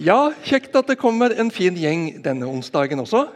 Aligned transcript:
Ja, 0.00 0.30
kjekt 0.48 0.72
at 0.78 0.88
det 0.88 0.94
kommer 0.96 1.28
en 1.36 1.50
fin 1.52 1.76
gjeng 1.76 2.22
denne 2.24 2.46
onsdagen 2.48 3.02
også. 3.02 3.26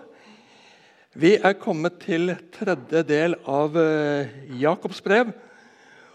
Vi 1.12 1.34
er 1.36 1.58
kommet 1.60 1.98
til 2.00 2.30
tredje 2.54 3.02
del 3.04 3.34
av 3.44 3.74
eh, 3.76 4.30
Jakobs 4.62 5.02
brev. 5.04 5.34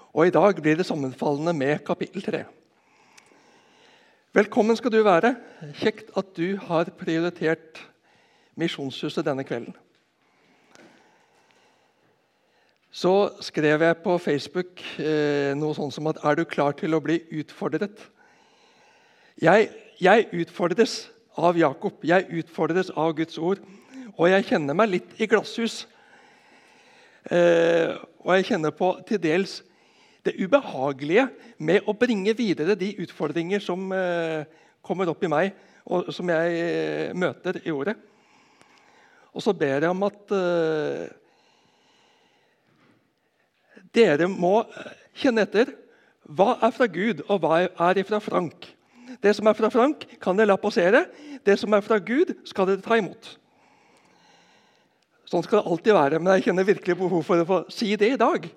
Og 0.09 0.25
i 0.25 0.31
dag 0.33 0.57
blir 0.57 0.79
det 0.79 0.87
sammenfallende 0.89 1.53
med 1.53 1.83
kapittel 1.85 2.25
3. 2.25 2.39
Velkommen 4.39 4.79
skal 4.79 4.95
du 4.95 5.03
være. 5.05 5.35
Kjekt 5.83 6.09
at 6.17 6.31
du 6.33 6.57
har 6.63 6.89
prioritert 6.97 7.77
Misjonshuset 8.57 9.27
denne 9.27 9.45
kvelden. 9.45 9.75
Så 12.89 13.13
skrev 13.45 13.85
jeg 13.85 13.99
på 14.01 14.17
Facebook 14.17 14.81
eh, 14.97 15.53
noe 15.53 15.77
sånn 15.77 15.93
som 15.93 16.09
at 16.09 16.23
Er 16.25 16.41
du 16.41 16.43
klar 16.49 16.73
til 16.73 16.97
å 16.97 17.01
bli 17.05 17.19
utfordret? 17.43 18.01
Jeg 19.37 19.69
jeg 19.99 20.27
utfordres 20.31 21.09
av 21.39 21.57
Jakob, 21.59 21.99
jeg 22.07 22.27
utfordres 22.41 22.91
av 22.95 23.13
Guds 23.17 23.37
ord. 23.37 23.61
Og 24.15 24.27
jeg 24.31 24.47
kjenner 24.49 24.75
meg 24.75 24.91
litt 24.93 25.19
i 25.19 25.27
glasshus. 25.29 25.83
Eh, 27.29 27.95
og 28.23 28.31
jeg 28.35 28.47
kjenner 28.51 28.75
på 28.75 28.93
til 29.07 29.19
dels 29.21 29.59
det 30.27 30.35
ubehagelige 30.39 31.27
med 31.63 31.87
å 31.87 31.95
bringe 31.95 32.35
videre 32.35 32.75
de 32.79 32.93
utfordringer 33.03 33.63
som 33.63 33.91
eh, 33.95 34.47
kommer 34.83 35.11
opp 35.11 35.23
i 35.23 35.31
meg, 35.31 35.53
og 35.87 36.11
som 36.15 36.31
jeg 36.31 36.57
eh, 36.59 37.11
møter 37.15 37.61
i 37.63 37.71
ordet. 37.71 37.95
Og 39.35 39.43
så 39.43 39.53
ber 39.55 39.85
jeg 39.85 39.91
om 39.91 40.07
at 40.07 40.33
eh, 40.35 41.05
dere 43.95 44.27
må 44.31 44.63
kjenne 45.17 45.47
etter. 45.47 45.71
Hva 46.29 46.57
er 46.65 46.75
fra 46.75 46.87
Gud, 46.91 47.23
og 47.27 47.43
hva 47.43 47.63
er 47.67 48.03
fra 48.07 48.19
Frank? 48.23 48.67
Det 49.19 49.33
som 49.35 49.47
er 49.49 49.57
fra 49.57 49.69
Frank, 49.73 50.05
kan 50.21 50.37
dere 50.37 50.53
la 50.53 50.57
passere. 50.59 51.05
Det 51.43 51.57
som 51.59 51.73
er 51.75 51.83
fra 51.83 51.99
Gud, 51.99 52.31
skal 52.47 52.69
dere 52.69 52.83
ta 52.83 52.97
imot. 52.99 53.33
Sånn 55.29 55.43
skal 55.45 55.59
det 55.59 55.69
alltid 55.69 55.93
være, 55.93 56.19
men 56.19 56.33
jeg 56.33 56.47
kjenner 56.47 56.65
virkelig 56.65 56.95
behov 56.97 57.25
for 57.27 57.41
å 57.41 57.47
få 57.47 57.59
si 57.73 57.91
det 57.99 58.13
i 58.15 58.19
dag. 58.19 58.47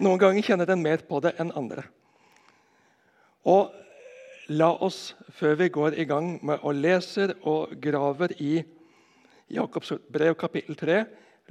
Noen 0.00 0.20
ganger 0.20 0.44
kjenner 0.44 0.72
en 0.72 0.82
mer 0.82 1.04
på 1.06 1.20
det 1.24 1.32
enn 1.40 1.52
andre. 1.56 1.86
Og 3.48 3.70
la 4.52 4.72
oss, 4.84 5.14
før 5.32 5.56
vi 5.62 5.70
går 5.72 5.96
i 6.02 6.06
gang 6.08 6.34
med 6.44 6.60
å 6.66 6.74
lese 6.76 7.30
og 7.48 7.72
graver 7.80 8.34
i 8.42 8.58
Jakobs 9.50 9.94
brev 10.12 10.36
kapittel 10.38 10.76
3, 10.78 10.98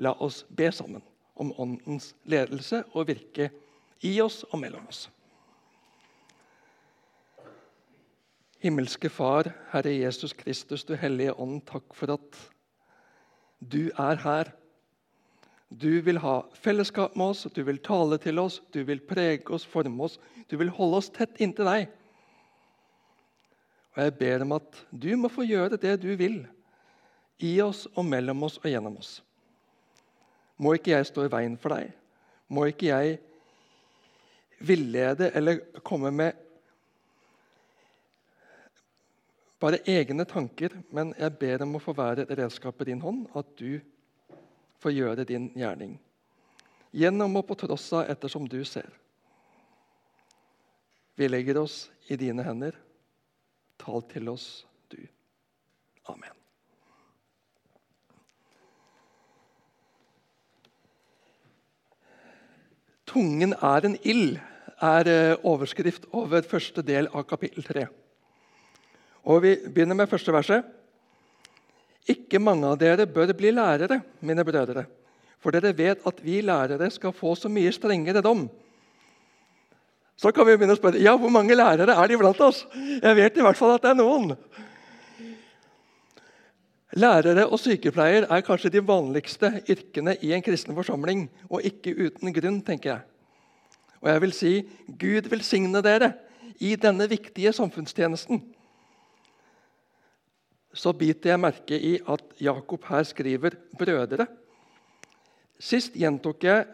la 0.03 0.13
oss 0.22 0.44
be 0.49 0.69
sammen 0.72 1.01
om 1.39 1.53
Åndens 1.57 2.13
ledelse 2.29 2.83
og 2.94 3.09
virke 3.09 3.49
i 4.05 4.13
oss 4.22 4.44
og 4.51 4.59
mellom 4.61 4.85
oss. 4.91 5.07
Himmelske 8.59 9.07
Far, 9.09 9.47
Herre 9.71 9.93
Jesus 9.95 10.33
Kristus, 10.35 10.83
du 10.83 10.97
hellige 10.99 11.31
ånd, 11.39 11.61
takk 11.63 11.93
for 11.95 12.11
at 12.17 12.39
du 13.59 13.85
er 13.88 14.19
her. 14.19 14.49
Du 15.69 16.01
vil 16.03 16.19
ha 16.19 16.41
fellesskap 16.59 17.16
med 17.16 17.31
oss, 17.31 17.45
du 17.55 17.61
vil 17.63 17.79
tale 17.79 18.17
til 18.19 18.41
oss, 18.41 18.57
du 18.73 18.81
vil 18.83 18.99
prege 18.99 19.47
oss, 19.55 19.63
forme 19.63 20.03
oss. 20.03 20.17
Du 20.51 20.57
vil 20.59 20.73
holde 20.75 20.99
oss 20.99 21.07
tett 21.13 21.39
inntil 21.39 21.69
deg. 21.69 21.88
Og 23.95 24.03
Jeg 24.03 24.16
ber 24.19 24.43
om 24.43 24.57
at 24.57 24.83
du 24.91 25.07
må 25.16 25.31
få 25.31 25.47
gjøre 25.47 25.79
det 25.79 25.95
du 26.03 26.09
vil 26.19 26.41
i 27.39 27.53
oss 27.63 27.85
og 27.95 28.05
mellom 28.11 28.44
oss 28.44 28.59
og 28.59 28.67
gjennom 28.67 28.99
oss. 28.99 29.21
Må 30.59 30.75
ikke 30.75 30.97
jeg 30.97 31.07
stå 31.07 31.29
i 31.29 31.31
veien 31.31 31.55
for 31.55 31.77
deg. 31.77 31.95
Må 32.51 32.67
ikke 32.67 32.91
jeg 32.91 33.19
villede 34.59 35.31
eller 35.31 35.63
komme 35.85 36.11
med 36.11 36.48
bare 39.59 39.81
egne 39.89 40.25
tanker, 40.25 40.73
men 40.95 41.11
jeg 41.19 41.35
ber 41.39 41.63
om 41.65 41.75
å 41.75 41.83
få 41.83 41.93
være 41.97 42.23
et 42.23 42.38
redskap 42.39 42.79
i 42.81 42.91
din 42.91 43.02
hånd, 43.03 43.25
at 43.35 43.52
du 43.59 43.81
får 44.79 44.95
gjøre 44.95 45.27
din 45.27 45.49
gjerning. 45.57 45.97
Gjennom 46.95 47.35
og 47.38 47.45
på 47.50 47.57
tross 47.59 47.91
av 47.94 48.09
ettersom 48.09 48.47
du 48.50 48.61
ser. 48.66 48.89
Vi 51.19 51.28
legger 51.28 51.59
oss 51.59 51.89
i 52.07 52.16
dine 52.17 52.45
hender. 52.47 52.78
Tal 53.79 54.03
til 54.07 54.31
oss, 54.31 54.63
du. 54.88 55.00
Amen. 56.07 56.35
Tungen 63.09 63.53
er 63.53 63.85
en 63.85 63.97
ild, 64.07 64.38
er 64.79 65.07
eh, 65.11 65.38
overskrift 65.44 66.05
over 66.16 66.45
første 66.47 66.81
del 66.85 67.09
av 67.11 67.25
kapittel 67.28 67.66
3. 67.66 67.88
Og 69.29 69.44
Vi 69.44 69.56
begynner 69.62 69.95
med 69.95 70.09
første 70.09 70.34
verset. 70.34 70.63
Ikke 72.09 72.41
mange 72.41 72.66
av 72.66 72.79
dere 72.81 73.06
bør 73.06 73.35
bli 73.38 73.51
lærere, 73.53 74.00
mine 74.25 74.44
brødre, 74.44 74.88
for 75.40 75.53
dere 75.53 75.75
vet 75.78 76.01
at 76.09 76.23
vi 76.25 76.40
lærere 76.41 76.90
skal 76.90 77.13
få 77.13 77.35
så 77.38 77.51
mye 77.51 77.72
strengere 77.72 78.23
dom. 78.25 78.47
Så 80.17 80.34
kan 80.34 80.47
vi 80.47 80.57
begynne 80.57 80.73
å 80.73 80.79
spørre 80.79 81.03
ja, 81.03 81.13
hvor 81.16 81.29
mange 81.29 81.56
lærere 81.56 81.94
er 81.94 82.09
det 82.09 82.17
blant 82.19 82.41
oss. 82.41 82.66
Jeg 82.73 83.16
vet 83.16 83.38
i 83.38 83.45
hvert 83.45 83.59
fall 83.59 83.75
at 83.75 83.85
det 83.85 83.94
er 83.94 84.01
noen. 84.01 84.34
Lærere 86.97 87.46
og 87.46 87.61
sykepleier 87.61 88.25
er 88.25 88.44
kanskje 88.44 88.73
de 88.73 88.81
vanligste 88.84 89.59
yrkene 89.69 90.17
i 90.25 90.34
en 90.34 90.44
kristen 90.44 90.75
forsamling, 90.75 91.28
og 91.53 91.61
ikke 91.61 91.94
uten 91.94 92.34
grunn, 92.34 92.63
tenker 92.66 92.96
jeg. 92.96 93.01
Og 94.01 94.09
jeg 94.09 94.22
vil 94.25 94.34
si 94.34 94.53
Gud 94.90 95.29
velsigne 95.29 95.84
dere 95.85 96.16
i 96.59 96.73
denne 96.81 97.06
viktige 97.11 97.53
samfunnstjenesten 97.53 98.41
så 100.74 100.94
biter 100.94 101.34
jeg 101.34 101.41
merke 101.41 101.78
i 101.78 101.96
at 102.07 102.24
Jakob 102.41 102.84
her 102.90 103.03
skriver 103.03 103.57
'brødre'. 103.74 104.28
Sist 105.59 105.94
gjentok 105.94 106.44
jeg 106.44 106.66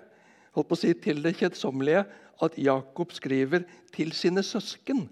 holdt 0.53 0.67
på 0.69 0.75
å 0.75 0.79
si, 0.79 0.93
til 0.93 1.23
det 1.23 1.37
kjedsommelige 1.39 2.05
at 2.43 2.57
Jakob 2.57 3.11
skriver 3.15 3.63
til 3.95 4.11
sine 4.11 4.43
søsken. 4.43 5.07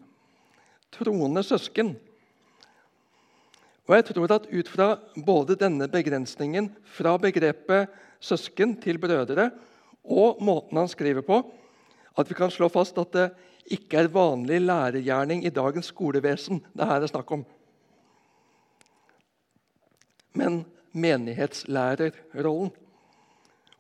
Troende 0.94 1.44
søsken. 1.44 1.96
Og 3.88 3.96
jeg 3.96 4.06
tror 4.12 4.32
at 4.32 4.48
ut 4.48 4.70
fra 4.72 4.88
både 5.26 5.58
denne 5.60 5.90
begrensningen 5.92 6.70
fra 6.86 7.18
begrepet 7.18 7.92
søsken 8.24 8.78
til 8.80 9.00
brødre 9.02 9.50
og 10.04 10.40
måten 10.44 10.80
han 10.80 10.88
skriver 10.92 11.26
på, 11.26 11.42
at 12.16 12.30
vi 12.30 12.38
kan 12.38 12.52
slå 12.52 12.70
fast 12.72 12.98
at 13.02 13.12
det 13.16 13.28
ikke 13.74 14.04
er 14.04 14.12
vanlig 14.12 14.62
lærergjerning 14.62 15.44
i 15.46 15.52
dagens 15.52 15.90
skolevesen 15.92 16.62
det 16.76 16.88
her 16.88 17.02
er 17.02 17.12
snakk 17.12 17.32
om 17.32 17.46
men 20.34 20.64
menighetslærerrollen. 20.94 22.72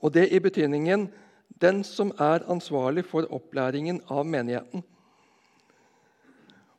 Og 0.03 0.13
det 0.13 0.29
i 0.33 0.41
betydningen 0.43 1.07
den 1.61 1.83
som 1.87 2.11
er 2.19 2.43
ansvarlig 2.51 3.05
for 3.07 3.27
opplæringen 3.31 4.01
av 4.11 4.25
menigheten. 4.27 4.83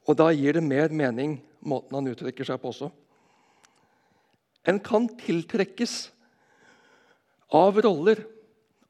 Og 0.05 0.19
da 0.19 0.29
gir 0.35 0.59
det 0.59 0.65
mer 0.65 0.93
mening, 0.93 1.39
måten 1.65 1.97
han 1.97 2.11
uttrykker 2.11 2.45
seg 2.45 2.61
på 2.61 2.73
også. 2.73 2.91
En 4.69 4.81
kan 4.81 5.09
tiltrekkes 5.21 5.95
av 7.55 7.79
roller 7.85 8.21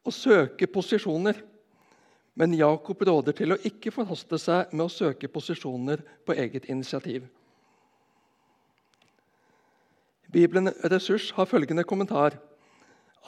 og 0.04 0.14
søke 0.14 0.66
posisjoner. 0.70 1.38
Men 2.34 2.56
Jakob 2.58 3.02
råder 3.06 3.36
til 3.38 3.54
å 3.54 3.60
ikke 3.62 3.92
forhaste 3.94 4.38
seg 4.42 4.72
med 4.74 4.88
å 4.88 4.92
søke 4.92 5.30
posisjoner 5.30 6.02
på 6.26 6.34
eget 6.34 6.66
initiativ. 6.66 7.28
Bibelen 10.34 10.72
Ressurs 10.90 11.28
har 11.36 11.46
følgende 11.46 11.84
kommentar. 11.86 12.34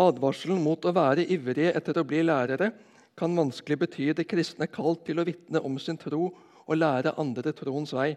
Advarselen 0.03 0.59
mot 0.59 0.83
å 0.83 0.93
være 0.95 1.23
ivrige 1.31 1.71
etter 1.79 2.01
å 2.01 2.05
bli 2.07 2.25
lærere 2.25 2.73
kan 3.17 3.37
vanskelig 3.39 3.79
bety 3.85 4.09
det 4.17 4.27
kristne 4.27 4.67
kall 4.67 4.99
til 5.07 5.23
å 5.23 5.25
vitne 5.29 5.63
om 5.63 5.77
sin 5.79 5.99
tro 6.01 6.33
og 6.67 6.81
lære 6.81 7.15
andre 7.23 7.53
troens 7.55 7.95
vei. 7.95 8.17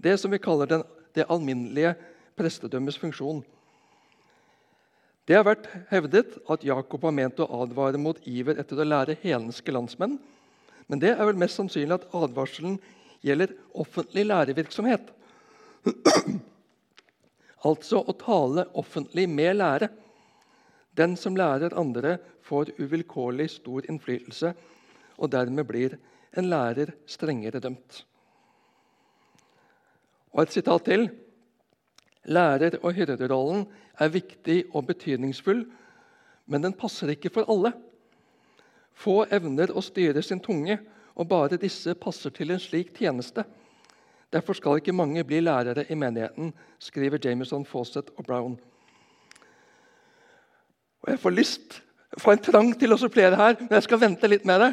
Det 0.00 0.16
som 0.18 0.32
vi 0.32 0.40
kaller 0.40 0.70
den, 0.70 0.84
det 1.12 1.26
alminnelige 1.28 1.92
prestedømmes 2.40 2.96
funksjon. 3.02 3.44
Det 5.28 5.36
har 5.36 5.44
vært 5.44 5.68
hevdet 5.92 6.38
at 6.50 6.64
Jakob 6.64 7.04
har 7.04 7.14
ment 7.16 7.44
å 7.44 7.50
advare 7.60 8.00
mot 8.00 8.16
iver 8.24 8.58
etter 8.64 8.80
å 8.80 8.88
lære 8.88 9.18
helenske 9.20 9.76
landsmenn. 9.76 10.16
Men 10.88 11.04
det 11.04 11.12
er 11.12 11.22
vel 11.28 11.36
mest 11.36 11.60
sannsynlig 11.60 12.00
at 12.00 12.08
advarselen 12.16 12.80
gjelder 13.24 13.52
offentlig 13.76 14.24
lærevirksomhet. 14.32 15.12
Altså 17.64 18.02
å 18.04 18.12
tale 18.20 18.66
offentlig 18.76 19.24
med 19.30 19.56
lære. 19.56 19.88
Den 20.96 21.16
som 21.16 21.36
lærer 21.36 21.74
andre, 21.78 22.18
får 22.44 22.74
uvilkårlig 22.76 23.48
stor 23.50 23.86
innflytelse, 23.88 24.50
og 25.16 25.30
dermed 25.32 25.64
blir 25.64 25.96
en 26.36 26.50
lærer 26.50 26.92
strengere 27.08 27.62
dømt. 27.62 28.02
Og 30.34 30.42
et 30.42 30.52
sitat 30.52 30.84
til. 30.84 31.08
Lærer- 32.28 32.78
og 32.82 32.92
hyrderollen 32.96 33.64
er 34.00 34.12
viktig 34.12 34.64
og 34.74 34.86
betydningsfull, 34.86 35.64
men 36.46 36.62
den 36.62 36.76
passer 36.76 37.08
ikke 37.14 37.32
for 37.32 37.48
alle. 37.48 37.72
Få 38.94 39.24
evner 39.32 39.72
å 39.72 39.82
styre 39.82 40.22
sin 40.22 40.40
tunge, 40.40 40.78
og 41.14 41.28
bare 41.28 41.60
disse 41.60 41.94
passer 41.94 42.30
til 42.34 42.50
en 42.50 42.60
slik 42.60 42.92
tjeneste. 42.98 43.44
Derfor 44.34 44.58
skal 44.58 44.80
ikke 44.80 44.92
mange 44.92 45.22
bli 45.24 45.38
lærere 45.40 45.84
i 45.86 45.94
menigheten, 45.94 46.50
skriver 46.82 47.18
Jameson, 47.24 47.64
Fawcett 47.64 48.10
og 48.16 48.24
Brown. 48.26 48.56
Og 51.02 51.10
Jeg 51.10 51.20
får 51.20 51.30
lyst, 51.30 51.82
får 52.18 52.32
en 52.32 52.42
trang 52.42 52.72
til 52.78 52.92
å 52.92 52.98
supplere 52.98 53.38
her, 53.38 53.54
men 53.60 53.76
jeg 53.76 53.86
skal 53.86 54.00
vente 54.02 54.30
litt 54.30 54.46
med 54.48 54.60
det. 54.64 54.72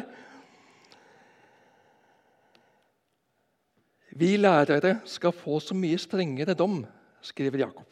Vi 4.18 4.34
lærere 4.36 4.96
skal 5.08 5.32
få 5.32 5.60
så 5.62 5.78
mye 5.78 6.00
strengere 6.00 6.58
dom, 6.58 6.82
skriver 7.22 7.62
Jakob. 7.62 7.86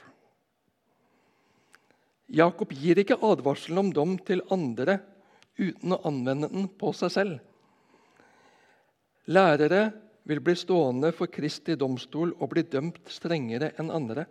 Jakob 2.30 2.74
gir 2.74 2.98
ikke 2.98 3.18
advarselen 3.26 3.86
om 3.86 3.94
dom 3.94 4.18
til 4.26 4.42
andre 4.50 4.98
uten 5.58 5.94
å 5.94 6.02
anvende 6.06 6.50
den 6.50 6.68
på 6.80 6.92
seg 6.96 7.14
selv. 7.14 7.40
Lærere 9.30 9.90
vil 10.30 10.42
bli 10.44 10.54
stående 10.54 11.10
for 11.16 11.30
Kristi 11.32 11.74
domstol 11.78 12.36
og 12.38 12.52
bli 12.52 12.62
dømt 12.70 13.00
strengere 13.10 13.72
enn 13.80 13.90
andre. 13.90 14.26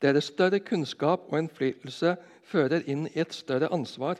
Deres 0.00 0.30
større 0.32 0.60
kunnskap 0.64 1.28
og 1.30 1.38
innflytelse 1.38 2.14
fører 2.48 2.86
inn 2.90 3.06
i 3.10 3.20
et 3.20 3.34
større 3.36 3.70
ansvar. 3.72 4.18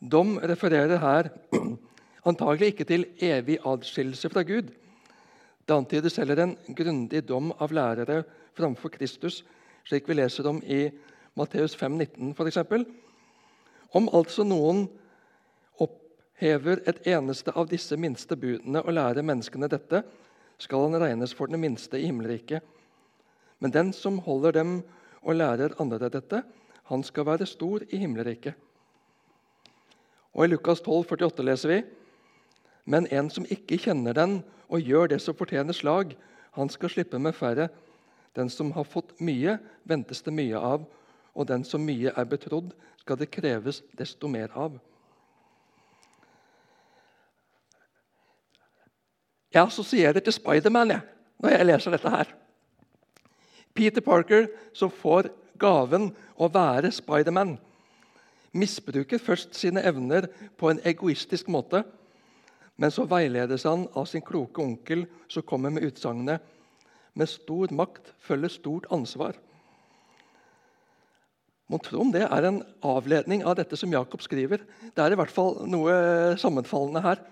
Dom 0.00 0.38
refererer 0.40 1.00
her 1.00 1.30
antagelig 2.28 2.72
ikke 2.72 2.88
til 2.88 3.06
evig 3.22 3.60
adskillelse 3.64 4.32
fra 4.32 4.44
Gud. 4.44 4.72
Det 5.64 5.76
antydes 5.76 6.18
heller 6.20 6.42
en 6.42 6.56
grundig 6.76 7.22
dom 7.28 7.52
av 7.60 7.72
lærere 7.72 8.22
framfor 8.56 8.92
Kristus, 8.92 9.42
slik 9.88 10.08
vi 10.08 10.18
leser 10.18 10.48
om 10.48 10.60
i 10.64 10.86
Matteus 11.36 11.76
5,19 11.76 12.34
f.eks. 12.36 12.60
Om 13.94 14.10
altså 14.12 14.44
noen 14.44 14.84
opphever 16.44 16.82
et 16.84 17.06
eneste 17.08 17.52
av 17.56 17.70
disse 17.70 17.96
minste 17.96 18.36
budene 18.36 18.82
og 18.84 18.92
lærer 18.92 19.24
menneskene 19.24 19.68
dette, 19.72 20.02
skal 20.60 20.90
han 20.90 21.00
regnes 21.00 21.32
for 21.32 21.48
den 21.48 21.62
minste 21.62 21.96
i 21.96 22.04
himmelriket. 22.04 22.60
Men 23.60 23.72
den 23.72 23.92
som 23.96 24.18
holder 24.18 24.52
dem 24.52 24.82
og 25.22 25.38
lærer 25.38 25.72
andre 25.80 26.10
dette, 26.12 26.42
han 26.84 27.02
skal 27.02 27.24
være 27.24 27.48
stor 27.48 27.80
i 27.88 27.96
himmelriket. 27.96 28.52
Og 30.36 30.44
I 30.44 30.52
Lukas 30.52 30.84
12, 30.84 31.16
48 31.16 31.48
leser 31.48 31.72
vi 31.72 31.82
men 32.84 33.06
en 33.08 33.30
som 33.32 33.46
ikke 33.48 33.78
kjenner 33.80 34.12
den 34.12 34.42
og 34.68 34.84
gjør 34.84 35.14
det 35.14 35.22
som 35.24 35.32
fortjener 35.34 35.72
slag, 35.72 36.12
han 36.52 36.68
skal 36.68 36.90
slippe 36.92 37.16
med 37.16 37.32
færre. 37.32 37.70
Den 38.36 38.50
som 38.52 38.74
har 38.76 38.84
fått 38.84 39.14
mye, 39.24 39.56
ventes 39.88 40.20
det 40.20 40.34
mye 40.36 40.60
av, 40.60 40.84
og 41.32 41.48
den 41.48 41.64
som 41.64 41.80
mye 41.80 42.12
er 42.12 42.28
betrodd, 42.28 42.74
skal 43.00 43.16
det 43.16 43.32
kreves 43.32 43.80
desto 43.96 44.28
mer 44.28 44.52
av. 44.52 44.76
Jeg 49.54 49.62
assosierer 49.62 50.18
til 50.18 50.34
Spiderman 50.34 50.96
når 51.38 51.52
jeg 51.52 51.66
leser 51.68 51.94
dette 51.94 52.10
her. 52.10 52.30
Peter 53.74 54.02
Parker, 54.02 54.48
som 54.74 54.90
får 54.90 55.30
gaven 55.58 56.08
å 56.34 56.48
være 56.50 56.90
Spiderman, 56.94 57.56
misbruker 58.54 59.22
først 59.22 59.54
sine 59.58 59.82
evner 59.86 60.26
på 60.58 60.70
en 60.70 60.82
egoistisk 60.86 61.50
måte, 61.50 61.84
men 62.76 62.90
så 62.90 63.06
veiledes 63.06 63.66
han 63.66 63.86
av 63.94 64.06
sin 64.10 64.22
kloke 64.26 64.62
onkel, 64.62 65.06
som 65.30 65.46
kommer 65.46 65.70
med 65.74 65.86
utsagnet 65.86 66.42
med 67.14 67.30
stor 67.30 67.70
makt 67.74 68.10
følger 68.26 68.50
stort 68.50 68.86
ansvar. 68.94 69.36
Mon 71.70 71.80
tro 71.80 72.02
om 72.02 72.10
det 72.12 72.26
er 72.26 72.46
en 72.48 72.60
avledning 72.84 73.44
av 73.46 73.56
dette 73.56 73.78
som 73.78 73.92
Jakob 73.92 74.22
skriver. 74.22 74.64
Det 74.92 75.00
er 75.00 75.14
i 75.14 75.18
hvert 75.18 75.32
fall 75.32 75.62
noe 75.70 75.94
sammenfallende 76.40 77.02
her. 77.04 77.22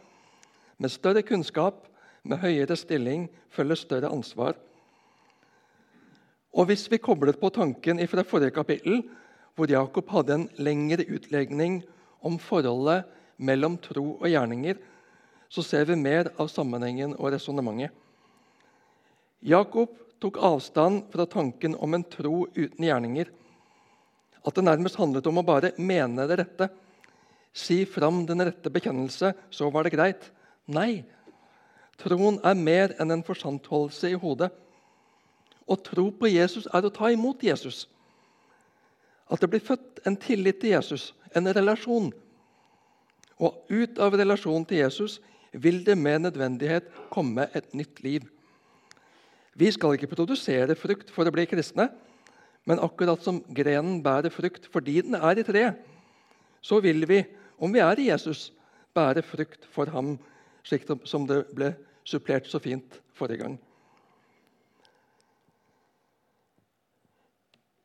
Med 0.79 0.95
større 0.95 1.25
kunnskap, 1.27 1.83
med 2.23 2.43
høyere 2.43 2.77
stilling, 2.79 3.27
følger 3.51 3.79
større 3.79 4.13
ansvar. 4.13 4.57
Og 6.53 6.69
Hvis 6.69 6.91
vi 6.93 7.01
kobler 7.01 7.33
på 7.33 7.49
tanken 7.51 8.01
fra 8.09 8.23
forrige 8.23 8.53
kapittel, 8.53 9.03
hvor 9.57 9.71
Jakob 9.71 10.09
hadde 10.09 10.35
en 10.35 10.49
lengre 10.59 11.05
utlegning 11.09 11.83
om 12.21 12.39
forholdet 12.39 13.05
mellom 13.39 13.77
tro 13.81 14.19
og 14.21 14.29
gjerninger, 14.29 14.77
så 15.49 15.65
ser 15.65 15.85
vi 15.89 15.97
mer 15.97 16.31
av 16.41 16.49
sammenhengen 16.49 17.17
og 17.19 17.33
resonnementet. 17.35 17.93
Jakob 19.43 19.97
tok 20.23 20.39
avstand 20.39 21.09
fra 21.13 21.27
tanken 21.27 21.75
om 21.75 21.95
en 21.97 22.05
tro 22.07 22.47
uten 22.55 22.87
gjerninger. 22.87 23.27
At 24.47 24.55
det 24.55 24.65
nærmest 24.65 24.99
handlet 25.01 25.27
om 25.27 25.41
å 25.41 25.47
bare 25.47 25.73
mene 25.83 26.29
det 26.31 26.39
rette. 26.41 26.69
Si 27.53 27.83
fram 27.85 28.23
den 28.29 28.45
rette 28.47 28.71
bekjennelse, 28.73 29.33
så 29.51 29.71
var 29.75 29.85
det 29.85 29.95
greit. 29.97 30.31
Nei. 30.71 31.03
Troen 32.01 32.39
er 32.45 32.59
mer 32.59 32.95
enn 33.01 33.13
en 33.15 33.25
forsantholdelse 33.27 34.13
i 34.13 34.19
hodet. 34.19 34.51
Å 35.69 35.77
tro 35.79 36.09
på 36.11 36.31
Jesus 36.31 36.67
er 36.73 36.85
å 36.85 36.93
ta 36.95 37.11
imot 37.13 37.45
Jesus. 37.45 37.85
At 39.33 39.41
det 39.41 39.51
blir 39.53 39.65
født 39.65 40.03
en 40.09 40.17
tillit 40.21 40.61
til 40.61 40.75
Jesus, 40.75 41.13
en 41.37 41.49
relasjon. 41.49 42.11
Og 43.43 43.73
ut 43.73 44.01
av 44.03 44.17
relasjonen 44.19 44.67
til 44.69 44.83
Jesus 44.83 45.21
vil 45.53 45.83
det 45.85 45.97
med 45.99 46.27
nødvendighet 46.27 46.89
komme 47.13 47.49
et 47.55 47.75
nytt 47.77 48.03
liv. 48.05 48.25
Vi 49.55 49.69
skal 49.73 49.97
ikke 49.97 50.11
produsere 50.15 50.77
frukt 50.79 51.11
for 51.13 51.29
å 51.29 51.35
bli 51.35 51.45
kristne, 51.49 51.91
men 52.65 52.81
akkurat 52.81 53.21
som 53.25 53.43
grenen 53.53 54.01
bærer 54.05 54.33
frukt 54.33 54.69
fordi 54.73 55.01
den 55.05 55.17
er 55.19 55.39
i 55.39 55.45
tre, 55.45 55.65
så 56.63 56.79
vil 56.81 57.05
vi, 57.11 57.23
om 57.59 57.73
vi 57.75 57.83
er 57.83 57.99
i 57.99 58.09
Jesus, 58.09 58.51
bære 58.95 59.25
frukt 59.27 59.67
for 59.75 59.91
ham, 59.93 60.15
slik 60.67 60.87
som 61.09 61.27
det 61.27 61.45
ble 61.57 61.73
supplert 62.05 62.49
så 62.51 62.61
fint 62.63 63.01
forrige 63.17 63.45
gang. 63.45 63.59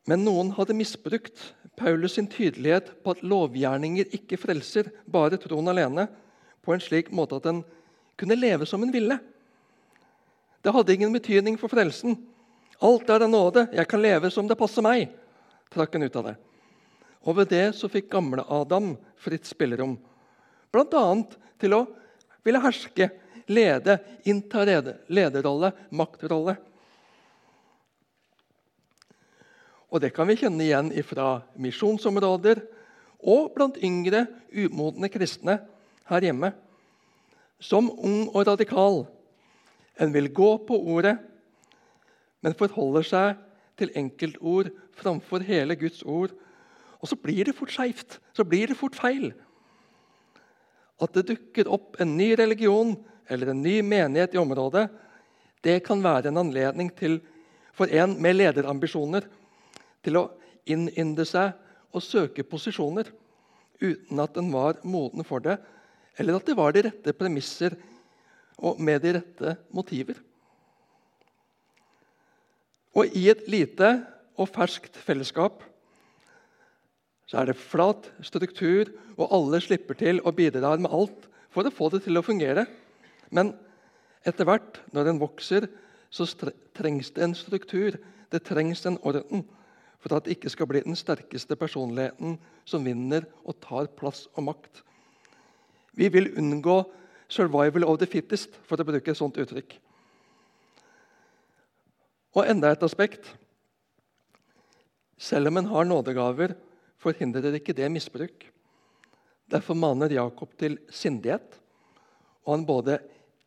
Men 0.08 0.24
noen 0.24 0.54
hadde 0.56 0.76
misbrukt 0.76 1.42
Paulus 1.76 2.14
sin 2.16 2.26
tydelighet 2.32 2.94
på 3.04 3.12
at 3.12 3.20
lovgjerninger 3.22 4.14
ikke 4.16 4.38
frelser, 4.40 4.88
bare 5.04 5.36
troen 5.40 5.68
alene, 5.68 6.06
på 6.64 6.72
en 6.72 6.82
slik 6.82 7.10
måte 7.14 7.36
at 7.38 7.48
en 7.50 7.60
kunne 8.18 8.38
leve 8.38 8.66
som 8.66 8.82
en 8.82 8.92
ville. 8.92 9.18
Det 10.64 10.72
hadde 10.74 10.94
ingen 10.96 11.12
betydning 11.12 11.58
for 11.60 11.70
frelsen. 11.70 12.16
Alt 12.82 13.10
er 13.10 13.26
av 13.26 13.30
nåde. 13.30 13.66
Jeg 13.74 13.88
kan 13.90 14.02
leve 14.02 14.30
som 14.32 14.48
det 14.48 14.58
passer 14.58 14.84
meg. 14.84 15.12
trakk 15.68 15.92
han 15.94 16.02
ut 16.08 16.16
av 16.16 16.24
det. 16.30 16.36
Og 17.28 17.36
ved 17.36 17.50
det 17.52 17.66
så 17.76 17.90
fikk 17.92 18.08
gamle 18.10 18.44
Adam 18.48 18.94
fritt 19.20 19.44
spillerom. 19.44 19.98
Bl.a. 20.72 21.04
til 21.60 21.74
å 21.76 21.82
ville 22.48 22.62
herske, 22.64 23.10
lede, 23.48 23.98
innta 24.28 24.64
lederrolle, 24.64 25.72
maktrolle. 25.90 26.56
Og 29.88 30.00
Det 30.00 30.12
kan 30.12 30.28
vi 30.28 30.36
kjenne 30.36 30.64
igjen 30.64 30.90
fra 31.06 31.40
misjonsområder 31.56 32.60
og 33.24 33.54
blant 33.54 33.78
yngre, 33.80 34.26
umodne 34.52 35.08
kristne 35.08 35.58
her 36.10 36.24
hjemme. 36.24 36.52
Som 37.58 37.88
ung 37.90 38.28
og 38.28 38.46
radikal. 38.46 39.06
En 39.98 40.12
vil 40.12 40.28
gå 40.30 40.50
på 40.68 40.76
ordet, 40.92 41.16
men 42.44 42.54
forholder 42.54 43.02
seg 43.02 43.40
til 43.80 43.90
enkeltord 43.98 44.70
framfor 44.98 45.42
hele 45.42 45.74
Guds 45.78 46.04
ord. 46.04 46.36
Og 47.00 47.08
så 47.10 47.16
blir 47.18 47.48
det 47.48 47.56
fort 47.56 47.72
skeivt. 47.72 48.20
Så 48.36 48.44
blir 48.44 48.70
det 48.70 48.78
fort 48.78 48.94
feil. 48.94 49.32
At 50.98 51.14
det 51.14 51.28
dukker 51.30 51.70
opp 51.70 52.00
en 52.02 52.16
ny 52.18 52.32
religion 52.38 52.96
eller 53.30 53.52
en 53.52 53.62
ny 53.62 53.80
menighet 53.86 54.34
i 54.34 54.40
området, 54.40 54.88
det 55.62 55.80
kan 55.86 56.02
være 56.02 56.30
en 56.30 56.40
anledning 56.42 56.90
til, 56.96 57.18
for 57.74 57.90
en 57.94 58.16
med 58.22 58.38
lederambisjoner 58.38 59.26
til 60.02 60.18
å 60.18 60.28
innynde 60.68 61.26
seg 61.28 61.54
og 61.94 62.04
søke 62.04 62.44
posisjoner 62.46 63.10
uten 63.78 64.22
at 64.22 64.38
en 64.38 64.50
var 64.52 64.80
moden 64.82 65.26
for 65.26 65.42
det, 65.42 65.58
eller 66.18 66.38
at 66.38 66.48
det 66.48 66.56
var 66.58 66.74
de 66.74 66.82
rette 66.88 67.14
premisser 67.14 67.76
og 68.58 68.80
med 68.82 69.04
de 69.04 69.14
rette 69.20 69.54
motiver. 69.70 70.18
Og 72.98 73.14
i 73.14 73.28
et 73.30 73.44
lite 73.50 73.92
og 74.38 74.50
ferskt 74.50 74.98
fellesskap 74.98 75.62
så 77.28 77.42
er 77.42 77.50
det 77.50 77.60
flat 77.60 78.08
struktur, 78.24 78.88
og 79.20 79.32
alle 79.36 79.60
slipper 79.60 79.98
til 79.98 80.22
og 80.24 80.36
bidrar 80.38 80.80
med 80.80 80.92
alt 80.94 81.26
for 81.52 81.68
å 81.68 81.72
få 81.74 81.90
det 81.92 82.02
til 82.06 82.16
å 82.16 82.24
fungere. 82.24 82.64
Men 83.30 83.52
etter 84.26 84.48
hvert, 84.48 84.80
når 84.96 85.12
en 85.12 85.20
vokser, 85.20 85.68
så 86.08 86.24
trengs 86.76 87.10
det 87.12 87.24
en 87.24 87.36
struktur. 87.36 87.98
Det 88.32 88.44
trengs 88.48 88.86
en 88.88 88.96
orden 89.04 89.44
for 90.00 90.16
at 90.16 90.24
det 90.24 90.38
ikke 90.38 90.52
skal 90.52 90.68
bli 90.70 90.80
den 90.86 90.96
sterkeste 90.96 91.56
personligheten 91.58 92.38
som 92.68 92.86
vinner 92.86 93.26
og 93.44 93.58
tar 93.60 93.90
plass 93.98 94.26
og 94.34 94.46
makt. 94.48 94.82
Vi 95.92 96.08
vil 96.08 96.32
unngå 96.38 96.84
'survival 97.28 97.84
of 97.84 97.98
the 97.98 98.06
fittest', 98.06 98.56
for 98.64 98.76
å 98.76 98.84
bruke 98.84 99.10
et 99.10 99.16
sånt 99.16 99.36
uttrykk. 99.36 99.78
Og 102.34 102.48
enda 102.48 102.70
et 102.70 102.82
aspekt. 102.82 103.36
Selv 105.18 105.48
om 105.48 105.56
en 105.56 105.66
har 105.66 105.84
nådegaver, 105.84 106.54
forhindrer 107.02 107.56
ikke 107.58 107.76
det 107.76 107.88
misbruk. 107.92 108.46
Derfor 109.48 109.78
maner 109.78 110.12
Jakob 110.12 110.52
til 110.60 110.76
sindighet. 110.92 111.56
Og 112.44 112.56
han 112.56 112.66
både 112.68 112.98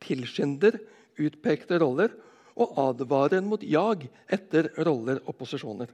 tilskynder, 0.01 0.79
utpekte 1.21 1.77
roller 1.81 2.13
og 2.57 2.77
advarer 2.81 3.43
mot 3.45 3.61
jag 3.63 4.07
etter 4.31 4.71
roller 4.81 5.19
og 5.25 5.35
posisjoner. 5.37 5.89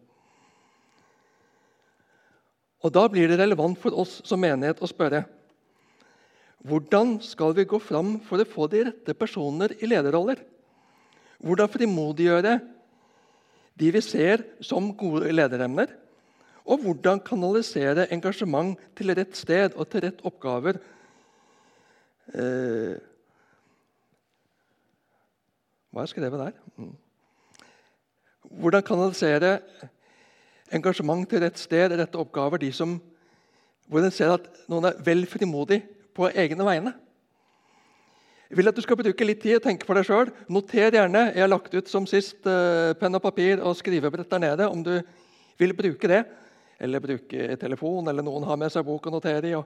Og 2.85 2.93
Da 2.93 3.07
blir 3.09 3.27
det 3.27 3.39
relevant 3.39 3.79
for 3.81 3.95
oss 3.97 4.21
som 4.23 4.39
menighet 4.39 4.79
å 4.79 4.89
spørre 4.89 5.25
hvordan 6.67 7.19
skal 7.23 7.53
vi 7.55 7.67
gå 7.69 7.77
fram 7.79 8.17
for 8.25 8.41
å 8.41 8.47
få 8.49 8.65
de 8.71 8.81
rette 8.89 9.13
personer 9.15 9.75
i 9.77 9.87
lederroller? 9.87 10.39
Hvordan 11.37 11.69
frimodiggjøre 11.69 12.55
de 13.77 13.91
vi 13.93 14.01
ser 14.01 14.43
som 14.65 14.89
gode 14.97 15.29
lederemner? 15.31 15.91
Og 16.67 16.83
hvordan 16.83 17.21
kanalisere 17.23 18.09
engasjement 18.11 18.75
til 18.97 19.13
rett 19.15 19.35
sted 19.39 19.75
og 19.75 19.87
til 19.91 20.03
rett 20.03 20.23
oppgaver? 20.27 20.79
Eh, 22.35 22.97
hva 25.87 26.01
har 26.01 26.09
jeg 26.09 26.15
skrevet 26.15 26.41
der? 26.43 26.57
Mm. 26.75 26.95
Hvordan 28.59 28.83
kanalisere 28.83 29.53
engasjement 30.75 31.27
til 31.29 31.43
rett 31.45 31.59
sted, 31.59 31.95
rette 31.95 32.19
oppgaver, 32.19 32.59
de 32.59 32.71
som, 32.75 32.97
hvor 33.87 34.03
en 34.03 34.11
ser 34.11 34.33
at 34.35 34.49
noen 34.67 34.89
er 34.89 34.99
vel 35.05 35.23
frimodig 35.29 35.79
på 36.17 36.27
egne 36.33 36.65
vegne. 36.67 36.93
Jeg 38.47 38.59
vil 38.59 38.71
at 38.71 38.75
du 38.75 38.83
skal 38.83 38.99
bruke 38.99 39.27
litt 39.27 39.39
tid 39.43 39.57
og 39.57 39.63
tenke 39.63 39.87
for 39.87 39.99
deg 39.99 40.07
sjøl. 40.07 40.29
Noter 40.51 40.91
gjerne. 40.95 41.23
Jeg 41.33 41.43
har 41.43 41.51
lagt 41.51 41.73
ut 41.75 41.89
som 41.91 42.07
sist 42.07 42.47
uh, 42.47 42.95
penn 42.99 43.15
og 43.15 43.23
papir 43.23 43.59
og 43.59 43.75
skrivebrett 43.75 44.29
der 44.31 44.43
nede 44.43 44.67
om 44.71 44.83
du 44.83 44.93
vil 45.59 45.75
bruke 45.75 46.11
det. 46.11 46.21
Eller 46.79 47.01
bruke 47.01 47.57
telefon, 47.57 48.07
eller 48.07 48.25
noen 48.25 48.45
har 48.45 48.59
med 48.59 48.73
seg 48.73 48.85
bok 48.85 49.09
og 49.09 49.17
notere 49.17 49.49
i. 49.49 49.61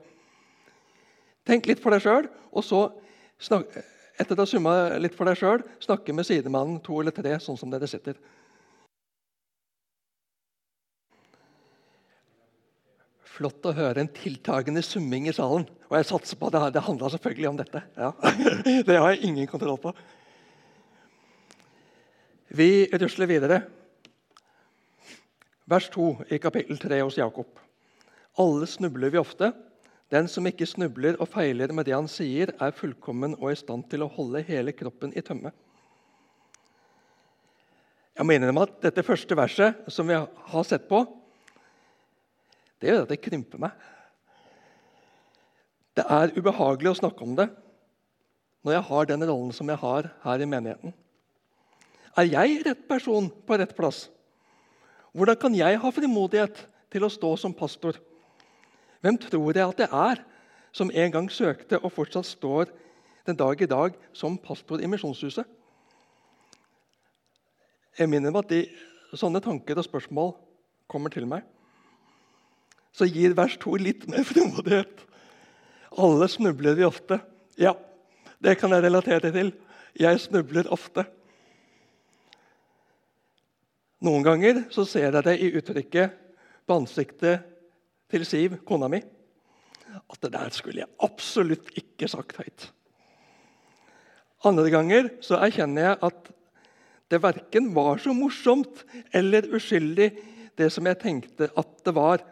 Tenk 1.47 1.67
litt 1.67 1.81
for 1.83 1.93
deg 1.93 2.03
sjøl, 2.03 2.29
og 2.53 2.63
så 2.63 2.83
snak, 3.41 3.73
etter 4.21 4.37
å 4.37 4.43
ha 4.43 4.49
summa 4.49 4.75
litt 5.01 5.15
for 5.17 5.27
deg 5.27 5.39
sjøl, 5.39 5.65
snakke 5.81 6.13
med 6.15 6.27
sidemannen 6.27 6.79
to 6.85 7.01
eller 7.01 7.15
tre, 7.15 7.33
sånn 7.41 7.59
som 7.59 7.73
dere 7.73 7.89
sitter. 7.89 8.19
Flott 13.31 13.65
å 13.65 13.73
høre 13.73 14.03
en 14.03 14.11
tiltagende 14.13 14.83
summing 14.85 15.29
i 15.31 15.33
salen. 15.33 15.63
Og 15.89 15.97
jeg 15.97 16.09
satser 16.09 16.37
på 16.37 16.49
at 16.49 16.55
det, 16.55 16.63
det 16.75 16.83
handla 16.85 17.09
selvfølgelig 17.13 17.49
om 17.49 17.59
dette. 17.61 17.83
Ja. 17.97 18.11
Det 18.87 18.97
har 18.97 19.13
jeg 19.15 19.23
ingen 19.31 19.47
kontroll 19.49 19.79
på. 19.81 19.93
Vi 22.51 22.85
rusler 22.91 23.31
videre. 23.31 23.61
Vers 25.71 25.87
2 25.93 26.25
i 26.35 26.39
kapittel 26.41 26.79
3 26.79 26.97
hos 26.99 27.15
Jakob. 27.15 27.47
Alle 28.39 28.67
snubler 28.67 29.13
vi 29.13 29.19
ofte. 29.21 29.53
Den 30.11 30.27
som 30.27 30.47
ikke 30.49 30.67
snubler 30.67 31.15
og 31.15 31.29
feiler 31.31 31.71
med 31.71 31.87
det 31.87 31.95
han 31.95 32.09
sier, 32.11 32.51
er 32.59 32.75
fullkommen 32.75 33.37
og 33.37 33.53
i 33.53 33.59
stand 33.59 33.85
til 33.87 34.03
å 34.03 34.09
holde 34.11 34.43
hele 34.49 34.73
kroppen 34.75 35.15
i 35.15 35.23
tømme. 35.23 35.53
Jeg 38.19 38.27
må 38.27 38.35
innrømme 38.35 38.67
at 38.67 38.75
dette 38.83 39.07
første 39.07 39.37
verset 39.39 39.87
som 39.87 40.11
vi 40.11 40.19
har 40.19 40.67
sett 40.67 40.89
på, 40.91 41.05
det 42.81 42.91
gjør 42.91 43.05
at 43.05 43.13
det 43.13 43.21
krymper 43.23 43.61
meg. 43.61 43.89
Det 45.95 46.03
er 46.03 46.33
ubehagelig 46.35 46.91
å 46.91 46.99
snakke 46.99 47.23
om 47.23 47.37
det 47.37 47.47
når 48.65 48.75
jeg 48.75 48.87
har 48.89 49.07
den 49.09 49.23
rollen 49.25 49.55
som 49.55 49.69
jeg 49.71 49.79
har 49.81 50.11
her 50.25 50.43
i 50.43 50.49
menigheten. 50.49 50.91
Er 52.19 52.27
jeg 52.27 52.59
rett 52.65 52.89
person 52.89 53.31
på 53.47 53.57
rett 53.57 53.71
plass? 53.77 54.09
Hvordan 55.11 55.39
kan 55.39 55.55
jeg 55.55 55.79
ha 55.79 55.91
frimodighet 55.91 56.65
til 56.91 57.05
å 57.05 57.11
stå 57.11 57.33
som 57.39 57.55
pastor? 57.55 57.97
Hvem 59.01 59.17
tror 59.19 59.55
jeg 59.57 59.65
at 59.67 59.81
jeg 59.83 59.91
er, 59.91 60.21
som 60.71 60.91
en 60.93 61.11
gang 61.11 61.27
søkte 61.31 61.81
og 61.81 61.91
fortsatt 61.91 62.29
står 62.29 62.69
den 63.27 63.35
dag 63.35 63.61
i 63.61 63.67
dag 63.67 63.97
som 64.15 64.37
pastor 64.39 64.79
i 64.79 64.87
Misjonshuset? 64.87 65.47
Jeg 67.99 68.07
minner 68.07 68.31
om 68.31 68.39
at 68.39 68.51
de, 68.51 68.63
sånne 69.11 69.43
tanker 69.43 69.77
og 69.77 69.87
spørsmål 69.87 70.31
kommer 70.87 71.11
til 71.11 71.27
meg 71.27 71.43
så 72.95 73.07
gir 73.07 73.35
vers 73.37 73.55
2 73.61 73.77
litt 73.79 74.07
mer 74.11 74.25
frimodighet. 74.27 75.05
Alle 76.01 76.27
snubler 76.31 76.75
vi 76.77 76.87
ofte. 76.87 77.19
Ja, 77.59 77.73
det 78.43 78.57
kan 78.59 78.73
jeg 78.75 78.83
relatere 78.85 79.31
til. 79.31 79.51
Jeg 79.99 80.19
snubler 80.23 80.69
ofte. 80.71 81.05
Noen 84.01 84.25
ganger 84.25 84.63
så 84.73 84.85
ser 84.89 85.11
jeg 85.11 85.25
det 85.27 85.37
i 85.37 85.51
uttrykket 85.59 86.13
på 86.65 86.77
ansiktet 86.79 87.43
til 88.11 88.23
Siv, 88.25 88.57
kona 88.65 88.89
mi, 88.89 88.99
at 90.01 90.21
det 90.23 90.31
der 90.33 90.53
skulle 90.55 90.81
jeg 90.81 90.95
absolutt 91.05 91.69
ikke 91.77 92.09
sagt 92.09 92.39
høyt. 92.41 92.71
Andre 94.47 94.71
ganger 94.73 95.11
så 95.21 95.37
erkjenner 95.37 95.91
jeg 95.91 95.99
at 96.07 96.31
det 97.11 97.19
verken 97.21 97.69
var 97.75 98.01
så 98.01 98.15
morsomt 98.15 98.81
eller 99.13 99.45
uskyldig, 99.53 100.09
det 100.57 100.69
som 100.73 100.87
jeg 100.89 100.99
tenkte 101.01 101.51
at 101.57 101.71
det 101.85 101.93
var 101.95 102.23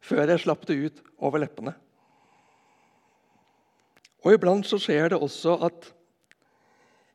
før 0.00 0.32
jeg 0.32 0.42
slapp 0.46 0.64
det 0.68 0.78
ut 0.80 1.04
over 1.20 1.42
leppene. 1.42 1.74
Og 4.24 4.34
Iblant 4.36 4.66
så 4.68 4.80
skjer 4.80 5.12
det 5.12 5.20
også 5.20 5.58
at 5.68 5.92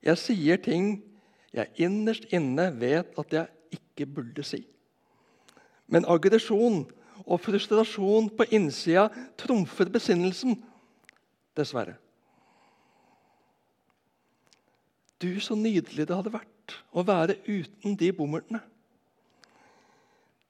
jeg 0.05 0.21
sier 0.21 0.61
ting 0.61 0.99
jeg 1.55 1.87
innerst 1.87 2.29
inne 2.35 2.69
vet 2.77 3.17
at 3.17 3.33
jeg 3.33 3.54
ikke 3.75 4.07
burde 4.09 4.45
si. 4.45 4.63
Men 5.91 6.07
aggresjon 6.09 6.83
og 7.23 7.41
frustrasjon 7.43 8.31
på 8.35 8.47
innsida 8.55 9.07
trumfer 9.39 9.91
besinnelsen, 9.93 10.57
dessverre. 11.55 11.95
Du, 15.21 15.29
så 15.39 15.55
nydelig 15.55 16.07
det 16.07 16.15
hadde 16.15 16.33
vært 16.33 16.75
å 16.91 17.05
være 17.05 17.37
uten 17.47 17.95
de 17.97 18.11
bommertene. 18.15 18.59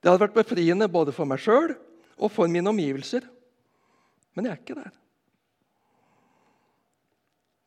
Det 0.01 0.10
hadde 0.10 0.25
vært 0.25 0.38
befriende 0.38 0.89
både 0.91 1.13
for 1.15 1.29
meg 1.29 1.41
sjøl 1.41 1.75
og 2.15 2.32
for 2.34 2.50
mine 2.51 2.70
omgivelser. 2.72 3.25
Men 4.36 4.48
jeg 4.48 4.55
er 4.55 4.62
ikke 4.63 4.77
der. 4.77 4.94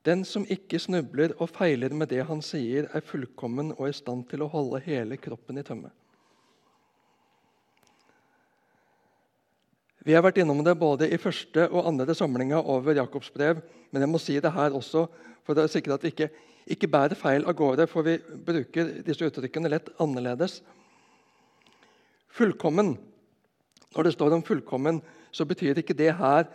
Den 0.08 0.24
som 0.24 0.46
ikke 0.48 0.80
snubler 0.80 1.34
og 1.36 1.50
feiler 1.52 1.92
med 1.92 2.08
det 2.08 2.22
han 2.24 2.40
sier, 2.44 2.86
er 2.96 3.04
fullkommen 3.04 3.74
og 3.74 3.90
i 3.90 3.96
stand 3.96 4.24
til 4.30 4.44
å 4.44 4.48
holde 4.48 4.80
hele 4.86 5.18
kroppen 5.20 5.60
i 5.60 5.64
tømme. 5.66 5.90
Vi 10.08 10.14
har 10.16 10.24
vært 10.24 10.38
innom 10.40 10.62
det 10.64 10.78
både 10.80 11.10
i 11.12 11.18
første 11.20 11.66
og 11.68 11.90
andre 11.90 12.14
samlinga 12.16 12.62
over 12.62 12.96
Jakobs 12.96 13.28
brev. 13.34 13.60
Men 13.92 14.06
jeg 14.06 14.12
må 14.14 14.20
si 14.22 14.38
det 14.40 14.54
her 14.54 14.72
også 14.72 15.04
for 15.44 15.60
å 15.60 15.66
sikre 15.68 15.98
at 15.98 16.06
vi 16.06 16.14
ikke, 16.14 16.30
ikke 16.64 16.88
bærer 16.88 17.18
feil 17.18 17.44
av 17.44 17.56
gårde. 17.58 17.84
For 17.90 18.06
vi 18.06 18.16
bruker 18.46 18.94
disse 19.04 19.28
uttrykkene 19.28 19.68
lett 19.74 19.90
annerledes. 20.00 20.62
Fullkommen 22.38 22.94
når 23.96 24.08
det 24.08 24.14
står 24.14 24.36
om 24.36 24.44
fullkommen, 24.44 25.02
så 25.32 25.44
betyr 25.48 25.80
ikke 25.80 25.96
det 25.96 26.12
her 26.16 26.48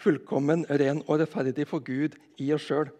fullkommen, 0.00 0.64
ren 0.68 1.02
og 1.06 1.20
rettferdig 1.20 1.66
for 1.68 1.84
Gud 1.84 2.16
i 2.40 2.50
oss 2.54 2.66
sjøl. 2.68 2.90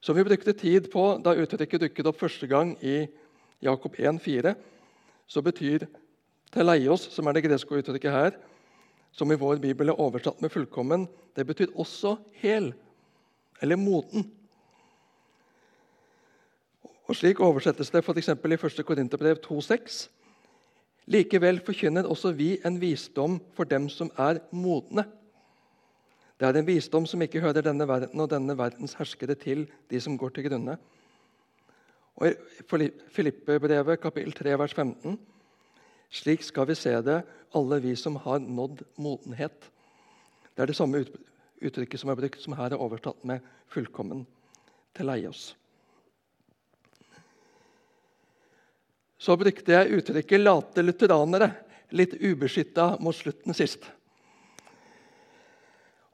Som 0.00 0.16
vi 0.16 0.24
brukte 0.26 0.54
tid 0.54 0.90
på 0.92 1.04
da 1.24 1.34
uttrykket 1.34 1.86
dukket 1.86 2.10
opp 2.10 2.18
første 2.20 2.46
gang 2.50 2.76
i 2.84 3.06
Jakob 3.64 3.96
1,4, 3.98 4.54
så 5.26 5.42
betyr 5.42 5.86
teleios, 6.54 7.08
som 7.10 7.26
er 7.26 7.36
det 7.36 7.46
greske 7.48 7.80
uttrykket 7.80 8.12
her, 8.12 8.36
som 9.16 9.32
i 9.32 9.38
vår 9.40 9.58
bibel 9.62 9.88
er 9.88 10.00
oversatt 10.00 10.42
med 10.42 10.50
'fullkommen', 10.52 11.08
det 11.36 11.46
betyr 11.46 11.72
også 11.74 12.16
hel, 12.32 12.74
eller 13.62 13.76
moden. 13.76 14.30
Og 17.06 17.16
Slik 17.16 17.40
oversettes 17.40 17.90
det 17.90 18.04
f.eks. 18.04 18.28
i 18.28 18.32
1. 18.32 18.86
Korinterbrev 18.86 19.36
2,6. 19.44 20.08
Likevel 21.06 21.60
forkynner 21.60 22.08
også 22.08 22.32
vi 22.32 22.58
en 22.64 22.80
visdom 22.80 23.40
for 23.54 23.64
dem 23.64 23.88
som 23.88 24.10
er 24.18 24.40
modne. 24.50 25.04
Det 26.36 26.48
er 26.48 26.58
en 26.58 26.66
visdom 26.66 27.06
som 27.08 27.22
ikke 27.24 27.40
hører 27.40 27.64
denne 27.64 27.86
verden 27.88 28.20
og 28.20 28.30
denne 28.30 28.56
verdens 28.58 28.96
herskere 28.98 29.34
til, 29.40 29.64
de 29.90 30.00
som 30.00 30.18
går 30.18 30.34
til 30.36 30.48
grunne. 30.48 30.76
Og 32.16 32.28
I 32.28 32.90
Filippe-brevet 33.12 34.00
kapittel 34.00 34.32
3, 34.32 34.58
vers 34.58 34.74
15.: 34.74 35.18
Slik 36.10 36.42
skal 36.42 36.68
vi 36.68 36.74
se 36.74 36.92
det, 37.02 37.22
alle 37.54 37.80
vi 37.82 37.96
som 37.96 38.16
har 38.16 38.38
nådd 38.38 38.84
modenhet. 38.96 39.70
Det 40.56 40.62
er 40.62 40.66
det 40.66 40.76
samme 40.76 41.04
uttrykket 41.62 42.00
som 42.00 42.10
er 42.10 42.20
brukt, 42.20 42.40
som 42.40 42.52
her 42.52 42.72
er 42.72 42.80
overtatt 42.80 43.24
med 43.24 43.40
'fullkommen'. 43.68 44.26
Til 44.94 45.06
leie 45.06 45.28
oss. 45.28 45.56
så 49.26 49.36
brukte 49.36 49.72
jeg 49.72 49.98
uttrykket 49.98 50.40
'late 50.40 50.82
lutheranere', 50.84 51.50
litt 51.90 52.14
ubeskytta 52.20 52.96
mot 53.00 53.14
slutten 53.14 53.54
sist. 53.54 53.86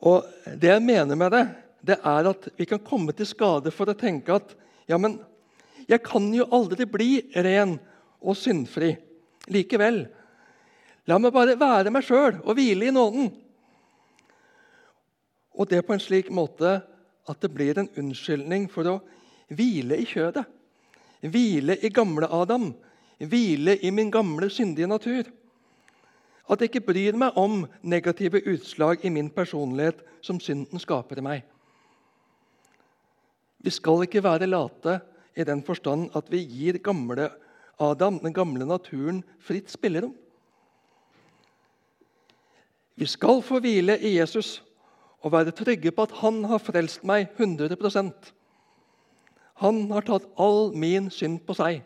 Og 0.03 0.27
Det 0.59 0.71
jeg 0.71 0.83
mener 0.83 1.17
med 1.17 1.31
det, 1.33 1.45
det 1.83 1.99
er 1.99 2.29
at 2.31 2.49
vi 2.59 2.67
kan 2.67 2.83
komme 2.83 3.15
til 3.15 3.27
skade 3.27 3.71
for 3.75 3.91
å 3.91 3.99
tenke 3.99 4.35
at 4.35 4.55
ja, 4.91 4.99
men 4.99 5.19
jeg 5.89 6.03
kan 6.05 6.29
jo 6.35 6.47
aldri 6.55 6.87
bli 6.87 7.11
ren 7.35 7.77
og 8.23 8.37
syndfri 8.39 8.93
likevel. 9.51 10.05
La 11.11 11.19
meg 11.19 11.35
bare 11.35 11.59
være 11.59 11.91
meg 11.95 12.07
sjøl 12.07 12.39
og 12.43 12.55
hvile 12.59 12.87
i 12.87 12.95
nåden. 12.95 13.31
Og 15.59 15.69
det 15.71 15.83
på 15.87 15.95
en 15.95 16.03
slik 16.03 16.31
måte 16.35 16.81
at 17.29 17.43
det 17.43 17.51
blir 17.55 17.79
en 17.79 17.91
unnskyldning 17.99 18.69
for 18.71 18.89
å 18.89 18.97
hvile 19.53 19.99
i 19.99 20.07
kjødet. 20.09 20.45
Hvile 21.23 21.77
i 21.83 21.91
gamle 21.95 22.31
Adam. 22.31 22.73
Hvile 23.19 23.77
i 23.83 23.91
min 23.95 24.11
gamle, 24.11 24.49
syndige 24.51 24.91
natur. 24.91 25.29
At 26.53 26.61
jeg 26.61 26.69
ikke 26.69 26.93
bryr 26.93 27.17
meg 27.17 27.39
om 27.41 27.63
negative 27.81 28.43
utslag 28.53 29.05
i 29.07 29.13
min 29.13 29.31
personlighet 29.33 30.03
som 30.21 30.41
synden 30.41 30.83
skaper 30.83 31.19
i 31.19 31.25
meg. 31.25 31.47
Vi 33.63 33.71
skal 33.73 34.05
ikke 34.05 34.25
være 34.25 34.51
late 34.51 34.99
i 35.39 35.47
den 35.49 35.63
forstand 35.65 36.11
at 36.19 36.29
vi 36.29 36.43
gir 36.45 36.77
gamle 36.85 37.31
Adam, 37.81 38.19
den 38.21 38.35
gamle 38.35 38.67
naturen, 38.67 39.23
fritt 39.41 39.71
spillerom. 39.71 40.13
Vi 42.95 43.07
skal 43.07 43.41
få 43.43 43.63
hvile 43.63 43.97
i 43.99 44.19
Jesus 44.19 44.61
og 45.23 45.33
være 45.33 45.55
trygge 45.57 45.91
på 45.91 46.05
at 46.05 46.13
han 46.21 46.45
har 46.45 46.61
frelst 46.61 47.05
meg 47.05 47.31
100% 47.39 48.33
Han 49.63 49.91
har 49.91 50.03
tatt 50.03 50.27
all 50.37 50.73
min 50.75 51.09
synd 51.11 51.41
på 51.47 51.55
seg. 51.55 51.83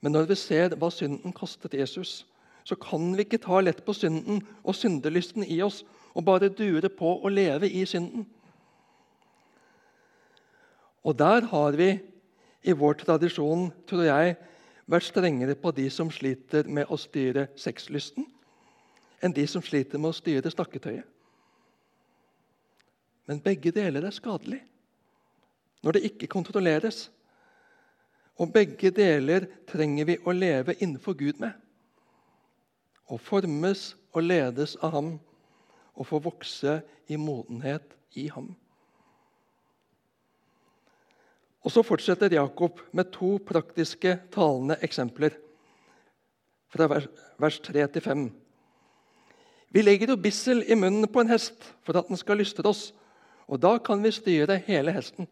Men 0.00 0.12
når 0.12 0.28
vi 0.30 0.36
ser 0.38 0.76
hva 0.78 0.90
synden 0.94 1.34
kostet 1.34 1.74
Jesus, 1.74 2.27
så 2.68 2.76
kan 2.76 3.14
vi 3.16 3.24
ikke 3.24 3.40
ta 3.40 3.62
lett 3.64 3.80
på 3.86 3.94
synden 3.96 4.42
og 4.60 4.76
syndelysten 4.76 5.46
i 5.46 5.56
oss 5.64 5.80
og 6.12 6.26
bare 6.26 6.50
dure 6.52 6.90
på 6.92 7.14
å 7.24 7.30
leve 7.32 7.70
i 7.70 7.84
synden. 7.88 8.26
Og 11.08 11.16
der 11.16 11.46
har 11.48 11.76
vi 11.78 11.94
i 12.68 12.74
vår 12.76 12.98
tradisjon, 13.00 13.70
tror 13.88 14.04
jeg, 14.04 14.34
vært 14.88 15.06
strengere 15.06 15.54
på 15.56 15.72
de 15.72 15.86
som 15.92 16.10
sliter 16.12 16.68
med 16.68 16.90
å 16.92 16.98
styre 17.00 17.46
sexlysten, 17.56 18.26
enn 19.24 19.34
de 19.36 19.46
som 19.48 19.64
sliter 19.64 20.00
med 20.00 20.10
å 20.10 20.18
styre 20.18 20.52
snakketøyet. 20.52 21.06
Men 23.28 23.40
begge 23.44 23.72
deler 23.76 24.04
er 24.08 24.16
skadelig 24.16 24.60
når 25.84 25.96
det 25.96 26.08
ikke 26.08 26.30
kontrolleres. 26.32 27.06
Og 28.40 28.52
begge 28.52 28.90
deler 28.94 29.46
trenger 29.68 30.08
vi 30.08 30.16
å 30.24 30.32
leve 30.32 30.76
innenfor 30.80 31.16
Gud 31.18 31.40
med. 31.42 31.52
Å 33.08 33.16
formes 33.16 33.94
og 34.12 34.24
ledes 34.24 34.76
av 34.84 34.92
ham 34.92 35.12
og 35.98 36.06
få 36.06 36.20
vokse 36.22 36.80
i 37.08 37.16
modenhet 37.16 37.94
i 38.16 38.28
ham. 38.32 38.52
Og 41.64 41.72
Så 41.72 41.82
fortsetter 41.82 42.32
Jakob 42.32 42.80
med 42.92 43.10
to 43.12 43.38
praktiske 43.44 44.14
talende 44.32 44.78
eksempler 44.82 45.34
fra 46.72 46.86
vers 46.88 47.58
3 47.60 47.86
til 47.92 48.02
5. 48.02 48.22
Vi 49.70 49.82
legger 49.82 50.14
jo 50.14 50.16
bissel 50.16 50.62
i 50.64 50.74
munnen 50.74 51.08
på 51.12 51.20
en 51.20 51.28
hest 51.28 51.74
for 51.84 51.98
at 51.98 52.08
den 52.08 52.16
skal 52.16 52.40
lystre 52.40 52.68
oss, 52.68 52.92
og 53.48 53.60
da 53.60 53.76
kan 53.78 54.00
vi 54.04 54.12
styre 54.12 54.60
hele 54.64 54.92
hesten. 54.92 55.28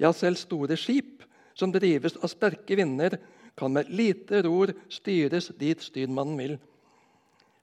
Ja, 0.00 0.12
selv 0.12 0.36
store 0.36 0.76
skip 0.76 1.22
som 1.54 1.72
drives 1.72 2.16
av 2.16 2.28
sterke 2.32 2.76
vinder, 2.76 3.18
kan 3.56 3.72
med 3.72 3.90
lite 3.92 4.42
ror 4.46 4.72
styres 4.88 5.50
dit 5.60 5.82
styrmannen 5.82 6.38
vil. 6.38 6.58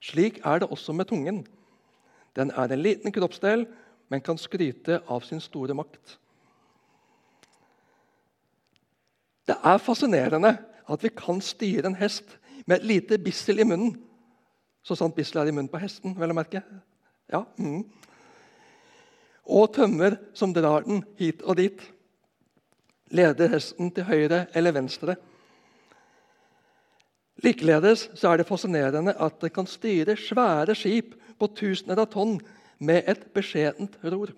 Slik 0.02 0.40
er 0.46 0.62
det 0.62 0.70
også 0.70 0.94
med 0.94 1.10
tungen. 1.10 1.44
Den 2.36 2.52
er 2.52 2.72
en 2.72 2.82
liten 2.84 3.12
kroppsdel, 3.12 3.66
men 4.10 4.22
kan 4.22 4.38
skryte 4.38 5.02
av 5.08 5.22
sin 5.22 5.42
store 5.42 5.76
makt. 5.78 6.18
Det 9.50 9.58
er 9.66 9.82
fascinerende 9.82 10.58
at 10.90 11.04
vi 11.04 11.10
kan 11.14 11.42
styre 11.42 11.90
en 11.90 11.98
hest 11.98 12.38
med 12.66 12.80
et 12.80 12.86
lite 12.86 13.18
bissel 13.18 13.60
i 13.60 13.66
munnen. 13.66 13.96
Så 14.84 14.96
sant 14.96 15.16
bissel 15.16 15.42
er 15.42 15.50
i 15.50 15.54
munnen 15.54 15.72
på 15.72 15.82
hesten, 15.82 16.16
vel 16.18 16.32
å 16.32 16.38
merke. 16.38 16.62
Ja, 17.30 17.44
mm. 17.58 17.84
Og 19.50 19.74
tømmer 19.74 20.18
som 20.38 20.54
drar 20.54 20.86
den 20.86 21.04
hit 21.18 21.42
og 21.42 21.58
dit. 21.58 21.82
Leder 23.10 23.50
hesten 23.50 23.90
til 23.94 24.06
høyre 24.06 24.46
eller 24.54 24.76
venstre. 24.78 25.18
Likeledes 27.44 28.10
så 28.20 28.34
er 28.34 28.42
det 28.42 28.48
fascinerende 28.50 29.16
at 29.16 29.40
det 29.42 29.54
kan 29.56 29.68
styre 29.68 30.18
svære 30.20 30.76
skip 30.76 31.16
på 31.40 31.48
tusener 31.56 32.02
av 32.02 32.10
tonn 32.12 32.40
med 32.80 33.08
et 33.08 33.28
beskjedent 33.36 33.96
ror. 34.04 34.34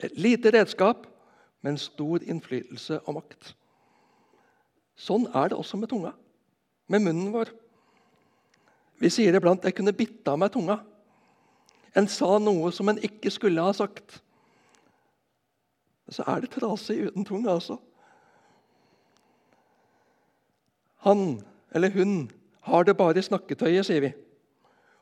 Et 0.00 0.12
lite 0.18 0.52
redskap 0.54 1.08
men 1.64 1.78
stor 1.80 2.22
innflytelse 2.24 3.00
og 3.04 3.18
makt. 3.18 3.52
Sånn 5.00 5.26
er 5.36 5.50
det 5.50 5.58
også 5.58 5.80
med 5.80 5.90
tunga, 5.92 6.12
med 6.88 7.04
munnen 7.04 7.32
vår. 7.34 7.52
Vi 9.00 9.08
sier 9.08 9.34
iblant 9.34 9.64
'jeg 9.64 9.74
kunne 9.74 9.96
bitt 9.96 10.28
av 10.28 10.38
meg 10.38 10.52
tunga'. 10.52 10.80
En 11.96 12.06
sa 12.06 12.38
noe 12.38 12.70
som 12.72 12.88
en 12.88 12.98
ikke 12.98 13.30
skulle 13.30 13.62
ha 13.62 13.72
sagt. 13.72 14.20
Så 16.10 16.22
er 16.26 16.40
det 16.40 16.50
trasig 16.50 17.06
uten 17.06 17.24
tunga, 17.24 17.50
altså. 17.50 17.78
Han 21.06 21.40
eller 21.72 21.90
hun 21.94 22.30
har 22.60 22.84
det 22.84 22.96
bare 22.96 23.18
i 23.18 23.24
snakketøyet, 23.24 23.86
sier 23.86 24.04
vi. 24.04 24.10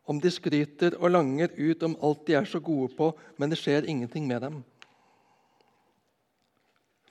Om 0.09 0.21
de 0.23 0.31
skryter 0.33 0.97
og 0.99 1.13
langer 1.13 1.53
ut 1.59 1.83
om 1.85 1.97
alt 2.05 2.27
de 2.27 2.37
er 2.39 2.47
så 2.49 2.61
gode 2.65 2.93
på, 2.97 3.11
men 3.37 3.51
det 3.51 3.59
skjer 3.61 3.89
ingenting 3.89 4.29
med 4.29 4.41
dem. 4.45 4.63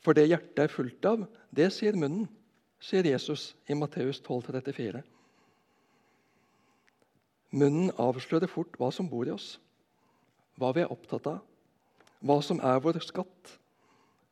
For 0.02 0.16
det 0.16 0.30
hjertet 0.30 0.64
er 0.64 0.72
fullt 0.72 1.06
av, 1.06 1.26
det 1.52 1.68
sier 1.76 1.98
munnen, 2.00 2.30
sier 2.80 3.06
Jesus 3.06 3.52
i 3.68 3.76
Matteus 3.76 4.22
12, 4.22 4.54
34. 4.56 5.04
Munnen 7.58 7.92
avslører 8.00 8.50
fort 8.52 8.76
hva 8.80 8.90
som 8.94 9.10
bor 9.10 9.28
i 9.28 9.34
oss, 9.34 9.58
hva 10.58 10.72
vi 10.76 10.84
er 10.84 10.94
opptatt 10.94 11.28
av, 11.30 11.42
hva 12.24 12.40
som 12.46 12.62
er 12.64 12.80
vår 12.82 13.02
skatt, 13.04 13.54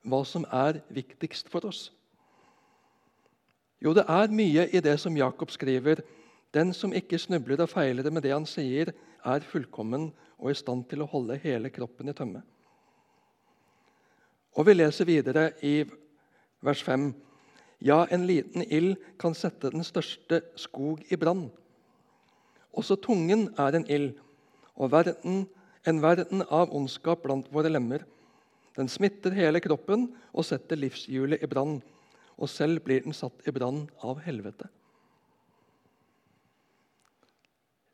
hva 0.05 0.23
som 0.25 0.45
er 0.53 0.81
viktigst 0.93 1.51
for 1.51 1.67
oss. 1.69 1.89
Jo, 3.83 3.93
det 3.93 4.05
er 4.07 4.31
mye 4.31 4.67
i 4.71 4.81
det 4.83 4.95
som 4.99 5.17
Jakob 5.17 5.51
skriver. 5.51 6.01
Den 6.55 6.73
som 6.73 6.93
ikke 6.95 7.19
snubler 7.19 7.65
og 7.65 7.69
feiler 7.69 8.07
med 8.11 8.23
det 8.23 8.33
han 8.33 8.47
sier, 8.47 8.93
er 9.25 9.47
fullkommen 9.49 10.11
og 10.39 10.51
i 10.51 10.57
stand 10.57 10.85
til 10.89 11.03
å 11.03 11.09
holde 11.09 11.39
hele 11.43 11.71
kroppen 11.73 12.09
i 12.09 12.15
tømme. 12.15 12.41
Og 14.55 14.65
Vi 14.65 14.73
leser 14.73 15.05
videre 15.05 15.49
i 15.63 15.83
vers 16.63 16.83
5. 16.83 17.09
Ja, 17.83 18.05
en 18.09 18.23
liten 18.25 18.63
ild 18.71 18.95
kan 19.19 19.35
sette 19.35 19.71
den 19.73 19.83
største 19.83 20.41
skog 20.55 21.03
i 21.11 21.17
brann. 21.19 21.49
Også 22.71 22.95
tungen 22.95 23.49
er 23.59 23.75
en 23.75 23.87
ild, 23.91 24.13
og 24.75 24.91
verden, 24.91 25.45
en 25.87 26.01
verden 26.01 26.43
av 26.49 26.71
ondskap 26.75 27.23
blant 27.23 27.51
våre 27.51 27.71
lemmer. 27.71 28.03
Den 28.75 28.87
smitter 28.91 29.35
hele 29.35 29.61
kroppen 29.63 30.09
og 30.33 30.47
setter 30.47 30.79
livshjulet 30.79 31.43
i 31.43 31.51
brann. 31.51 31.81
Og 32.35 32.51
selv 32.51 32.83
blir 32.83 33.05
den 33.05 33.15
satt 33.15 33.45
i 33.47 33.53
brann 33.55 33.85
av 34.03 34.19
helvete. 34.25 34.67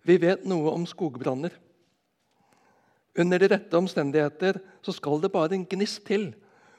Vi 0.01 0.17
vet 0.17 0.47
noe 0.49 0.71
om 0.73 0.87
skogbranner. 0.89 1.53
Under 3.21 3.41
de 3.41 3.51
rette 3.51 3.77
omstendigheter 3.77 4.57
så 4.81 4.95
skal 4.95 5.21
det 5.21 5.33
bare 5.33 5.53
en 5.57 5.67
gnist 5.69 6.05
til 6.07 6.31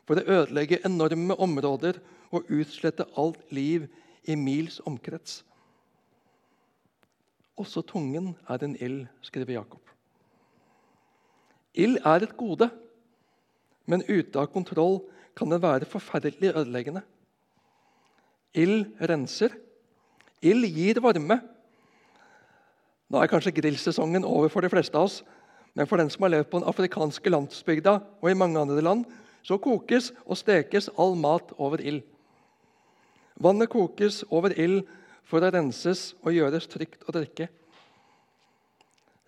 for 0.08 0.18
å 0.18 0.40
ødelegge 0.40 0.80
enorme 0.86 1.36
områder 1.38 2.00
og 2.32 2.50
utslette 2.50 3.06
alt 3.20 3.40
liv 3.54 3.86
i 4.26 4.34
mils 4.38 4.80
omkrets. 4.88 5.42
Også 7.60 7.84
tungen 7.86 8.32
er 8.50 8.64
en 8.64 8.76
ild, 8.80 9.06
skriver 9.22 9.58
Jakob. 9.60 9.80
Ild 11.74 12.00
er 12.04 12.24
et 12.24 12.36
gode, 12.36 12.68
men 13.86 14.04
ute 14.08 14.40
av 14.40 14.50
kontroll 14.52 15.02
kan 15.36 15.52
den 15.52 15.62
være 15.62 15.88
forferdelig 15.88 16.54
ødeleggende. 16.56 17.04
Ild 18.54 18.92
renser. 19.00 19.54
Ild 20.42 20.66
gir 20.68 21.00
varme. 21.00 21.38
Nå 23.12 23.20
er 23.20 23.28
kanskje 23.28 23.54
grillsesongen 23.56 24.24
over 24.24 24.48
for 24.52 24.64
de 24.64 24.70
fleste 24.72 24.96
av 24.96 25.08
oss, 25.08 25.20
men 25.76 25.88
for 25.88 26.00
den 26.00 26.10
som 26.12 26.24
har 26.24 26.32
levd 26.34 26.48
på 26.50 26.60
den 26.60 26.68
afrikanske 26.68 27.32
landsbygda 27.32 27.98
og 28.20 28.30
i 28.30 28.36
mange 28.36 28.60
andre 28.60 28.80
land, 28.84 29.04
så 29.42 29.58
kokes 29.60 30.12
og 30.24 30.38
stekes 30.38 30.90
all 31.00 31.16
mat 31.18 31.52
over 31.58 31.80
ild. 31.80 32.02
Vannet 33.42 33.70
kokes 33.72 34.22
over 34.30 34.54
ild 34.60 34.84
for 35.28 35.44
å 35.44 35.50
renses 35.52 36.12
og 36.22 36.36
gjøres 36.36 36.68
trygt 36.70 37.04
å 37.08 37.14
drikke. 37.14 37.48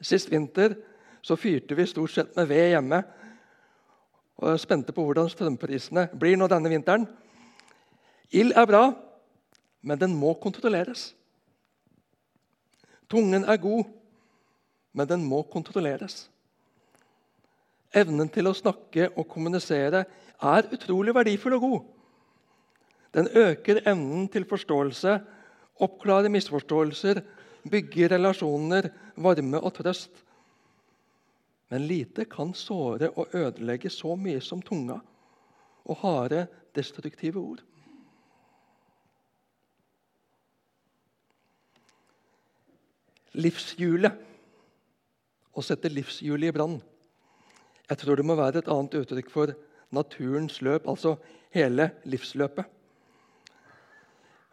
Sist 0.05 0.29
vinter 0.33 0.77
så 1.25 1.37
fyrte 1.41 1.77
vi 1.77 1.87
stort 1.89 2.13
sett 2.13 2.35
med 2.37 2.49
ved 2.51 2.75
hjemme 2.75 3.01
og 4.45 4.61
spente 4.61 4.93
på 4.93 5.05
hvordan 5.07 5.31
strømprisene 5.33 6.09
blir 6.21 6.37
nå 6.37 6.49
denne 6.51 6.73
vinteren. 6.73 7.07
Ild 8.35 8.53
er 8.59 8.69
bra, 8.69 8.85
men 9.85 10.01
den 10.01 10.15
må 10.17 10.33
kontrolleres. 10.41 11.13
Tungen 13.11 13.45
er 13.45 13.61
god, 13.61 13.85
men 14.97 15.09
den 15.09 15.25
må 15.29 15.43
kontrolleres. 15.53 16.25
Evnen 17.95 18.31
til 18.33 18.49
å 18.49 18.57
snakke 18.57 19.11
og 19.13 19.29
kommunisere 19.31 20.05
er 20.43 20.71
utrolig 20.75 21.15
verdifull 21.15 21.59
og 21.59 21.67
god. 21.67 21.83
Den 23.15 23.29
øker 23.39 23.85
evnen 23.85 24.27
til 24.33 24.47
forståelse, 24.51 25.19
oppklarer 25.85 26.33
misforståelser, 26.33 27.21
bygger 27.71 28.17
relasjoner, 28.17 28.89
varme 29.17 29.61
og 29.61 29.77
trøst. 29.77 30.11
Men 31.71 31.87
lite 31.87 32.27
kan 32.31 32.51
såre 32.55 33.13
og 33.15 33.35
ødelegge 33.35 33.91
så 33.91 34.17
mye 34.19 34.43
som 34.43 34.63
tunga 34.63 34.99
og 35.85 36.01
harde, 36.01 36.47
destruktive 36.75 37.39
ord. 37.39 37.63
Livshjulet. 43.35 44.15
Å 45.55 45.63
sette 45.63 45.91
livshjulet 45.91 46.51
i 46.51 46.55
brann. 46.55 46.79
Jeg 47.89 48.01
tror 48.01 48.19
det 48.19 48.27
må 48.27 48.37
være 48.39 48.63
et 48.63 48.71
annet 48.73 48.97
uttrykk 49.03 49.31
for 49.31 49.53
naturens 49.95 50.61
løp, 50.65 50.87
altså 50.89 51.17
hele 51.55 51.91
livsløpet. 52.09 52.67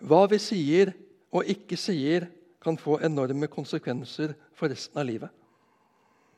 Hva 0.01 0.25
vi 0.29 0.39
sier 0.41 0.93
og 1.31 1.49
ikke 1.49 1.77
sier, 1.79 2.27
kan 2.61 2.77
få 2.77 2.99
enorme 3.01 3.47
konsekvenser 3.49 4.35
for 4.53 4.69
resten 4.69 4.99
av 5.01 5.07
livet. 5.07 5.31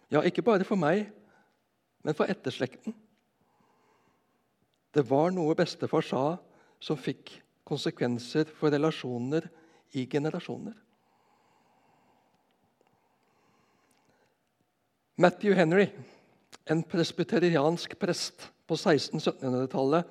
Ja, 0.08 0.22
ikke 0.24 0.46
bare 0.46 0.64
for 0.64 0.80
meg, 0.80 1.10
men 2.00 2.16
for 2.16 2.32
etterslekten. 2.32 2.96
Det 4.94 5.04
var 5.10 5.34
noe 5.36 5.56
bestefar 5.58 6.06
sa 6.06 6.24
som 6.80 7.00
fikk 7.00 7.34
konsekvenser 7.68 8.48
for 8.56 8.72
relasjoner 8.72 9.50
i 9.98 10.06
generasjoner. 10.08 10.78
Matthew 15.15 15.54
Henry, 15.54 15.88
en 16.65 16.80
presbyteriansk 16.84 17.99
prest 18.02 18.47
på 18.65 18.73
1600-1700-tallet, 18.73 20.08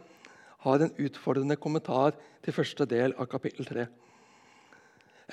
har 0.62 0.78
en 0.78 0.92
utfordrende 0.94 1.56
kommentar 1.58 2.14
til 2.44 2.54
første 2.54 2.86
del 2.86 3.10
av 3.18 3.26
kapittel 3.26 3.66
3. 3.66 3.86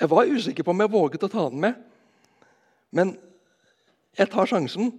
Jeg 0.00 0.10
var 0.10 0.26
usikker 0.26 0.66
på 0.66 0.74
om 0.74 0.82
jeg 0.82 0.90
våget 0.90 1.22
å 1.22 1.30
ta 1.30 1.44
den 1.52 1.62
med, 1.62 1.76
men 2.90 3.12
jeg 4.18 4.32
tar 4.32 4.50
sjansen. 4.50 4.90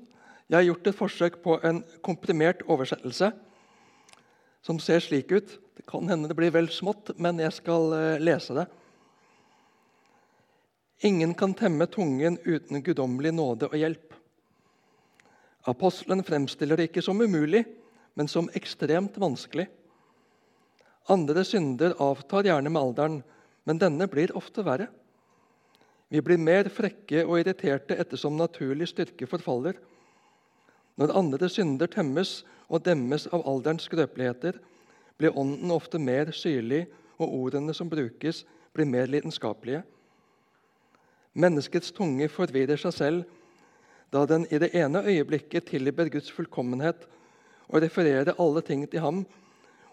Jeg 0.47 0.55
har 0.55 0.63
gjort 0.69 0.87
et 0.87 0.99
forsøk 1.01 1.41
på 1.43 1.57
en 1.67 1.81
komprimert 1.99 2.63
oversettelse 2.63 3.33
som 4.63 4.79
ser 4.79 5.03
slik 5.03 5.35
ut. 5.35 5.51
Det 5.75 5.83
kan 5.89 6.07
hende 6.07 6.31
det 6.31 6.37
blir 6.39 6.55
vel 6.55 6.71
smått, 6.71 7.11
men 7.19 7.43
jeg 7.43 7.57
skal 7.59 7.91
eh, 7.97 8.23
lese 8.23 8.55
det. 8.55 8.65
Ingen 11.11 11.35
kan 11.35 11.57
temme 11.59 11.91
tungen 11.91 12.39
uten 12.45 12.79
guddommelig 12.85 13.35
nåde 13.35 13.67
og 13.67 13.75
hjelp. 13.75 14.10
Apostelen 15.69 16.23
fremstiller 16.25 16.77
det 16.77 16.89
ikke 16.89 17.03
som 17.05 17.21
umulig, 17.21 17.65
men 18.15 18.27
som 18.27 18.49
ekstremt 18.57 19.17
vanskelig. 19.21 19.67
Andre 21.09 21.43
synder 21.45 21.95
avtar 22.01 22.47
gjerne 22.47 22.69
med 22.69 22.81
alderen, 22.81 23.21
men 23.65 23.79
denne 23.81 24.07
blir 24.09 24.33
ofte 24.37 24.65
verre. 24.65 24.87
Vi 26.11 26.21
blir 26.21 26.41
mer 26.41 26.67
frekke 26.73 27.23
og 27.23 27.39
irriterte 27.39 27.95
ettersom 27.95 28.35
naturlig 28.37 28.89
styrke 28.91 29.27
forfaller. 29.29 29.77
Når 30.99 31.13
andre 31.15 31.49
synder 31.49 31.87
temmes 31.87 32.41
og 32.67 32.83
demmes 32.85 33.27
av 33.31 33.45
alderens 33.47 33.87
skrøpeligheter, 33.87 34.57
blir 35.17 35.37
ånden 35.37 35.71
ofte 35.71 36.01
mer 36.01 36.33
syrlig, 36.35 36.87
og 37.21 37.33
ordene 37.37 37.73
som 37.77 37.89
brukes, 37.89 38.41
blir 38.73 38.87
mer 38.89 39.05
lidenskapelige. 39.05 39.83
Menneskets 41.37 41.93
tunge 41.93 42.25
forvirrer 42.33 42.79
seg 42.81 42.95
selv 42.95 43.40
da 44.11 44.25
den 44.27 44.45
i 44.51 44.59
det 44.59 44.73
ene 44.75 45.03
øyeblikket 45.07 45.69
tilber 45.71 46.09
Guds 46.11 46.31
fullkommenhet 46.31 47.07
og 47.69 47.81
refererer 47.81 48.35
alle 48.39 48.61
ting 48.61 48.83
til 48.89 48.99
ham, 48.99 49.23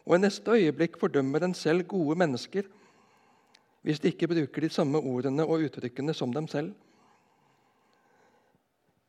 og 0.06 0.16
i 0.16 0.22
neste 0.22 0.50
øyeblikk 0.50 0.98
fordømmer 0.98 1.38
den 1.38 1.54
selv 1.54 1.86
gode 1.86 2.18
mennesker 2.18 2.66
hvis 3.86 4.00
de 4.00 4.10
ikke 4.10 4.28
bruker 4.28 4.64
de 4.64 4.68
samme 4.74 4.98
ordene 4.98 5.46
og 5.46 5.62
uttrykkene 5.64 6.14
som 6.14 6.32
dem 6.34 6.48
selv. 6.50 6.72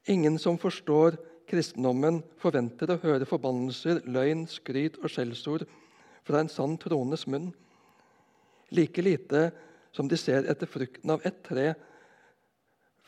Ingen 0.08 0.38
som 0.39 0.58
forstår 0.58 1.17
kristendommen, 1.50 2.22
forventer 2.38 2.93
å 2.93 3.00
høre 3.02 3.28
forbannelser, 3.28 4.04
løgn, 4.06 4.45
skryt 4.48 5.00
og 5.02 5.10
skjellsord 5.12 5.65
fra 6.24 6.43
en 6.43 6.52
sann 6.52 6.78
trones 6.78 7.26
munn. 7.28 7.50
Like 8.69 9.02
lite 9.02 9.50
som 9.91 10.08
de 10.08 10.17
ser 10.22 10.45
etter 10.50 10.69
frukten 10.69 11.10
av 11.10 11.26
ett 11.26 11.41
tre 11.43 11.74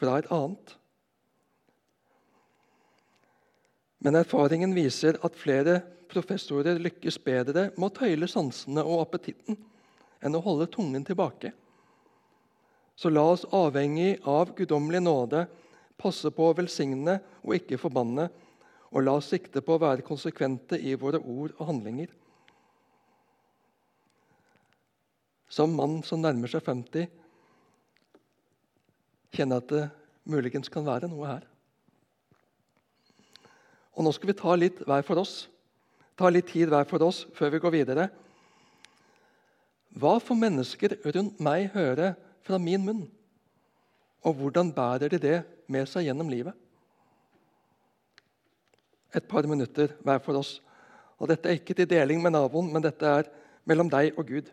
fra 0.02 0.18
et 0.18 0.32
annet. 0.34 0.76
Men 4.02 4.18
erfaringen 4.18 4.74
viser 4.74 5.20
at 5.26 5.38
flere 5.38 5.80
professorer 6.12 6.80
lykkes 6.82 7.20
bedre 7.24 7.70
med 7.76 7.88
å 7.88 7.96
tøyle 8.02 8.30
sansene 8.30 8.84
og 8.84 9.04
appetitten 9.04 9.60
enn 10.22 10.38
å 10.38 10.42
holde 10.44 10.70
tungen 10.74 11.06
tilbake. 11.06 11.54
Så 12.98 13.10
la 13.10 13.24
oss 13.34 13.46
avhengig 13.54 14.20
av 14.30 14.56
guddommelig 14.58 15.04
nåde 15.06 15.46
passe 16.02 16.32
på 16.34 16.50
å 16.50 16.56
velsigne 16.58 17.20
og 17.46 17.56
ikke 17.60 17.80
forbanne, 17.82 18.28
og 18.92 19.06
la 19.06 19.16
oss 19.20 19.30
sikte 19.32 19.62
på 19.64 19.78
å 19.78 19.82
være 19.82 20.06
konsekvente 20.06 20.80
i 20.82 20.98
våre 21.00 21.22
ord 21.22 21.54
og 21.60 21.70
handlinger. 21.70 22.10
Som 25.52 25.78
mann 25.78 26.00
som 26.08 26.24
nærmer 26.24 26.52
seg 26.52 26.66
50, 26.66 27.08
kjenner 29.32 29.62
jeg 29.62 29.64
at 29.64 29.72
det 29.72 29.86
muligens 30.32 30.72
kan 30.72 30.86
være 30.88 31.10
noe 31.12 31.30
her. 31.30 31.51
Og 34.02 34.08
Nå 34.08 34.12
skal 34.18 34.32
vi 34.32 34.34
ta 34.34 34.56
litt 34.58 34.80
hver 34.82 35.04
for 35.06 35.22
oss. 35.22 35.46
Ta 36.18 36.30
litt 36.34 36.48
tid 36.50 36.72
hver 36.74 36.88
for 36.90 37.06
oss 37.06 37.20
før 37.38 37.52
vi 37.54 37.60
går 37.62 37.74
videre. 37.76 38.08
Hva 39.94 40.16
får 40.18 40.40
mennesker 40.42 40.96
rundt 41.06 41.38
meg 41.44 41.68
høre 41.76 42.16
fra 42.42 42.58
min 42.58 42.82
munn? 42.82 43.04
Og 44.26 44.40
hvordan 44.40 44.72
bærer 44.74 45.14
de 45.14 45.20
det 45.22 45.36
med 45.70 45.86
seg 45.92 46.08
gjennom 46.08 46.34
livet? 46.34 46.58
Et 49.14 49.28
par 49.30 49.46
minutter 49.46 49.94
hver 50.02 50.26
for 50.26 50.42
oss. 50.42 50.56
Og 51.22 51.30
Dette 51.30 51.52
er 51.52 51.62
ikke 51.62 51.78
til 51.78 51.90
deling 51.94 52.26
med 52.26 52.34
naboen, 52.34 52.74
men 52.74 52.82
dette 52.82 53.06
er 53.06 53.30
mellom 53.70 53.92
deg 53.92 54.18
og 54.18 54.26
Gud. 54.26 54.50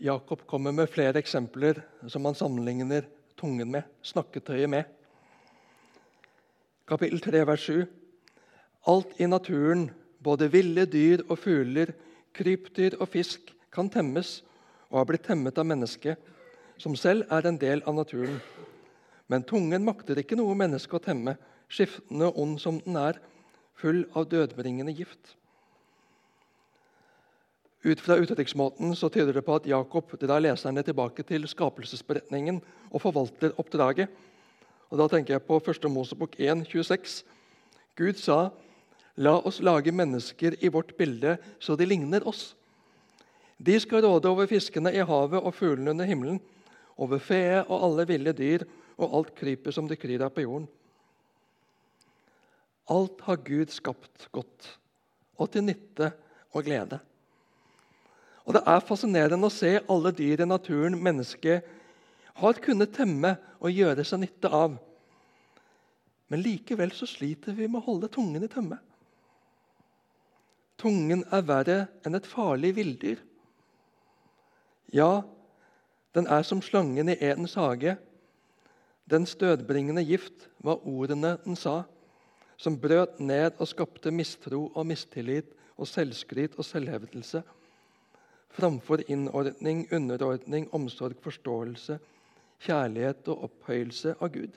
Jakob 0.00 0.46
kommer 0.48 0.72
med 0.72 0.88
flere 0.88 1.20
eksempler 1.20 1.82
som 2.08 2.24
han 2.24 2.34
sammenligner 2.34 3.04
tungen 3.36 3.68
med, 3.68 3.84
snakketøyet 4.02 4.70
med. 4.72 4.84
Kapittel 6.88 7.20
3, 7.20 7.42
vers 7.46 7.66
7. 7.68 7.82
Alt 8.88 9.18
i 9.20 9.28
naturen, 9.28 9.90
både 10.24 10.48
ville 10.52 10.86
dyr 10.88 11.20
og 11.28 11.36
fugler, 11.38 11.92
krypdyr 12.32 12.96
og 12.96 13.10
fisk, 13.12 13.52
kan 13.72 13.90
temmes 13.92 14.40
og 14.88 15.02
har 15.02 15.10
blitt 15.10 15.26
temmet 15.28 15.60
av 15.60 15.68
mennesket, 15.68 16.16
som 16.80 16.96
selv 16.96 17.28
er 17.30 17.46
en 17.46 17.60
del 17.60 17.84
av 17.84 17.94
naturen. 17.94 18.40
Men 19.28 19.44
tungen 19.44 19.84
makter 19.84 20.18
ikke 20.18 20.38
noe 20.40 20.56
menneske 20.56 20.96
å 20.96 21.02
temme, 21.04 21.36
skiftende 21.68 22.32
og 22.32 22.40
ond 22.40 22.56
som 22.62 22.80
den 22.82 22.96
er, 22.96 23.20
full 23.76 24.06
av 24.16 24.26
dødbringende 24.32 24.96
gift. 24.96 25.36
Ut 27.82 28.00
fra 28.00 28.18
uttrykksmåten 28.20 28.92
så 28.96 29.08
tyder 29.08 29.32
det 29.32 29.42
på 29.46 29.54
at 29.56 29.66
Jakob 29.68 30.10
drar 30.20 30.42
leserne 30.44 30.82
tilbake 30.84 31.24
til 31.24 31.46
skapelsesberetningen 31.48 32.58
og 32.90 33.00
forvalter 33.00 33.54
oppdraget. 33.56 34.10
Og 34.90 34.98
Da 34.98 35.06
tenker 35.08 35.34
jeg 35.34 35.46
på 35.46 35.56
1. 35.56 35.88
Mosebok 35.88 36.36
1, 36.36 36.66
26. 36.68 37.24
Gud 37.96 38.18
sa, 38.20 38.50
'La 39.16 39.40
oss 39.40 39.60
lage 39.60 39.92
mennesker 39.92 40.56
i 40.60 40.68
vårt 40.68 40.96
bilde, 40.96 41.38
så 41.58 41.76
de 41.76 41.86
ligner 41.86 42.26
oss.' 42.26 42.54
De 43.60 43.80
skal 43.80 44.04
råde 44.04 44.28
over 44.28 44.46
fiskene 44.46 44.92
i 44.92 45.04
havet 45.04 45.40
og 45.40 45.54
fuglene 45.54 45.90
under 45.90 46.04
himmelen, 46.04 46.40
over 46.96 47.18
fe 47.18 47.64
og 47.68 47.84
alle 47.84 48.06
ville 48.06 48.32
dyr 48.32 48.64
og 48.98 49.14
alt 49.16 49.34
krypet 49.34 49.74
som 49.74 49.88
det 49.88 49.98
kryr 49.98 50.22
av 50.24 50.30
på 50.30 50.40
jorden. 50.40 50.68
Alt 52.88 53.20
har 53.20 53.36
Gud 53.36 53.68
skapt 53.72 54.28
godt, 54.32 54.78
og 55.36 55.50
til 55.50 55.64
nytte 55.64 56.12
og 56.52 56.64
glede. 56.64 57.00
Og 58.46 58.54
Det 58.56 58.62
er 58.66 58.84
fascinerende 58.86 59.46
å 59.46 59.52
se 59.52 59.76
alle 59.88 60.12
dyr 60.16 60.42
i 60.42 60.48
naturen 60.48 60.96
mennesket 61.02 61.66
har 62.40 62.60
kunnet 62.64 62.94
temme 62.96 63.34
og 63.60 63.74
gjøre 63.74 64.04
seg 64.06 64.22
nytte 64.22 64.48
av. 64.48 64.78
Men 66.30 66.44
likevel 66.44 66.92
så 66.94 67.08
sliter 67.10 67.56
vi 67.56 67.68
med 67.68 67.82
å 67.82 67.86
holde 67.88 68.08
tungen 68.12 68.44
i 68.46 68.50
tømme. 68.50 68.78
Tungen 70.80 71.26
er 71.28 71.44
verre 71.44 71.80
enn 72.06 72.16
et 72.16 72.28
farlig 72.28 72.72
villdyr. 72.78 73.18
Ja, 74.94 75.22
den 76.16 76.26
er 76.26 76.46
som 76.46 76.62
slangen 76.64 77.12
i 77.12 77.18
Edens 77.20 77.58
hage. 77.60 77.98
Den 79.10 79.26
stødbringende 79.26 80.02
gift 80.06 80.48
var 80.62 80.80
ordene 80.86 81.36
den 81.44 81.58
sa, 81.58 81.82
som 82.56 82.78
brøt 82.78 83.20
ned 83.20 83.58
og 83.58 83.68
skapte 83.68 84.12
mistro 84.14 84.68
og 84.74 84.86
mistillit 84.86 85.50
og 85.76 85.88
selvskryt 85.88 86.56
og 86.58 86.66
selvhevdelse 86.66 87.42
framfor 88.50 89.02
innordning, 89.08 89.86
underordning, 89.92 90.68
omsorg, 90.74 91.16
forståelse, 91.22 91.98
kjærlighet 92.60 93.28
og 93.28 93.46
opphøyelse 93.48 94.14
av 94.20 94.32
Gud. 94.34 94.56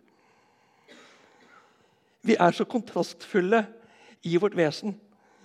Vi 2.23 2.36
er 2.39 2.56
så 2.56 2.65
kontrastfulle 2.65 3.65
i 4.23 4.38
vårt 4.39 4.56
vesen. 4.58 4.95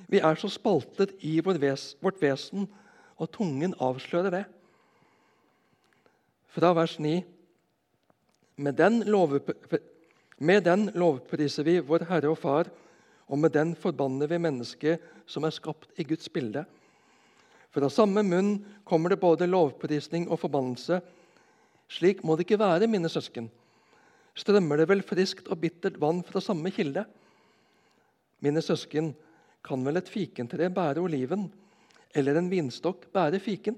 Vi 0.08 0.20
er 0.24 0.38
så 0.38 0.48
spaltet 0.48 1.16
i 1.20 1.40
vårt 1.44 2.20
vesen, 2.22 2.68
og 3.18 3.30
tungen 3.34 3.74
avslører 3.80 4.30
det. 4.30 4.44
fra 6.48 6.72
vers 6.74 6.98
9. 6.98 7.22
Med 8.56 8.72
den, 8.72 9.04
med 10.38 10.62
den 10.64 10.90
lovpriser 10.94 11.62
vi 11.62 11.78
vår 11.78 12.06
Herre 12.08 12.28
og 12.32 12.38
Far, 12.38 12.70
og 13.28 13.38
med 13.38 13.50
den 13.50 13.76
forbanner 13.76 14.26
vi 14.26 14.38
mennesket 14.38 15.04
som 15.26 15.44
er 15.44 15.54
skapt 15.54 15.92
i 15.96 16.02
Guds 16.02 16.28
bilde. 16.28 16.64
For 17.74 17.84
av 17.84 17.92
samme 17.92 18.24
munn 18.24 18.56
kommer 18.88 19.12
det 19.12 19.20
både 19.20 19.48
lovprisning 19.48 20.28
og 20.28 20.40
forbannelse. 20.42 21.00
Slik 21.88 22.24
må 22.24 22.36
det 22.36 22.46
ikke 22.46 22.60
være, 22.60 22.88
mine 22.88 23.10
søsken. 23.12 23.48
Strømmer 24.38 24.80
det 24.80 24.88
vel 24.90 25.02
friskt 25.02 25.48
og 25.50 25.60
bittert 25.62 25.98
vann 26.00 26.22
fra 26.24 26.40
samme 26.44 26.70
kilde? 26.72 27.04
Mine 28.44 28.62
søsken, 28.62 29.12
kan 29.64 29.82
vel 29.84 29.98
et 29.98 30.08
fikentre 30.08 30.68
bære 30.70 31.02
oliven, 31.02 31.48
eller 32.14 32.38
en 32.38 32.50
vinstokk 32.50 33.08
bære 33.12 33.40
fiken? 33.42 33.76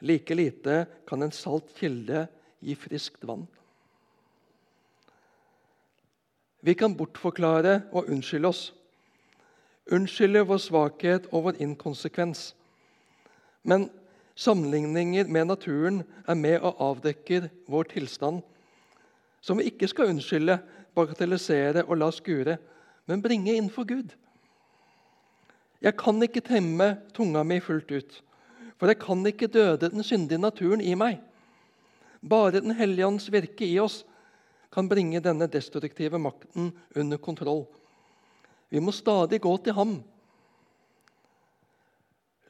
Like 0.00 0.34
lite 0.34 0.86
kan 1.06 1.22
en 1.22 1.34
salt 1.34 1.74
kilde 1.76 2.24
gi 2.64 2.74
friskt 2.74 3.26
vann. 3.28 3.44
Vi 6.60 6.74
kan 6.76 6.96
bortforklare 6.96 7.82
og 7.92 8.08
unnskylde 8.12 8.48
oss. 8.48 8.62
Unnskylde 9.92 10.42
vår 10.48 10.60
svakhet 10.60 11.28
og 11.32 11.46
vår 11.46 11.60
inkonsekvens. 11.64 12.50
Men 13.62 13.90
sammenligninger 14.34 15.28
med 15.28 15.50
naturen 15.50 16.02
er 16.28 16.34
med 16.34 16.60
og 16.60 16.80
avdekker 16.80 17.48
vår 17.68 17.90
tilstand, 17.94 18.40
som 19.40 19.58
vi 19.58 19.68
ikke 19.70 19.88
skal 19.88 20.12
unnskylde, 20.12 20.58
bagatellisere 20.94 21.84
og 21.86 22.00
la 22.00 22.10
skure, 22.12 22.56
men 23.06 23.22
bringe 23.22 23.54
innenfor 23.54 23.86
Gud. 23.88 24.14
Jeg 25.80 25.96
kan 25.96 26.20
ikke 26.22 26.42
temme 26.44 26.92
tunga 27.16 27.42
mi 27.46 27.60
fullt 27.60 27.92
ut, 27.92 28.22
for 28.76 28.90
jeg 28.90 29.00
kan 29.00 29.26
ikke 29.26 29.48
døde 29.48 29.88
den 29.92 30.04
syndige 30.04 30.40
naturen 30.40 30.80
i 30.80 30.94
meg. 30.94 31.20
Bare 32.20 32.60
Den 32.60 32.76
hellige 32.76 33.06
ånds 33.06 33.32
virke 33.32 33.64
i 33.64 33.78
oss 33.80 34.04
kan 34.72 34.88
bringe 34.88 35.20
denne 35.20 35.48
destruktive 35.48 36.18
makten 36.18 36.72
under 36.96 37.16
kontroll. 37.16 37.64
Vi 38.70 38.78
må 38.80 38.92
stadig 38.92 39.40
gå 39.40 39.56
til 39.56 39.72
ham. 39.72 40.02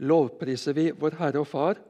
Lovpriser 0.00 0.72
vi 0.72 0.90
vår 0.96 1.18
Herre 1.20 1.42
og 1.42 1.48
Far, 1.48 1.80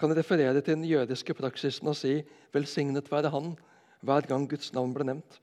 kan 0.00 0.14
referere 0.16 0.60
til 0.60 0.74
den 0.74 0.84
jødiske 0.88 1.34
praksisen 1.34 1.88
og 1.88 1.96
si 1.96 2.22
'velsignet 2.52 3.10
være 3.12 3.30
Han' 3.30 3.56
hver 4.00 4.26
gang 4.26 4.48
Guds 4.48 4.72
navn 4.72 4.94
ble 4.94 5.04
nevnt. 5.04 5.40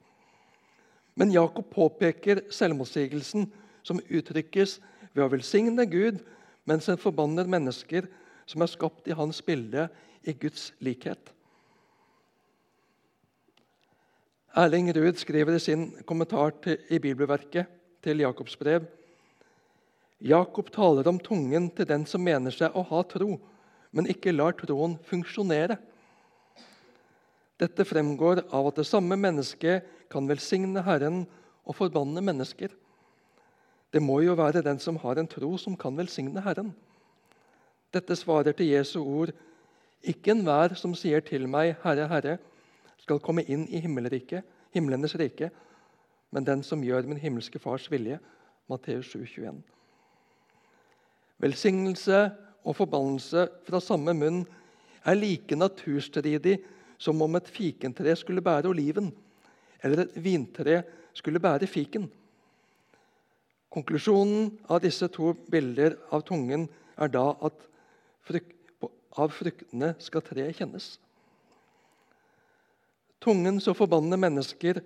Men 1.16 1.32
Jakob 1.32 1.70
påpeker 1.72 2.42
selvmotsigelsen 2.50 3.52
som 3.84 4.00
uttrykkes 4.00 4.80
ved 5.14 5.24
å 5.24 5.32
velsigne 5.32 5.86
Gud 5.86 6.22
mens 6.66 6.90
en 6.90 6.98
forbanner 6.98 7.48
mennesker 7.48 8.08
som 8.46 8.62
er 8.62 8.72
skapt 8.72 9.08
i 9.08 9.18
hans 9.18 9.42
bilde 9.42 9.88
i 10.24 10.34
Guds 10.34 10.74
likhet. 10.80 11.32
Erling 14.56 14.92
Ruud 14.96 15.16
skriver 15.16 15.56
i 15.56 15.60
sin 15.60 15.92
kommentar 16.06 16.52
til, 16.64 16.78
i 16.90 17.00
bibelverket 17.00 17.66
til 18.04 18.20
Jakobs 18.20 18.58
brev 18.60 18.86
Jakob 20.22 20.70
taler 20.74 21.08
om 21.10 21.18
tungen 21.20 21.70
til 21.74 21.88
den 21.90 22.06
som 22.06 22.22
mener 22.22 22.54
seg 22.54 22.76
å 22.78 22.84
ha 22.86 23.02
tro, 23.10 23.40
men 23.92 24.10
ikke 24.12 24.34
lar 24.36 24.54
troen 24.60 24.94
funksjonere. 25.10 25.80
Dette 27.62 27.86
fremgår 27.86 28.44
av 28.54 28.70
at 28.70 28.78
det 28.82 28.88
samme 28.90 29.18
mennesket 29.18 29.88
kan 30.14 30.30
velsigne 30.30 30.84
Herren 30.86 31.24
og 31.66 31.78
forbanne 31.78 32.22
mennesker. 32.26 32.70
Det 33.92 34.02
må 34.02 34.22
jo 34.24 34.38
være 34.38 34.64
den 34.66 34.80
som 34.80 34.98
har 35.02 35.20
en 35.20 35.30
tro, 35.30 35.56
som 35.58 35.76
kan 35.78 35.98
velsigne 35.98 36.42
Herren. 36.46 36.72
Dette 37.92 38.16
svarer 38.16 38.56
til 38.56 38.72
Jesu 38.72 39.02
ord. 39.02 39.34
Ikke 40.02 40.32
enhver 40.34 40.78
som 40.80 40.96
sier 40.98 41.22
til 41.26 41.46
meg, 41.50 41.76
Herre, 41.84 42.08
Herre, 42.10 42.38
skal 43.02 43.20
komme 43.22 43.44
inn 43.50 43.68
i 43.70 43.82
himlenes 43.82 45.18
rike, 45.18 45.52
men 46.32 46.48
den 46.48 46.64
som 46.64 46.84
gjør 46.86 47.10
min 47.10 47.20
himmelske 47.20 47.60
Fars 47.60 47.90
vilje. 47.92 48.22
Matteus 48.72 49.12
7, 49.12 49.26
21. 49.26 49.62
Velsignelse 51.42 52.22
og 52.62 52.78
forbannelse 52.78 53.48
fra 53.66 53.82
samme 53.82 54.14
munn 54.14 54.44
er 55.02 55.18
like 55.18 55.58
naturstridig 55.58 56.60
som 57.02 57.22
om 57.26 57.38
et 57.40 57.50
fikentre 57.50 58.14
skulle 58.20 58.44
bære 58.46 58.70
oliven, 58.70 59.10
eller 59.82 60.04
et 60.04 60.18
vintre 60.22 60.84
skulle 61.18 61.42
bære 61.42 61.68
fiken. 61.68 62.06
Konklusjonen 63.72 64.52
av 64.70 64.82
disse 64.84 65.08
to 65.10 65.32
bilder 65.50 65.96
av 66.12 66.26
tungen 66.28 66.68
er 67.02 67.10
da 67.10 67.32
at 67.42 67.68
av 69.18 69.32
fruktene 69.34 69.94
skal 70.00 70.24
treet 70.24 70.60
kjennes. 70.60 70.94
Tungen 73.22 73.60
som 73.64 73.78
forbanner 73.78 74.20
mennesker, 74.20 74.82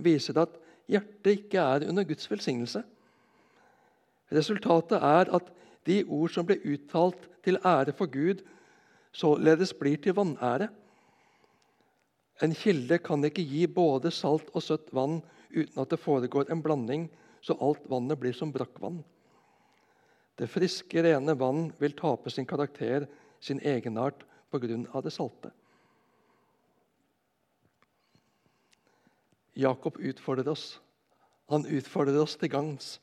viser 0.00 0.40
at 0.40 0.52
hjertet 0.90 1.32
ikke 1.36 1.60
er 1.60 1.86
under 1.90 2.06
Guds 2.08 2.28
velsignelse. 2.30 2.82
Resultatet 4.32 5.02
er 5.02 5.30
at 5.36 5.48
de 5.86 6.02
ord 6.04 6.32
som 6.34 6.46
ble 6.46 6.58
uttalt 6.64 7.28
til 7.44 7.58
ære 7.64 7.94
for 7.96 8.10
Gud, 8.10 8.42
således 9.12 9.72
blir 9.76 10.00
til 10.02 10.16
vanære. 10.18 10.68
En 12.42 12.54
kilde 12.56 12.98
kan 13.04 13.24
ikke 13.24 13.44
gi 13.44 13.66
både 13.66 14.12
salt 14.14 14.48
og 14.54 14.64
søtt 14.64 14.92
vann 14.96 15.20
uten 15.50 15.80
at 15.82 15.90
det 15.92 16.00
foregår 16.00 16.50
en 16.50 16.62
blanding, 16.62 17.08
så 17.40 17.56
alt 17.60 17.88
vannet 17.88 18.20
blir 18.20 18.36
som 18.36 18.52
brakkvann. 18.52 19.00
Det 20.38 20.48
friske, 20.48 21.02
rene 21.04 21.34
vann 21.36 21.68
vil 21.80 21.96
tape 21.96 22.30
sin 22.32 22.46
karakter, 22.48 23.08
sin 23.40 23.60
egenart, 23.60 24.24
pga. 24.50 25.00
det 25.00 25.12
salte. 25.12 25.50
Jakob 29.52 29.98
utfordrer 29.98 30.48
oss. 30.48 30.80
Han 31.50 31.66
utfordrer 31.66 32.22
oss 32.22 32.36
til 32.36 32.48
gangs. 32.48 33.00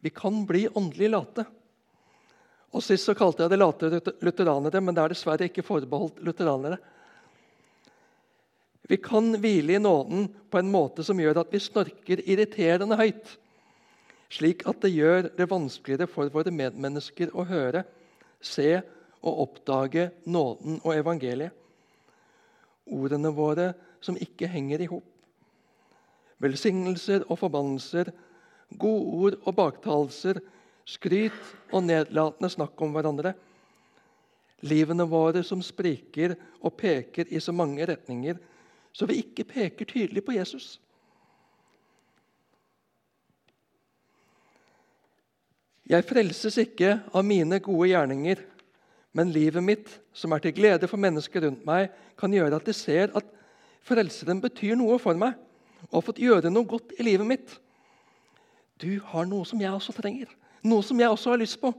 Vi 0.00 0.10
kan 0.10 0.44
bli 0.46 0.66
åndelig 0.68 1.10
late. 1.10 1.44
Og 2.70 2.84
Sist 2.84 3.08
så 3.08 3.16
kalte 3.18 3.44
jeg 3.44 3.52
det 3.52 3.58
late 3.58 4.14
lutheranere, 4.22 4.80
men 4.80 4.94
det 4.94 5.02
er 5.02 5.12
dessverre 5.14 5.48
ikke 5.50 5.66
forbeholdt 5.66 6.22
lutheranere. 6.24 6.78
Vi 8.90 8.98
kan 8.98 9.36
hvile 9.38 9.76
i 9.76 9.82
nåden 9.82 10.28
på 10.50 10.58
en 10.58 10.70
måte 10.70 11.04
som 11.06 11.18
gjør 11.20 11.42
at 11.42 11.52
vi 11.52 11.60
snorker 11.62 12.22
irriterende 12.24 12.96
høyt, 12.98 13.36
slik 14.30 14.64
at 14.70 14.80
det 14.82 14.90
gjør 14.94 15.28
det 15.36 15.50
vanskeligere 15.50 16.08
for 16.10 16.30
våre 16.34 16.50
medmennesker 16.54 17.34
å 17.34 17.44
høre, 17.46 17.84
se 18.40 18.80
og 19.20 19.42
oppdage 19.44 20.08
nåden 20.24 20.80
og 20.80 20.94
evangeliet. 20.96 21.54
Ordene 22.90 23.30
våre 23.34 23.72
som 24.02 24.18
ikke 24.18 24.48
henger 24.50 24.82
i 24.82 24.88
hop. 24.90 25.06
Velsignelser 26.40 27.26
og 27.28 27.38
forbannelser, 27.38 28.10
godord 28.78 29.38
og 29.44 29.54
baktalelser, 29.56 30.40
skryt 30.88 31.54
og 31.70 31.84
nedlatende 31.86 32.50
snakk 32.50 32.80
om 32.82 32.94
hverandre. 32.94 33.34
Livene 34.66 35.06
våre 35.08 35.42
som 35.46 35.62
spriker 35.64 36.34
og 36.60 36.76
peker 36.78 37.30
i 37.32 37.40
så 37.40 37.54
mange 37.56 37.86
retninger, 37.88 38.36
så 38.92 39.06
vi 39.06 39.20
ikke 39.22 39.46
peker 39.48 39.88
tydelig 39.88 40.24
på 40.26 40.34
Jesus. 40.36 40.78
Jeg 45.90 46.06
frelses 46.06 46.58
ikke 46.62 47.00
av 47.10 47.24
mine 47.26 47.58
gode 47.62 47.88
gjerninger, 47.90 48.42
men 49.16 49.32
livet 49.34 49.64
mitt, 49.64 49.88
som 50.14 50.30
er 50.30 50.42
til 50.42 50.54
glede 50.54 50.86
for 50.86 51.00
mennesker 51.02 51.42
rundt 51.42 51.64
meg, 51.66 51.88
kan 52.18 52.30
gjøre 52.30 52.60
at 52.60 52.68
de 52.68 52.74
ser 52.76 53.10
at 53.18 53.26
Frelseren 53.86 54.40
betyr 54.42 54.76
noe 54.78 54.98
for 55.00 55.16
meg 55.18 55.36
og 55.88 56.00
har 56.00 56.06
fått 56.10 56.22
gjøre 56.22 56.52
noe 56.52 56.68
godt 56.68 56.92
i 56.98 57.06
livet 57.06 57.26
mitt. 57.26 57.54
Du 58.80 59.00
har 59.12 59.28
noe 59.28 59.44
som 59.48 59.60
jeg 59.60 59.72
også 59.72 59.94
trenger, 59.96 60.30
noe 60.64 60.84
som 60.84 61.00
jeg 61.00 61.12
også 61.12 61.34
har 61.34 61.40
lyst 61.40 61.60
på. 61.60 61.72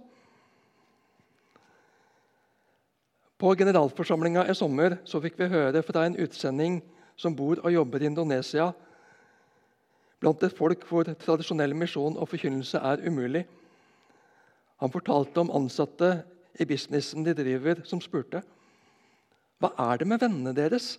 På 3.42 3.56
generalforsamlinga 3.58 4.46
i 4.46 4.56
sommer 4.58 5.00
så 5.10 5.22
fikk 5.24 5.40
vi 5.40 5.50
høre 5.50 5.82
fra 5.82 6.06
en 6.06 6.18
utsending 6.22 6.78
som 7.18 7.34
bor 7.38 7.58
og 7.64 7.74
jobber 7.74 8.04
i 8.04 8.10
Indonesia, 8.12 8.70
blant 10.22 10.44
et 10.46 10.54
folk 10.54 10.86
hvor 10.86 11.10
tradisjonell 11.18 11.74
misjon 11.74 12.20
og 12.22 12.30
forkynnelse 12.30 12.78
er 12.78 13.02
umulig. 13.08 13.48
Han 14.82 14.94
fortalte 14.94 15.42
om 15.42 15.54
ansatte 15.58 16.20
i 16.62 16.68
businessen 16.70 17.26
de 17.26 17.34
driver, 17.38 17.82
som 17.86 18.02
spurte 18.02 18.44
hva 19.62 19.70
er 19.78 20.00
det 20.02 20.08
med 20.10 20.22
vennene 20.22 20.54
deres 20.58 20.96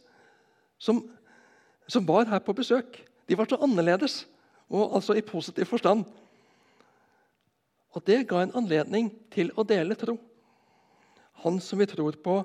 som, 0.78 1.00
som 1.90 2.06
var 2.06 2.28
her 2.30 2.42
på 2.46 2.54
besøk. 2.54 3.00
De 3.26 3.38
var 3.38 3.48
så 3.50 3.58
annerledes, 3.62 4.22
og 4.72 4.96
altså 4.96 5.16
i 5.16 5.24
positiv 5.24 5.68
forstand. 5.68 6.04
Og 7.92 8.04
Det 8.06 8.24
ga 8.28 8.42
en 8.42 8.54
anledning 8.56 9.10
til 9.30 9.52
å 9.56 9.64
dele 9.68 9.94
tro. 10.00 10.16
Han 11.44 11.60
som 11.60 11.78
vi 11.78 11.86
tror 11.86 12.16
på, 12.24 12.40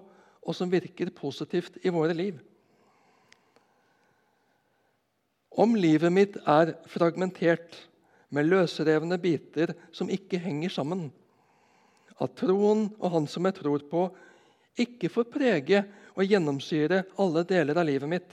og 0.48 0.56
som 0.56 0.72
virker 0.72 1.12
positivt 1.16 1.80
i 1.84 1.92
våre 1.92 2.16
liv. 2.16 2.40
Om 5.58 5.76
livet 5.76 6.14
mitt 6.14 6.36
er 6.46 6.76
fragmentert 6.88 7.76
med 8.30 8.48
løsrevne 8.48 9.18
biter 9.20 9.74
som 9.96 10.12
ikke 10.12 10.40
henger 10.40 10.70
sammen, 10.70 11.08
at 12.20 12.36
troen 12.38 12.88
og 12.98 13.12
han 13.14 13.28
som 13.30 13.48
jeg 13.48 13.58
tror 13.60 13.86
på, 13.90 14.04
ikke 14.78 15.10
får 15.10 15.32
prege 15.34 15.82
og 16.18 16.26
gjennomsyre 16.26 17.04
alle 17.22 17.44
deler 17.50 17.78
av 17.78 17.88
livet 17.88 18.12
mitt. 18.12 18.30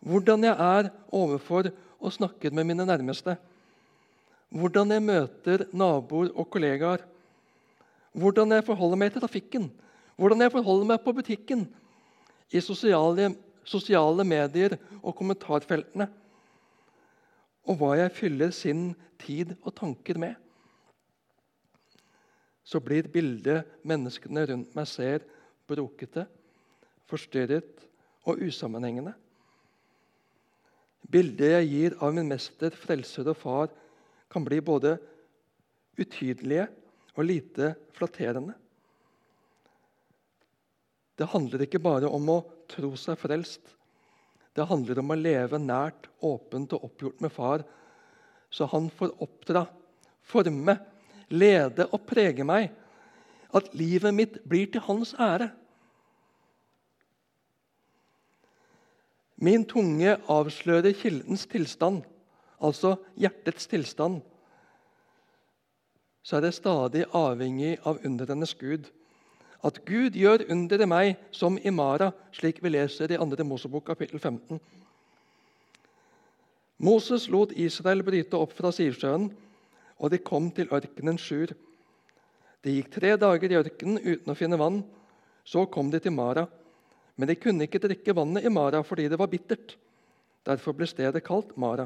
Hvordan 0.00 0.46
jeg 0.48 0.56
er 0.56 0.90
overfor 1.14 1.70
og 2.00 2.14
snakker 2.14 2.54
med 2.56 2.66
mine 2.66 2.86
nærmeste. 2.88 3.36
Hvordan 4.50 4.90
jeg 4.96 5.04
møter 5.04 5.66
naboer 5.72 6.32
og 6.34 6.48
kollegaer. 6.50 7.04
Hvordan 8.12 8.56
jeg 8.56 8.66
forholder 8.66 8.98
meg 8.98 9.12
til 9.12 9.22
trafikken. 9.22 9.68
Hvordan 10.16 10.42
jeg 10.42 10.52
forholder 10.52 10.88
meg 10.90 11.04
på 11.04 11.14
butikken. 11.14 11.68
I 12.50 12.60
sosiale, 12.64 13.30
sosiale 13.64 14.24
medier 14.26 14.74
og 15.02 15.14
kommentarfeltene. 15.20 16.08
Og 17.68 17.78
hva 17.78 17.94
jeg 18.00 18.16
fyller 18.16 18.50
sin 18.50 18.90
tid 19.20 19.54
og 19.62 19.74
tanker 19.76 20.18
med. 20.18 20.34
Så 22.64 22.80
blir 22.82 23.08
bildet 23.10 23.68
menneskene 23.86 24.46
rundt 24.50 24.74
meg 24.78 24.86
ser, 24.88 25.24
brokete, 25.66 26.26
forstyrret 27.10 27.86
og 28.26 28.42
usammenhengende. 28.46 29.14
Bildet 31.10 31.56
jeg 31.56 31.70
gir 31.70 31.96
av 31.98 32.14
min 32.14 32.28
mester, 32.30 32.70
frelser 32.70 33.28
og 33.32 33.38
far, 33.38 33.70
kan 34.30 34.44
bli 34.46 34.60
både 34.62 34.94
utydelige 35.98 36.68
og 37.16 37.26
lite 37.26 37.72
flatterende. 37.96 38.54
Det 41.18 41.28
handler 41.28 41.66
ikke 41.66 41.82
bare 41.82 42.08
om 42.08 42.30
å 42.32 42.38
tro 42.70 42.94
seg 42.96 43.18
frelst. 43.20 43.74
Det 44.56 44.66
handler 44.70 45.02
om 45.02 45.10
å 45.12 45.18
leve 45.18 45.58
nært, 45.60 46.06
åpent 46.22 46.72
og 46.76 46.86
oppgjort 46.88 47.20
med 47.20 47.34
far, 47.34 47.64
så 48.50 48.66
han 48.70 48.88
får 48.94 49.12
oppdra, 49.22 49.66
forme, 50.26 50.76
lede 51.30 51.86
og 51.90 52.06
prege 52.06 52.46
meg. 52.46 52.70
At 53.54 53.74
livet 53.74 54.14
mitt 54.14 54.38
blir 54.46 54.70
til 54.70 54.82
hans 54.86 55.12
ære. 55.18 55.50
Min 59.40 59.64
tunge 59.64 60.18
avslører 60.28 60.92
kildens 60.92 61.46
tilstand, 61.48 62.02
altså 62.60 62.98
hjertets 63.16 63.66
tilstand. 63.70 64.20
Så 66.22 66.36
er 66.36 66.44
det 66.44 66.54
stadig 66.58 67.06
avhengig 67.16 67.78
av 67.88 68.02
underenes 68.04 68.52
Gud. 68.60 68.90
At 69.64 69.80
Gud 69.88 70.16
gjør 70.16 70.44
under 70.52 70.84
meg 70.88 71.16
som 71.32 71.56
i 71.56 71.72
Mara, 71.72 72.10
slik 72.36 72.60
vi 72.64 72.72
leser 72.72 73.12
i 73.12 73.18
2. 73.20 73.44
Mosebok 73.48 73.88
kapittel 73.88 74.20
15. 74.20 74.60
Moses 76.80 77.26
lot 77.28 77.52
Israel 77.56 78.04
bryte 78.04 78.36
opp 78.36 78.52
fra 78.56 78.72
Sivsjøen, 78.72 79.28
og 80.00 80.12
de 80.12 80.20
kom 80.24 80.48
til 80.52 80.68
ørkenen 80.72 81.20
Sjur. 81.20 81.52
De 82.64 82.76
gikk 82.76 82.92
tre 82.92 83.16
dager 83.20 83.52
i 83.52 83.58
ørkenen 83.60 84.00
uten 84.04 84.32
å 84.32 84.36
finne 84.36 84.60
vann. 84.60 84.82
Så 85.44 85.64
kom 85.72 85.88
de 85.92 86.00
til 86.00 86.12
Mara. 86.12 86.46
Men 87.20 87.28
de 87.28 87.36
kunne 87.36 87.66
ikke 87.66 87.82
drikke 87.82 88.14
vannet 88.16 88.46
i 88.48 88.52
Mara 88.52 88.80
fordi 88.80 89.04
det 89.12 89.18
var 89.20 89.28
bittert. 89.28 89.74
Derfor 90.48 90.72
ble 90.72 90.86
stedet 90.88 91.20
kalt 91.26 91.52
Mara. 91.60 91.84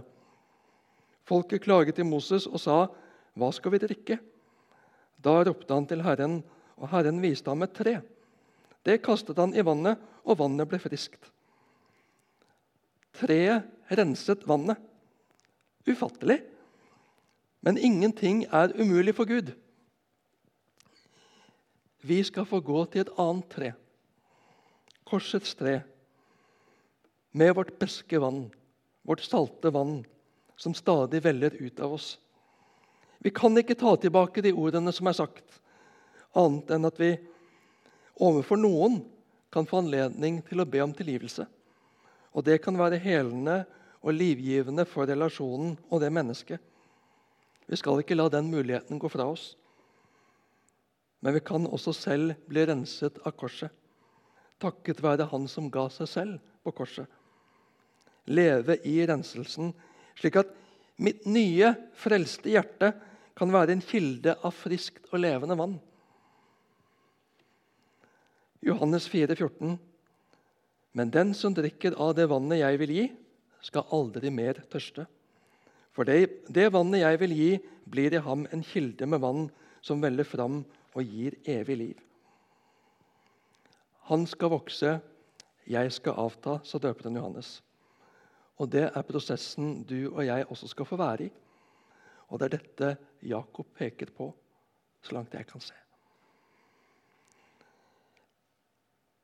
Folket 1.26 1.64
klaget 1.64 1.96
til 1.98 2.06
Moses 2.06 2.46
og 2.46 2.60
sa, 2.62 2.86
'Hva 3.34 3.50
skal 3.50 3.72
vi 3.72 3.82
drikke?' 3.82 4.20
Da 5.18 5.42
ropte 5.42 5.74
han 5.74 5.86
til 5.86 6.02
Herren, 6.02 6.44
og 6.76 6.88
Herren 6.88 7.20
viste 7.22 7.50
ham 7.50 7.62
et 7.62 7.74
tre. 7.74 8.00
Det 8.84 9.02
kastet 9.02 9.36
han 9.36 9.54
i 9.56 9.64
vannet, 9.64 9.98
og 10.24 10.38
vannet 10.38 10.68
ble 10.68 10.78
friskt. 10.78 11.32
Treet 13.12 13.64
renset 13.90 14.46
vannet. 14.46 14.76
Ufattelig. 15.88 16.42
Men 17.62 17.78
ingenting 17.78 18.44
er 18.52 18.70
umulig 18.78 19.14
for 19.14 19.24
Gud. 19.24 19.50
Vi 22.02 22.22
skal 22.22 22.44
få 22.44 22.60
gå 22.60 22.84
til 22.84 23.00
et 23.00 23.14
annet 23.18 23.48
tre 23.50 23.72
korsets 25.14 25.54
tre, 25.54 25.80
med 27.30 27.54
vårt 27.54 27.76
beske 27.78 28.18
vann, 28.18 28.48
vårt 29.02 29.22
salte 29.22 29.70
vann, 29.70 30.00
som 30.56 30.74
stadig 30.74 31.20
veller 31.22 31.54
ut 31.54 31.80
av 31.80 31.94
oss. 31.94 32.18
Vi 33.18 33.30
kan 33.30 33.54
ikke 33.58 33.76
ta 33.78 33.94
tilbake 33.96 34.42
de 34.42 34.52
ordene 34.52 34.92
som 34.94 35.06
er 35.06 35.16
sagt, 35.18 35.60
annet 36.34 36.72
enn 36.74 36.88
at 36.88 36.98
vi 36.98 37.12
overfor 38.18 38.58
noen 38.58 39.00
kan 39.54 39.66
få 39.70 39.84
anledning 39.84 40.40
til 40.48 40.62
å 40.62 40.66
be 40.66 40.82
om 40.82 40.94
tilgivelse. 40.94 41.46
Og 42.34 42.46
det 42.46 42.58
kan 42.64 42.78
være 42.78 42.98
helende 43.02 43.60
og 44.02 44.18
livgivende 44.18 44.86
for 44.88 45.06
relasjonen 45.06 45.76
og 45.88 46.02
det 46.02 46.10
mennesket. 46.10 46.58
Vi 47.70 47.78
skal 47.78 48.02
ikke 48.02 48.18
la 48.18 48.26
den 48.34 48.50
muligheten 48.50 48.98
gå 48.98 49.10
fra 49.10 49.28
oss. 49.30 49.52
Men 51.22 51.38
vi 51.38 51.46
kan 51.46 51.70
også 51.70 51.94
selv 51.94 52.34
bli 52.50 52.66
renset 52.66 53.22
av 53.22 53.38
korset 53.38 53.70
takket 54.64 55.02
være 55.04 55.28
Han 55.30 55.46
som 55.50 55.70
ga 55.72 55.86
seg 55.92 56.10
selv 56.10 56.52
på 56.64 56.72
korset. 56.74 57.08
Leve 58.24 58.78
i 58.88 58.98
renselsen, 59.06 59.74
slik 60.16 60.38
at 60.40 60.52
mitt 60.96 61.26
nye, 61.28 61.74
frelste 61.98 62.48
hjerte 62.48 62.94
kan 63.36 63.52
være 63.52 63.74
en 63.74 63.82
kilde 63.84 64.36
av 64.40 64.54
friskt 64.56 65.10
og 65.10 65.20
levende 65.20 65.58
vann. 65.58 65.74
Johannes 68.64 69.08
4, 69.12 69.36
14. 69.36 69.76
Men 70.96 71.10
den 71.12 71.34
som 71.36 71.52
drikker 71.52 71.98
av 72.00 72.14
det 72.16 72.28
vannet 72.30 72.62
jeg 72.62 72.80
vil 72.80 72.94
gi, 72.94 73.04
skal 73.64 73.88
aldri 73.92 74.30
mer 74.32 74.62
tørste. 74.72 75.04
For 75.94 76.06
det, 76.08 76.46
det 76.48 76.70
vannet 76.72 77.02
jeg 77.02 77.20
vil 77.20 77.36
gi, 77.36 77.50
blir 77.84 78.16
i 78.16 78.22
ham 78.24 78.46
en 78.54 78.64
kilde 78.64 79.06
med 79.10 79.20
vann 79.20 79.46
som 79.84 80.00
veller 80.02 80.26
fram 80.26 80.62
og 80.94 81.02
gir 81.04 81.36
evig 81.50 81.76
liv. 81.80 81.98
Han 84.10 84.26
skal 84.26 84.52
vokse, 84.52 84.98
jeg 85.66 85.92
skal 85.92 86.18
avta, 86.20 86.58
sa 86.64 86.78
døperen 86.78 87.16
Johannes. 87.16 87.62
Og 88.60 88.68
Det 88.70 88.84
er 88.84 89.02
prosessen 89.02 89.82
du 89.82 90.12
og 90.12 90.26
jeg 90.26 90.46
også 90.46 90.68
skal 90.68 90.86
få 90.86 90.96
være 90.96 91.24
i. 91.24 91.30
Og 92.28 92.38
det 92.38 92.46
er 92.46 92.58
dette 92.58 92.96
Jakob 93.22 93.66
peker 93.76 94.12
på, 94.16 94.28
så 95.02 95.14
langt 95.14 95.34
jeg 95.34 95.46
kan 95.46 95.60
se. 95.60 95.74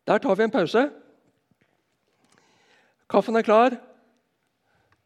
Der 0.06 0.18
tar 0.18 0.34
vi 0.34 0.42
en 0.42 0.50
pause. 0.50 0.90
Kaffen 3.10 3.36
er 3.36 3.42
klar. 3.42 3.76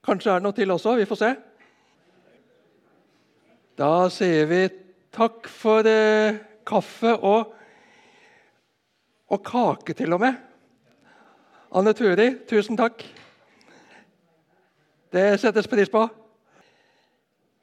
Kanskje 0.04 0.30
er 0.30 0.40
det 0.40 0.46
noe 0.46 0.56
til 0.56 0.70
også. 0.70 0.94
Vi 0.96 1.08
får 1.08 1.20
se. 1.20 1.34
Da 3.78 4.08
sier 4.12 4.46
vi 4.46 4.62
takk 5.14 5.48
for 5.50 5.86
eh, 5.88 6.38
kaffe 6.66 7.14
og 7.16 7.52
og 9.34 9.42
kake, 9.42 9.94
til 9.98 10.14
og 10.14 10.22
med. 10.22 10.36
Anne 11.74 11.94
Turi, 11.96 12.28
tusen 12.46 12.78
takk. 12.78 13.02
Det 15.14 15.24
settes 15.42 15.68
pris 15.70 15.90
på. 15.90 16.04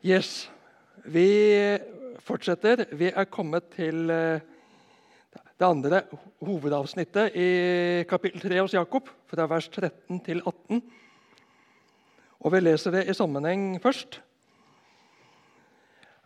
Yes. 0.03 0.49
Vi 1.05 1.27
fortsetter. 2.23 2.85
Vi 2.91 3.11
er 3.11 3.29
kommet 3.31 3.71
til 3.75 4.11
eh, 4.11 4.43
det 5.31 5.67
andre 5.67 6.03
hovedavsnittet 6.41 7.35
i 7.37 7.49
kapittel 8.09 8.43
3 8.43 8.59
hos 8.59 8.75
Jakob, 8.75 9.09
fra 9.31 9.47
vers 9.47 9.69
13 9.69 10.19
til 10.25 10.43
18. 10.45 10.81
Og 12.41 12.53
vi 12.53 12.63
leser 12.63 12.97
det 12.97 13.07
i 13.07 13.15
sammenheng 13.15 13.75
først. 13.83 14.19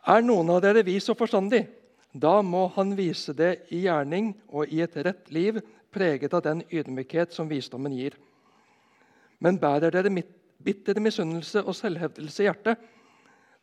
Er 0.07 0.21
noen 0.25 0.49
av 0.53 0.61
dere 0.63 0.85
vis 0.85 1.09
og 1.09 1.17
forstandig? 1.19 1.65
Da 2.15 2.39
må 2.41 2.69
han 2.77 2.93
vise 2.95 3.33
det 3.35 3.65
i 3.75 3.81
gjerning 3.83 4.31
og 4.47 4.71
i 4.71 4.79
et 4.85 4.95
rett 5.03 5.27
liv, 5.35 5.59
preget 5.91 6.33
av 6.35 6.45
den 6.45 6.61
ydmykhet 6.71 7.35
som 7.35 7.49
visdommen 7.51 7.91
gir. 7.95 8.15
Men 9.43 9.59
bærer 9.59 9.91
dere 9.91 10.11
bitter 10.63 10.99
misunnelse 11.03 11.63
og 11.63 11.75
selvhevdelse 11.75 12.43
i 12.43 12.47
hjertet, 12.47 12.79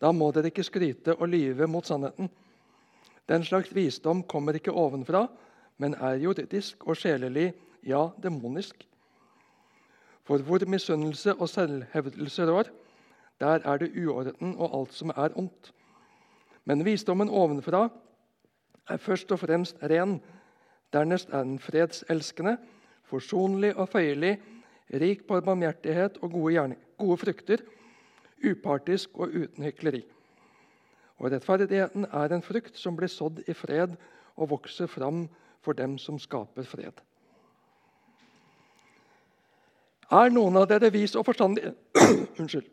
da 0.01 0.13
må 0.13 0.29
dere 0.35 0.51
ikke 0.53 0.67
skryte 0.67 1.17
og 1.17 1.31
lyve 1.33 1.69
mot 1.71 1.89
sannheten. 1.89 2.29
Den 3.29 3.45
slags 3.47 3.73
visdom 3.73 4.23
kommer 4.29 4.59
ikke 4.59 4.75
ovenfra, 4.75 5.27
men 5.81 5.95
er 5.95 6.21
juridisk 6.21 6.85
og 6.85 6.99
sjelelig, 7.01 7.53
ja, 7.87 8.09
demonisk. 8.23 8.85
For 10.29 10.45
hvor 10.45 10.63
misunnelse 10.69 11.35
og 11.35 11.49
selvhevdelse 11.49 12.47
rår, 12.51 12.69
der 13.41 13.65
er 13.65 13.79
det 13.81 13.95
uorden 13.97 14.57
og 14.59 14.81
alt 14.81 14.93
som 14.95 15.11
er 15.17 15.33
ondt. 15.39 15.73
Men 16.65 16.85
visdommen 16.85 17.31
ovenfra 17.31 17.89
er 18.89 18.97
først 18.97 19.33
og 19.33 19.39
fremst 19.39 19.77
ren. 19.83 20.21
Dernest 20.93 21.31
er 21.31 21.43
den 21.43 21.59
fredselskende, 21.59 22.57
forsonlig 23.05 23.77
og 23.77 23.89
føyelig, 23.89 24.39
rik 24.93 25.27
på 25.27 25.41
barmhjertighet 25.41 26.19
og 26.23 26.31
gode, 26.31 26.75
gode 26.99 27.17
frukter, 27.17 27.63
upartisk 28.45 29.19
og 29.19 29.29
uten 29.29 29.65
hykleri. 29.65 30.03
Og 31.19 31.33
rettferdigheten 31.33 32.05
er 32.13 32.35
en 32.35 32.43
frukt 32.43 32.79
som 32.79 32.97
blir 32.97 33.09
sådd 33.09 33.45
i 33.47 33.55
fred 33.55 33.95
og 34.37 34.51
vokser 34.51 34.87
fram 34.91 35.29
for 35.63 35.73
dem 35.73 35.99
som 35.99 36.19
skaper 36.19 36.67
fred. 36.67 36.93
Er 40.13 40.33
noen 40.35 40.57
av 40.61 40.67
dere 40.69 40.91
vis 40.93 41.15
og 41.17 41.25
forstandig 41.25 41.71
Unnskyld. 42.41 42.67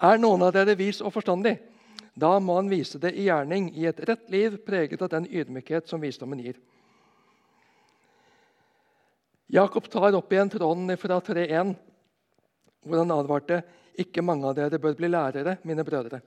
Er 0.00 0.18
noen 0.20 0.42
av 0.44 0.52
dere 0.52 0.74
vis 0.76 1.00
og 1.00 1.14
forstandig? 1.14 1.54
Da 2.14 2.32
må 2.42 2.56
han 2.58 2.70
vise 2.70 2.98
det 2.98 3.12
i 3.14 3.28
gjerning, 3.28 3.70
i 3.76 3.86
et 3.86 4.00
rett 4.08 4.30
liv 4.30 4.58
preget 4.66 5.02
av 5.02 5.12
den 5.12 5.28
ydmykhet 5.30 5.88
som 5.88 6.02
visdommen 6.02 6.42
gir. 6.42 6.58
Jakob 9.50 9.88
tar 9.90 10.14
opp 10.14 10.32
igjen 10.32 10.50
tråden 10.50 10.90
fra 10.98 11.18
3.1, 11.26 11.74
hvor 12.86 13.02
han 13.02 13.14
advarte 13.14 13.62
ikke 13.98 14.22
mange 14.22 14.46
av 14.46 14.54
dere 14.56 14.78
bør 14.78 14.94
bli 14.98 15.10
lærere, 15.10 15.56
mine 15.66 15.84
brødre. 15.86 16.20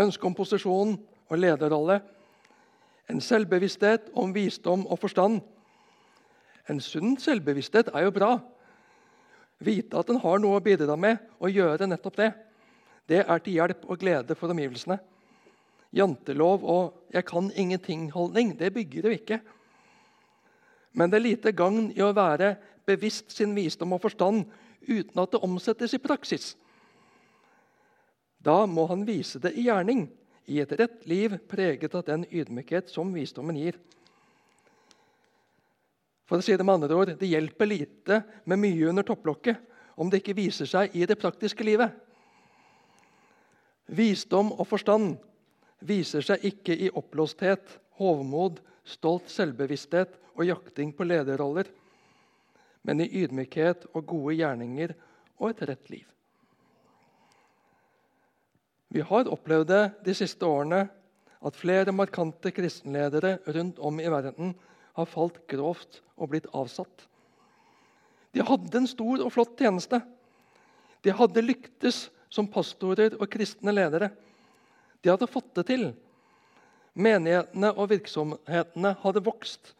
Ønsket 0.00 0.28
om 0.30 0.36
posisjon 0.36 0.94
og 1.28 1.38
lederrolle, 1.38 2.00
en 3.10 3.20
selvbevissthet 3.20 4.12
om 4.14 4.32
visdom 4.34 4.86
og 4.86 5.00
forstand. 5.02 5.40
En 6.70 6.80
sunn 6.80 7.16
selvbevissthet 7.18 7.90
er 7.92 8.06
jo 8.06 8.14
bra. 8.14 8.36
Vite 9.60 9.98
at 9.98 10.12
en 10.12 10.20
har 10.22 10.38
noe 10.40 10.60
å 10.60 10.64
bidra 10.64 10.96
med, 10.96 11.18
og 11.42 11.52
gjøre 11.52 11.88
nettopp 11.90 12.16
det, 12.20 12.30
det 13.10 13.24
er 13.26 13.42
til 13.42 13.58
hjelp 13.58 13.86
og 13.90 13.98
glede 13.98 14.36
for 14.38 14.52
omgivelsene. 14.52 14.98
Jantelov 15.92 16.64
og 16.64 16.94
'jeg 17.12 17.24
kan 17.24 17.50
ingenting'-holdning 17.50 18.58
det 18.58 18.74
bygger 18.74 19.02
jo 19.02 19.08
ikke. 19.08 19.40
Men 20.92 21.10
det 21.10 21.16
er 21.16 21.28
lite 21.28 21.52
gagn 21.52 21.90
i 21.90 22.00
å 22.00 22.14
være 22.14 22.56
bevisst 22.86 23.32
sin 23.32 23.54
visdom 23.54 23.92
og 23.92 24.00
forstand 24.00 24.44
uten 24.88 25.22
at 25.22 25.30
det 25.32 25.42
omsettes 25.42 25.94
i 25.94 25.98
praksis. 25.98 26.56
Da 28.44 28.66
må 28.66 28.86
han 28.86 29.06
vise 29.06 29.38
det 29.38 29.52
i 29.54 29.66
gjerning, 29.68 30.08
i 30.46 30.60
et 30.60 30.72
rett 30.72 31.06
liv 31.06 31.36
preget 31.48 31.94
av 31.94 32.04
den 32.04 32.24
ydmykhet 32.24 32.90
som 32.90 33.12
visdommen 33.14 33.56
gir. 33.56 33.76
For 36.26 36.38
å 36.38 36.42
si 36.42 36.56
Det 36.56 36.64
med 36.64 36.74
andre 36.74 36.94
ord, 36.94 37.18
det 37.18 37.28
hjelper 37.28 37.66
lite 37.66 38.24
med 38.44 38.58
mye 38.58 38.88
under 38.88 39.02
topplokket 39.02 39.56
om 39.96 40.10
det 40.10 40.22
ikke 40.22 40.34
viser 40.34 40.66
seg 40.66 40.94
i 40.94 41.06
det 41.06 41.18
praktiske 41.18 41.64
livet. 41.64 41.90
Visdom 43.90 44.52
og 44.54 44.68
forstand 44.70 45.16
viser 45.82 46.22
seg 46.22 46.44
ikke 46.46 46.76
i 46.76 46.90
oppblåsthet, 46.94 47.78
hovmod, 47.98 48.60
stolt 48.86 49.30
selvbevissthet 49.32 50.14
og 50.36 50.46
jakting 50.46 50.92
på 50.96 51.06
lederroller, 51.08 51.66
men 52.86 53.02
i 53.02 53.10
ydmykhet 53.22 53.88
og 53.92 54.06
gode 54.08 54.36
gjerninger 54.38 54.94
og 55.40 55.50
et 55.50 55.64
rett 55.68 55.90
liv. 55.92 56.06
Vi 58.90 59.02
har 59.06 59.30
opplevd 59.30 59.68
det 59.70 59.82
de 60.06 60.14
siste 60.18 60.46
årene 60.46 60.84
at 61.40 61.58
flere 61.58 61.92
markante 61.94 62.50
kristenledere 62.52 63.38
rundt 63.46 63.78
om 63.78 64.00
i 64.00 64.08
verden 64.10 64.54
har 64.98 65.08
falt 65.08 65.42
grovt 65.50 66.00
og 66.16 66.32
blitt 66.32 66.48
avsatt. 66.56 67.06
De 68.34 68.42
hadde 68.46 68.76
en 68.78 68.88
stor 68.90 69.22
og 69.24 69.32
flott 69.34 69.56
tjeneste. 69.58 70.00
De 71.02 71.14
hadde 71.16 71.42
lyktes 71.44 72.08
som 72.30 72.48
pastorer 72.50 73.16
og 73.18 73.28
kristne 73.30 73.74
ledere. 73.74 74.10
De 75.02 75.10
hadde 75.10 75.28
fått 75.30 75.52
det 75.58 75.66
til. 75.70 75.90
Menighetene 76.94 77.72
og 77.74 77.90
virksomhetene 77.90 78.94
hadde 79.02 79.24
vokst. 79.26 79.74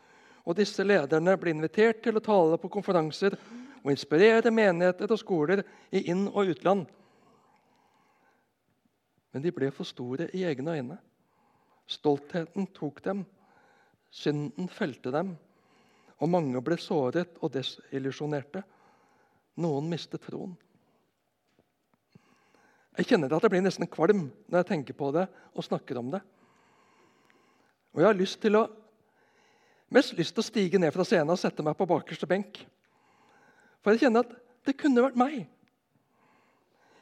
Og 0.46 0.57
disse 0.59 0.84
lederne 0.84 1.36
ble 1.38 1.55
invitert 1.55 2.01
til 2.03 2.16
å 2.18 2.24
tale 2.24 2.59
på 2.59 2.70
konferanser 2.72 3.36
og 3.80 3.92
inspirere 3.92 4.53
menigheter 4.53 5.12
og 5.12 5.20
skoler 5.20 5.62
i 5.92 6.03
inn- 6.11 6.30
og 6.30 6.51
utland. 6.55 6.88
Men 9.30 9.44
de 9.44 9.53
ble 9.55 9.70
for 9.70 9.86
store 9.86 10.26
i 10.34 10.42
egne 10.48 10.74
øyne. 10.78 10.96
Stoltheten 11.90 12.66
tok 12.74 13.03
dem. 13.05 13.22
Synden 14.11 14.68
felte 14.68 15.12
dem. 15.14 15.36
Og 16.20 16.28
mange 16.28 16.61
ble 16.64 16.76
såret 16.80 17.38
og 17.40 17.53
desillusjonerte. 17.55 18.62
Noen 19.61 19.88
mistet 19.90 20.24
troen. 20.26 20.57
Jeg 23.01 23.14
kjenner 23.14 23.32
at 23.32 23.44
jeg 23.46 23.53
blir 23.55 23.62
nesten 23.64 23.88
kvalm 23.88 24.26
når 24.53 24.61
jeg 24.61 24.68
tenker 24.74 24.96
på 24.96 25.09
det 25.16 25.24
og 25.57 25.64
snakker 25.64 25.96
om 25.96 26.11
det. 26.12 26.20
Og 27.94 28.03
jeg 28.03 28.11
har 28.11 28.18
lyst 28.18 28.36
til 28.42 28.59
å, 28.59 28.66
mest 29.88 30.12
lyst 30.18 30.36
til 30.36 30.44
å 30.44 30.46
stige 30.46 30.80
ned 30.82 30.92
fra 30.92 31.07
scenen 31.09 31.32
og 31.32 31.40
sette 31.40 31.64
meg 31.64 31.78
på 31.78 31.88
bakerste 31.88 32.28
benk. 32.28 32.61
For 33.80 33.96
jeg 33.96 34.05
kjenner 34.05 34.28
at 34.28 34.36
det 34.68 34.76
kunne 34.76 35.07
vært 35.07 35.16
meg. 35.16 35.48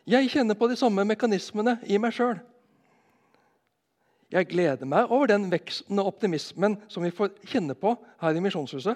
Jeg 0.09 0.31
kjenner 0.31 0.55
på 0.55 0.71
de 0.71 0.79
samme 0.79 1.03
mekanismene 1.05 1.81
i 1.91 1.99
meg 1.99 2.15
sjøl. 2.15 2.39
Jeg 4.31 4.53
gleder 4.53 4.87
meg 4.87 5.11
over 5.11 5.33
den 5.33 5.51
veksten 5.51 5.99
og 5.99 6.15
optimismen 6.15 6.79
som 6.87 7.03
vi 7.03 7.11
får 7.11 7.35
kjenne 7.49 7.75
på 7.75 7.97
her 8.23 8.39
i 8.39 8.45
Misjonshuset. 8.45 8.95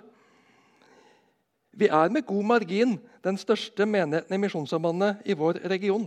Vi 1.74 1.90
er 1.90 2.14
med 2.14 2.28
god 2.30 2.46
margin 2.46 2.98
den 3.26 3.38
største 3.40 3.90
menigheten 3.90 4.36
i 4.36 4.44
Misjonssambandet 4.46 5.26
i 5.26 5.34
vår 5.34 5.64
region. 5.72 6.07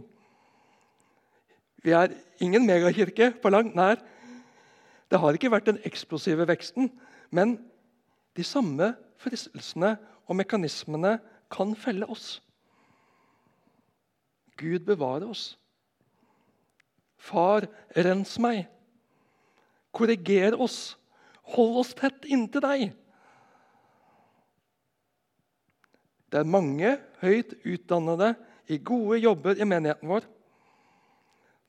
Vi 1.86 1.94
er 1.94 2.16
ingen 2.42 2.66
megakirke 2.66 3.30
på 3.42 3.50
langt 3.54 3.76
nær. 3.78 4.00
Det 5.12 5.20
har 5.22 5.38
ikke 5.38 5.52
vært 5.54 5.68
den 5.70 5.78
eksplosive 5.86 6.48
veksten, 6.50 6.90
men 7.30 7.60
de 8.34 8.44
samme 8.44 8.96
fristelsene 9.22 9.92
og 10.26 10.40
mekanismene 10.40 11.20
kan 11.54 11.76
felle 11.78 12.10
oss. 12.10 12.40
Gud 14.58 14.82
bevare 14.88 15.30
oss. 15.30 15.60
Far, 17.22 17.68
rens 17.94 18.34
meg. 18.42 18.66
Korriger 19.94 20.58
oss. 20.58 20.96
Hold 21.54 21.82
oss 21.84 21.94
tett 21.94 22.26
inntil 22.26 22.66
deg. 22.66 22.88
Det 26.34 26.42
er 26.42 26.50
mange 26.50 26.98
høyt 27.22 27.54
utdannede 27.62 28.34
i 28.74 28.80
gode 28.82 29.22
jobber 29.22 29.60
i 29.62 29.68
menigheten 29.70 30.10
vår. 30.10 30.26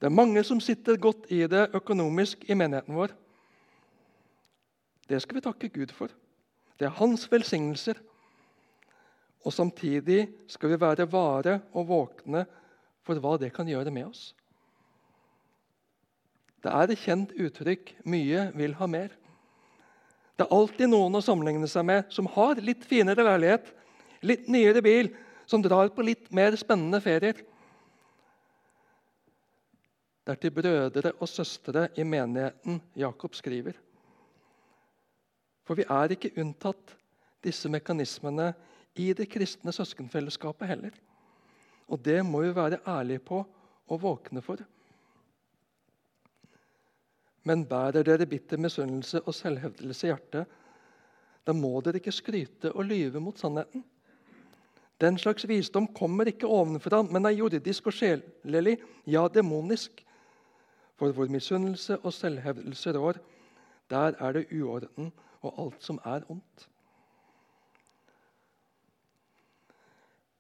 Det 0.01 0.07
er 0.07 0.13
mange 0.13 0.43
som 0.45 0.61
sitter 0.61 0.99
godt 1.01 1.31
i 1.33 1.47
det 1.49 1.71
økonomisk 1.75 2.45
i 2.51 2.55
menigheten 2.55 2.95
vår. 2.95 3.15
Det 5.09 5.23
skal 5.23 5.39
vi 5.39 5.45
takke 5.45 5.71
Gud 5.73 5.95
for. 5.97 6.13
Det 6.79 6.89
er 6.89 6.99
hans 6.99 7.25
velsignelser. 7.33 7.99
Og 9.47 9.53
samtidig 9.53 10.27
skal 10.51 10.73
vi 10.75 10.81
være 10.81 11.07
vare 11.13 11.61
og 11.73 11.89
våkne 11.89 12.45
for 13.07 13.23
hva 13.23 13.37
det 13.41 13.53
kan 13.55 13.69
gjøre 13.71 13.93
med 13.95 14.11
oss. 14.11 14.35
Det 16.65 16.73
er 16.75 16.91
et 16.91 16.99
kjent 16.99 17.33
uttrykk 17.39 17.95
'mye 18.05 18.51
vil 18.59 18.75
ha 18.75 18.87
mer'. 18.87 19.15
Det 20.37 20.45
er 20.45 20.57
alltid 20.57 20.91
noen 20.91 21.15
å 21.15 21.23
sammenligne 21.23 21.69
seg 21.69 21.85
med 21.87 22.11
som 22.13 22.27
har 22.27 22.59
litt 22.61 22.85
finere 22.85 23.23
leilighet, 23.25 23.71
litt 24.23 24.49
nyere 24.49 24.83
bil, 24.83 25.09
som 25.47 25.63
drar 25.63 25.89
på 25.89 26.03
litt 26.03 26.33
mer 26.33 26.57
spennende 26.57 27.01
ferier. 27.01 27.39
Det 30.27 30.33
er 30.35 30.39
til 30.43 30.51
brødre 30.51 31.13
og 31.23 31.29
søstre 31.31 31.85
i 31.95 32.03
menigheten 32.03 32.81
Jakob 32.99 33.35
skriver. 33.39 33.77
For 35.63 35.79
vi 35.79 35.85
er 35.87 36.11
ikke 36.11 36.33
unntatt 36.43 36.97
disse 37.47 37.71
mekanismene 37.71 38.49
i 38.99 39.13
det 39.15 39.29
kristne 39.31 39.71
søskenfellesskapet 39.73 40.67
heller. 40.67 40.97
Og 41.87 42.03
det 42.03 42.25
må 42.27 42.41
vi 42.43 42.51
være 42.57 42.81
ærlige 42.91 43.23
på 43.23 43.39
og 43.87 44.03
våkne 44.03 44.43
for. 44.43 44.59
Men 47.47 47.63
bærer 47.71 48.03
dere 48.03 48.27
bitter 48.27 48.59
misunnelse 48.59 49.21
og 49.23 49.35
selvhevdelse 49.35 50.09
i 50.09 50.11
hjertet, 50.11 50.57
da 51.47 51.55
må 51.55 51.71
dere 51.87 52.01
ikke 52.01 52.15
skryte 52.15 52.73
og 52.73 52.89
lyve 52.89 53.23
mot 53.23 53.39
sannheten. 53.39 53.85
Den 54.99 55.19
slags 55.23 55.47
visdom 55.47 55.87
kommer 55.95 56.27
ikke 56.27 56.51
ovenfra, 56.51 57.05
men 57.07 57.29
er 57.29 57.37
jordisk 57.37 57.87
og 57.87 57.95
sjelelig, 57.95 58.81
ja, 59.07 59.23
demonisk. 59.31 60.03
For 60.97 61.13
hvor 61.13 61.29
misunnelse 61.29 61.99
og 61.99 62.13
selvhevdelse 62.13 62.93
rår, 62.99 63.21
der 63.91 64.17
er 64.19 64.33
det 64.33 64.47
uorden 64.53 65.13
og 65.43 65.55
alt 65.67 65.85
som 65.85 66.01
er 66.05 66.25
ondt. 66.31 66.69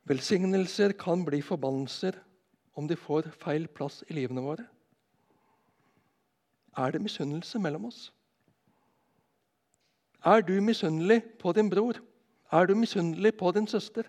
Velsignelser 0.05 0.93
kan 0.93 1.25
bli 1.27 1.43
forbannelser 1.43 2.19
om 2.77 2.89
de 2.89 2.97
får 2.97 3.31
feil 3.43 3.67
plass 3.69 4.05
i 4.09 4.15
livene 4.15 4.45
våre. 4.45 4.67
Er 6.77 6.93
det 6.93 7.03
misunnelse 7.03 7.59
mellom 7.59 7.89
oss? 7.89 8.13
Er 10.25 10.41
du 10.41 10.53
misunnelig 10.61 11.23
på 11.41 11.53
din 11.53 11.71
bror? 11.71 11.99
Er 12.53 12.67
du 12.67 12.75
misunnelig 12.75 13.35
på 13.37 13.51
din 13.51 13.67
søster? 13.67 14.07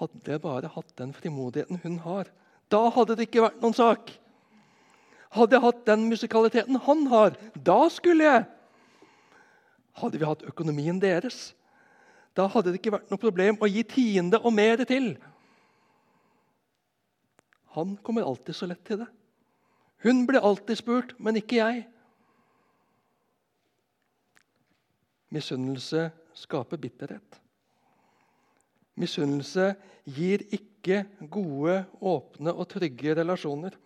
Hadde 0.00 0.32
jeg 0.32 0.40
bare 0.42 0.70
hatt 0.74 0.94
den 0.98 1.14
frimodigheten 1.14 1.80
hun 1.82 1.98
har, 1.98 2.30
da 2.72 2.82
hadde 2.94 3.16
det 3.18 3.28
ikke 3.28 3.44
vært 3.44 3.62
noen 3.62 3.76
sak. 3.76 4.12
Hadde 5.32 5.56
jeg 5.56 5.64
hatt 5.64 5.84
den 5.88 6.06
musikaliteten 6.10 6.80
han 6.86 7.06
har, 7.12 7.38
da 7.56 7.84
skulle 7.92 8.28
jeg 8.28 8.50
Hadde 10.00 10.16
vi 10.16 10.24
hatt 10.24 10.40
økonomien 10.48 10.96
deres, 10.96 11.50
da 12.32 12.46
hadde 12.48 12.70
det 12.72 12.78
ikke 12.78 12.94
vært 12.94 13.10
noe 13.12 13.20
problem 13.20 13.58
å 13.60 13.68
gi 13.68 13.82
tiende 13.84 14.38
og 14.40 14.54
mer 14.56 14.80
til. 14.88 15.10
Han 17.76 17.98
kommer 18.00 18.24
alltid 18.24 18.56
så 18.56 18.70
lett 18.70 18.80
til 18.88 19.02
det. 19.02 19.08
Hun 20.06 20.24
blir 20.24 20.40
alltid 20.40 20.80
spurt, 20.80 21.12
men 21.20 21.36
ikke 21.42 21.60
jeg. 21.60 21.84
Misunnelse 25.36 26.08
skaper 26.40 26.80
bitterhet. 26.80 27.41
Misunnelse 29.00 29.72
gir 30.04 30.44
ikke 30.52 31.04
gode, 31.32 31.78
åpne 32.00 32.52
og 32.52 32.68
trygge 32.72 33.14
relasjoner. 33.16 33.76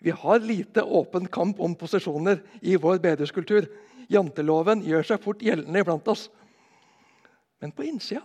Vi 0.00 0.12
har 0.14 0.40
lite 0.44 0.84
åpen 0.84 1.26
kamp 1.32 1.60
om 1.60 1.74
posisjoner 1.74 2.42
i 2.60 2.76
vår 2.80 3.00
bederskultur. 3.04 3.66
Janteloven 4.12 4.84
gjør 4.86 5.06
seg 5.08 5.22
fort 5.24 5.42
gjeldende 5.42 5.82
iblant 5.82 6.08
oss. 6.12 6.28
Men 7.60 7.72
på 7.74 7.86
innsida 7.88 8.22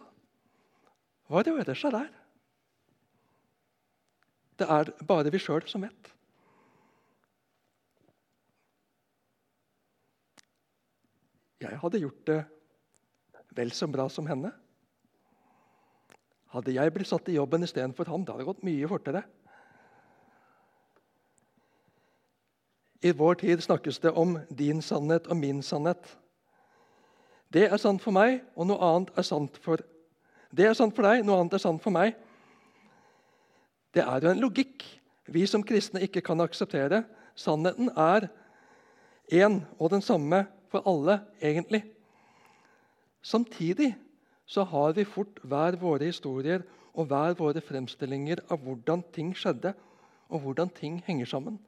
hva 1.32 1.41
rører 1.47 1.78
seg 1.80 1.93
der? 1.95 2.09
Det 4.59 4.67
er 4.67 4.89
bare 5.07 5.32
vi 5.32 5.39
sjøl 5.41 5.63
som 5.65 5.86
vet. 5.86 6.09
Jeg 11.61 11.80
hadde 11.80 12.01
gjort 12.01 12.26
det 12.28 12.41
vel 13.55 13.71
så 13.75 13.87
bra 13.87 14.07
som 14.09 14.27
henne. 14.27 14.51
Hadde 16.51 16.73
jeg 16.75 16.93
blitt 16.93 17.07
satt 17.07 17.29
i 17.31 17.37
jobben 17.37 17.63
istedenfor 17.63 18.09
ham, 18.11 18.25
da 18.25 18.33
hadde 18.33 18.43
det 18.43 18.49
gått 18.49 18.65
mye 18.67 18.89
fortere. 18.91 19.23
I 23.01 23.13
vår 23.17 23.39
tid 23.41 23.63
snakkes 23.63 23.99
det 24.03 24.11
om 24.11 24.35
din 24.49 24.81
sannhet 24.81 25.27
og 25.27 25.39
min 25.39 25.61
sannhet. 25.65 26.03
Det 27.51 27.65
er 27.67 27.79
sant 27.81 28.03
for 28.03 28.13
meg, 28.15 28.43
og 28.55 28.67
noe 28.69 28.83
annet 28.85 29.15
er 29.17 29.27
sant 29.27 29.57
for 29.63 29.81
Det 30.51 30.65
er 30.67 30.75
sant 30.75 30.91
for 30.91 31.07
deg, 31.07 31.23
noe 31.23 31.39
annet 31.39 31.53
er 31.55 31.63
sant 31.63 31.79
for 31.79 31.95
meg. 31.95 32.11
Det 33.95 34.03
er 34.03 34.19
jo 34.19 34.33
en 34.33 34.41
logikk 34.43 34.83
vi 35.31 35.45
som 35.47 35.63
kristne 35.63 36.01
ikke 36.03 36.19
kan 36.27 36.43
akseptere. 36.43 37.05
Sannheten 37.39 37.87
er 37.95 38.27
én 39.31 39.61
og 39.79 39.93
den 39.93 40.03
samme 40.03 40.43
for 40.67 40.83
alle, 40.87 41.21
egentlig. 41.39 41.85
Samtidig 43.22 43.93
så 44.45 44.63
har 44.67 44.93
vi 44.97 45.05
fort 45.05 45.39
hver 45.43 45.78
våre 45.80 46.09
historier 46.09 46.63
og 46.91 47.07
hver 47.07 47.36
våre 47.39 47.61
fremstillinger 47.63 48.41
av 48.51 48.63
hvordan 48.65 49.03
ting 49.15 49.32
skjedde, 49.38 49.74
og 50.32 50.43
hvordan 50.45 50.69
ting 50.72 51.01
henger 51.05 51.28
sammen. 51.28 51.59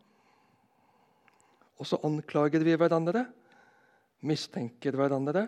Og 1.79 1.87
så 1.87 1.99
anklager 2.05 2.63
vi 2.63 2.75
hverandre, 2.79 3.25
mistenker 4.23 4.95
hverandre, 4.95 5.47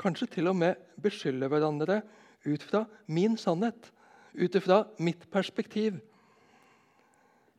kanskje 0.00 0.28
til 0.36 0.50
og 0.50 0.58
med 0.60 0.80
beskylder 1.00 1.48
hverandre 1.48 2.00
ut 2.44 2.64
fra 2.64 2.84
min 3.06 3.38
sannhet, 3.40 3.90
ut 4.34 4.56
fra 4.60 4.82
mitt 4.98 5.24
perspektiv. 5.32 6.00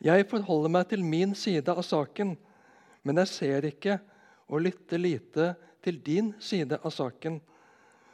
Jeg 0.03 0.27
forholder 0.29 0.69
meg 0.69 0.89
til 0.91 1.05
min 1.05 1.33
side 1.37 1.71
av 1.71 1.81
saken, 1.85 2.35
men 3.05 3.21
jeg 3.23 3.31
ser 3.31 3.69
ikke 3.69 3.99
og 4.51 4.61
lytter 4.67 5.01
lite 5.01 5.53
til 5.85 5.97
din 6.03 6.33
side 6.41 6.77
av 6.81 6.93
saken. 6.93 7.39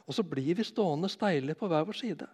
Og 0.06 0.16
så 0.16 0.24
blir 0.26 0.54
vi 0.58 0.66
stående 0.66 1.10
steile 1.12 1.54
på 1.58 1.68
hver 1.70 1.84
vår 1.88 1.98
side. 1.98 2.28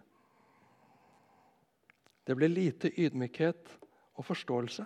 Det 2.25 2.35
blir 2.37 2.51
lite 2.51 2.91
ydmykhet 2.93 3.69
og 4.17 4.25
forståelse. 4.25 4.85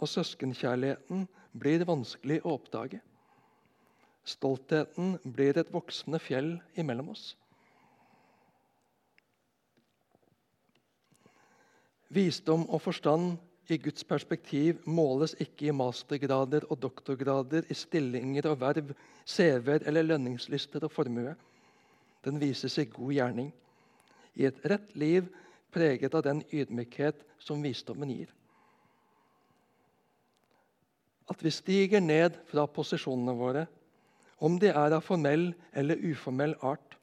Og 0.00 0.08
søskenkjærligheten 0.08 1.26
blir 1.52 1.84
vanskelig 1.88 2.40
å 2.42 2.56
oppdage. 2.56 3.02
Stoltheten 4.24 5.16
blir 5.24 5.58
et 5.58 5.72
voksende 5.74 6.20
fjell 6.22 6.54
imellom 6.78 7.10
oss. 7.12 7.32
Visdom 12.12 12.66
og 12.68 12.82
forstand 12.84 13.38
i 13.72 13.78
Guds 13.80 14.04
perspektiv 14.04 14.82
måles 14.84 15.32
ikke 15.40 15.70
i 15.70 15.74
mastergrader 15.74 16.66
og 16.68 16.80
doktorgrader, 16.82 17.64
i 17.70 17.74
stillinger 17.74 18.50
og 18.50 18.60
verv, 18.60 18.92
CV-er 19.24 19.86
eller 19.88 20.06
lønningslister 20.06 20.84
og 20.84 20.92
formue. 20.92 21.34
Den 22.22 22.38
viser 22.42 22.70
seg 22.70 22.92
god 22.94 23.12
gjerning, 23.16 23.50
i 24.38 24.46
et 24.48 24.60
rett 24.70 24.94
liv 24.96 25.26
preget 25.72 26.14
av 26.14 26.24
den 26.24 26.40
ydmykhet 26.52 27.24
som 27.42 27.62
visdommen 27.64 28.12
gir. 28.12 28.30
At 31.30 31.42
vi 31.42 31.52
stiger 31.54 32.02
ned 32.02 32.36
fra 32.50 32.66
posisjonene 32.68 33.34
våre, 33.36 33.66
om 34.42 34.58
de 34.58 34.72
er 34.72 34.96
av 34.96 35.04
formell 35.06 35.52
eller 35.72 36.00
uformell 36.10 36.54
art, 36.66 36.96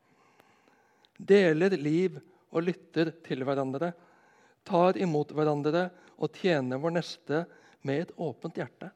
deler 1.20 1.76
liv 1.80 2.18
og 2.52 2.66
lytter 2.68 3.14
til 3.26 3.44
hverandre, 3.48 3.92
tar 4.68 5.00
imot 5.00 5.32
hverandre 5.36 5.88
og 6.20 6.36
tjener 6.36 6.82
vår 6.82 6.96
neste 6.98 7.44
med 7.88 8.04
et 8.04 8.16
åpent 8.20 8.60
hjerte. 8.60 8.92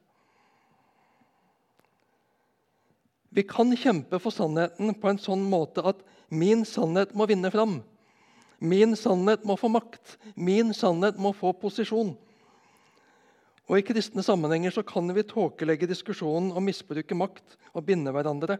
Vi 3.34 3.42
kan 3.42 3.72
kjempe 3.76 4.20
for 4.22 4.30
sannheten 4.30 4.92
på 4.94 5.10
en 5.10 5.18
sånn 5.18 5.42
måte 5.50 5.82
at 5.82 6.04
min 6.30 6.62
sannhet 6.68 7.14
må 7.18 7.26
vinne 7.26 7.50
fram. 7.50 7.80
Min 8.62 8.94
sannhet 8.96 9.42
må 9.44 9.56
få 9.58 9.72
makt. 9.74 10.14
Min 10.38 10.70
sannhet 10.76 11.18
må 11.18 11.32
få 11.34 11.50
posisjon. 11.58 12.14
Og 13.64 13.80
I 13.80 13.84
kristne 13.86 14.22
sammenhenger 14.22 14.74
så 14.76 14.84
kan 14.86 15.08
vi 15.16 15.24
tåkelegge 15.26 15.88
diskusjonen 15.90 16.52
og 16.54 16.62
misbruke 16.62 17.16
makt 17.16 17.56
og 17.72 17.86
binde 17.88 18.12
hverandre 18.14 18.58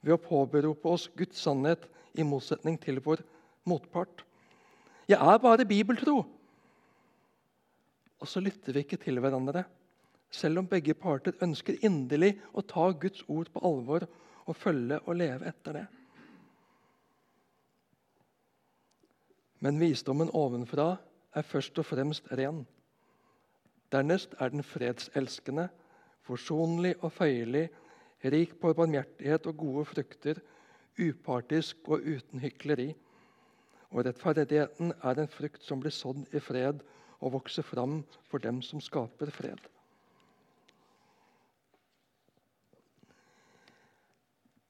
ved 0.00 0.16
å 0.16 0.20
påberope 0.20 0.90
oss 0.90 1.06
Guds 1.14 1.44
sannhet 1.44 1.86
i 2.18 2.26
motsetning 2.26 2.80
til 2.80 2.98
vår 3.04 3.22
motpart. 3.68 4.24
Jeg 5.06 5.20
er 5.20 5.38
bare 5.38 5.68
bibeltro. 5.68 6.22
Og 8.18 8.30
så 8.30 8.42
lytter 8.42 8.74
vi 8.74 8.84
ikke 8.84 8.98
til 9.00 9.20
hverandre 9.20 9.66
selv 10.34 10.62
om 10.62 10.68
begge 10.68 10.96
parter 10.98 11.36
ønsker 11.44 11.78
inderlig 11.86 12.34
å 12.52 12.64
ta 12.66 12.90
Guds 12.92 13.22
ord 13.30 13.50
på 13.54 13.62
alvor 13.66 14.06
og 14.44 14.56
følge 14.58 14.98
og 15.04 15.18
leve 15.20 15.48
etter 15.48 15.78
det. 15.78 15.84
Men 19.64 19.80
visdommen 19.80 20.32
ovenfra 20.36 20.96
er 21.34 21.46
først 21.48 21.78
og 21.80 21.86
fremst 21.88 22.26
ren. 22.36 22.64
Dernest 23.94 24.34
er 24.42 24.50
den 24.52 24.64
fredselskende, 24.66 25.68
forsonlig 26.26 26.96
og 27.00 27.12
føyelig, 27.14 27.68
rik 28.24 28.56
på 28.60 28.72
barmhjertighet 28.76 29.46
og 29.48 29.56
gode 29.60 29.84
frukter, 29.88 30.40
upartisk 30.98 31.88
og 31.88 32.04
uten 32.04 32.42
hykleri. 32.42 32.90
Og 33.94 34.04
rettferdigheten 34.06 34.92
er 35.00 35.20
en 35.20 35.30
frukt 35.30 35.62
som 35.64 35.80
blir 35.80 35.94
sådd 35.94 36.26
i 36.34 36.42
fred 36.42 36.82
og 37.20 37.36
vokser 37.38 37.64
fram 37.64 38.02
for 38.28 38.42
dem 38.42 38.60
som 38.62 38.82
skaper 38.82 39.30
fred. 39.32 39.60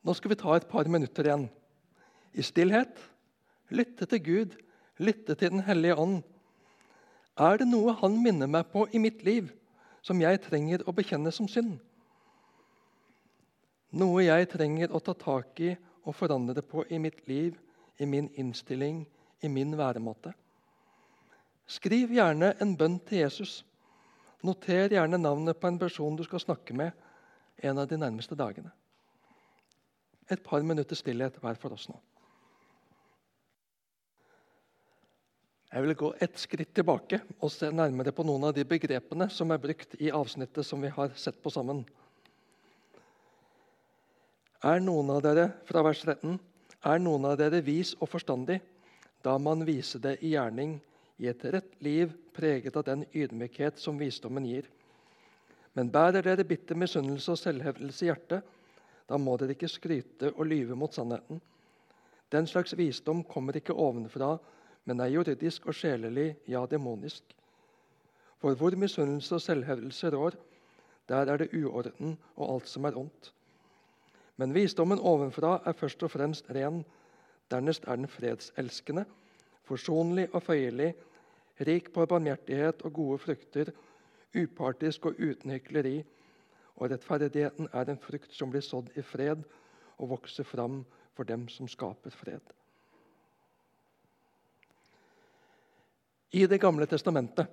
Nå 0.04 0.12
skal 0.12 0.34
vi 0.34 0.36
ta 0.36 0.52
et 0.52 0.68
par 0.68 0.88
minutter 0.88 1.24
igjen. 1.24 1.46
I 2.36 2.44
stillhet. 2.44 2.98
Lytte 3.72 4.06
til 4.06 4.20
Gud. 4.24 4.56
Lytte 5.00 5.34
til 5.34 5.50
Den 5.50 5.64
hellige 5.64 5.96
ånd. 5.96 6.22
Er 7.40 7.56
det 7.56 7.66
noe 7.66 7.94
Han 8.02 8.20
minner 8.22 8.46
meg 8.46 8.68
på 8.70 8.84
i 8.92 9.00
mitt 9.00 9.24
liv 9.24 9.48
som 10.04 10.20
jeg 10.20 10.42
trenger 10.44 10.84
å 10.84 10.92
bekjenne 10.92 11.32
som 11.32 11.48
synd? 11.48 11.78
Noe 13.96 14.26
jeg 14.26 14.50
trenger 14.52 14.92
å 14.92 15.00
ta 15.00 15.16
tak 15.16 15.60
i 15.64 15.72
og 16.04 16.14
forandre 16.14 16.62
på 16.62 16.84
i 16.90 16.98
mitt 17.00 17.24
liv, 17.26 17.56
i 17.98 18.04
min 18.06 18.28
innstilling, 18.36 19.06
i 19.40 19.48
min 19.48 19.72
væremåte? 19.78 20.34
Skriv 21.66 22.12
gjerne 22.12 22.52
en 22.60 22.76
bønn 22.76 23.00
til 23.08 23.24
Jesus. 23.24 23.64
Noter 24.44 24.92
gjerne 24.92 25.18
navnet 25.18 25.58
på 25.58 25.70
en 25.70 25.80
person 25.80 26.16
du 26.16 26.26
skal 26.28 26.44
snakke 26.44 26.76
med 26.76 26.92
en 27.64 27.78
av 27.78 27.88
de 27.88 27.96
nærmeste 27.96 28.36
dagene 28.36 28.74
et 30.30 30.42
par 30.44 30.62
minutter 30.64 30.96
stillhet 30.96 31.36
hver 31.42 31.58
for 31.60 31.76
oss 31.76 31.88
nå. 31.90 31.98
Jeg 35.74 35.82
vil 35.82 35.96
gå 35.98 36.08
et 36.22 36.36
skritt 36.38 36.70
tilbake 36.76 37.18
og 37.40 37.50
se 37.50 37.66
nærmere 37.74 38.12
på 38.14 38.22
noen 38.22 38.46
av 38.46 38.54
de 38.54 38.62
begrepene 38.68 39.26
som 39.34 39.50
er 39.50 39.58
brukt 39.58 39.96
i 39.98 40.12
avsnittet 40.14 40.66
som 40.66 40.82
vi 40.84 40.92
har 40.94 41.10
sett 41.18 41.40
på 41.42 41.50
sammen. 41.50 41.82
Er 44.64 44.78
noen 44.80 45.10
av 45.10 45.24
dere 45.24 45.48
fra 45.66 45.82
vers 45.84 46.04
13, 46.06 46.38
er 46.86 47.02
noen 47.02 47.26
av 47.26 47.34
dere 47.40 47.58
vis 47.64 47.90
og 47.98 48.08
forstandig, 48.12 48.60
da 49.24 49.34
man 49.40 49.64
viser 49.66 50.00
det 50.04 50.18
i 50.22 50.36
gjerning, 50.36 50.78
i 51.18 51.26
et 51.30 51.44
rett 51.44 51.74
liv 51.82 52.14
preget 52.34 52.76
av 52.76 52.86
den 52.86 53.04
ydmykhet 53.14 53.78
som 53.78 53.98
visdommen 53.98 54.46
gir. 54.46 54.66
Men 55.74 55.90
bærer 55.90 56.22
dere 56.22 56.46
bitter 56.46 56.78
misunnelse 56.78 57.34
og 57.34 57.40
selvhevdelse 57.40 58.06
i 58.06 58.08
hjertet, 58.12 58.46
da 59.08 59.18
må 59.20 59.36
dere 59.36 59.54
ikke 59.54 59.68
skryte 59.68 60.32
og 60.32 60.46
lyve 60.48 60.76
mot 60.78 60.94
sannheten. 60.94 61.40
Den 62.32 62.46
slags 62.46 62.76
visdom 62.76 63.22
kommer 63.24 63.56
ikke 63.56 63.76
ovenfra, 63.76 64.36
men 64.84 65.00
er 65.00 65.12
juridisk 65.12 65.66
og 65.66 65.76
sjelelig, 65.76 66.34
ja, 66.48 66.64
demonisk. 66.70 67.22
For 68.40 68.56
hvor 68.58 68.76
misunnelse 68.76 69.36
og 69.36 69.40
selvhevdelse 69.40 70.10
rår, 70.12 70.36
der 71.08 71.30
er 71.32 71.36
det 71.40 71.52
uorden 71.54 72.16
og 72.36 72.54
alt 72.54 72.68
som 72.68 72.84
er 72.84 72.96
ondt. 72.96 73.32
Men 74.36 74.54
visdommen 74.54 74.98
ovenfra 74.98 75.60
er 75.64 75.72
først 75.72 76.02
og 76.02 76.10
fremst 76.10 76.50
ren. 76.50 76.82
Dernest 77.50 77.84
er 77.86 77.96
den 77.96 78.08
fredselskende, 78.08 79.04
forsonlig 79.64 80.28
og 80.34 80.42
føyelig, 80.42 80.94
rik 81.60 81.92
på 81.92 82.06
barmhjertighet 82.06 82.82
og 82.82 82.92
gode 82.92 83.18
frukter, 83.18 83.70
upartisk 84.34 85.06
og 85.06 85.20
uten 85.20 85.50
hykleri 85.54 86.00
og 86.76 86.90
rettferdigheten 86.90 87.68
er 87.72 87.90
en 87.90 88.00
frukt 88.02 88.34
som 88.34 88.50
blir 88.50 88.64
sådd 88.64 88.90
i 88.98 89.02
fred 89.06 89.44
og 89.98 90.10
vokser 90.16 90.46
fram 90.46 90.82
for 91.14 91.26
dem 91.28 91.46
som 91.48 91.68
skaper 91.70 92.10
fred. 92.10 92.42
I 96.34 96.46
Det 96.50 96.58
gamle 96.60 96.86
testamentet 96.90 97.46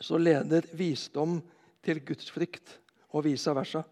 så 0.00 0.18
leder 0.18 0.68
visdom 0.78 1.40
til 1.82 2.00
gudsfrykt 2.06 2.78
og 3.10 3.24
vice 3.24 3.54
versa. 3.54 3.82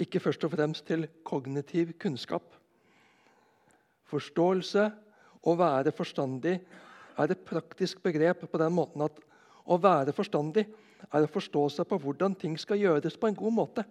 ikke 0.00 0.20
først 0.20 0.44
og 0.44 0.50
fremst 0.50 0.86
til 0.86 1.08
kognitiv 1.24 1.92
kunnskap. 2.00 2.54
Forståelse 4.08 4.90
å 5.44 5.54
være 5.56 5.92
forstandig 5.92 6.54
er 7.18 7.30
et 7.30 7.44
praktisk 7.44 8.02
begrep 8.02 8.46
på 8.50 8.58
den 8.58 8.72
måten 8.72 9.02
at 9.02 9.20
å 9.66 9.76
være 9.76 10.12
forstandig 10.16 10.64
er 11.08 11.24
å 11.24 11.30
forstå 11.30 11.62
seg 11.74 11.88
på 11.88 11.98
hvordan 12.02 12.36
ting 12.38 12.56
skal 12.60 12.80
gjøres 12.80 13.16
på 13.16 13.30
en 13.30 13.38
god 13.38 13.56
måte. 13.56 13.84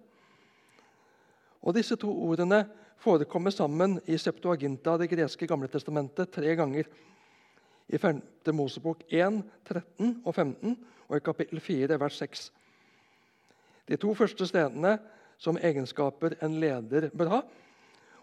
Og 1.62 1.76
Disse 1.76 1.98
to 2.00 2.12
ordene 2.12 2.64
forekommer 3.00 3.52
sammen 3.52 3.98
i 4.08 4.18
Septuaginta, 4.18 4.98
det 4.98 5.10
greske 5.12 5.48
gamle 5.48 5.68
testamentet, 5.72 6.32
tre 6.32 6.56
ganger. 6.56 6.88
I 7.90 7.98
5. 7.98 8.22
Mosebok 8.54 9.04
1, 9.10 9.42
13 9.66 10.22
og 10.24 10.36
15 10.36 10.76
og 11.10 11.16
i 11.18 11.24
kapittel 11.26 11.60
4, 11.60 11.98
vers 12.00 12.20
6. 12.22 12.52
De 13.90 13.98
to 13.98 14.14
første 14.14 14.46
stedene 14.46 15.00
som 15.42 15.58
egenskaper 15.58 16.36
en 16.46 16.60
leder 16.62 17.10
bør 17.16 17.34
ha. 17.34 17.40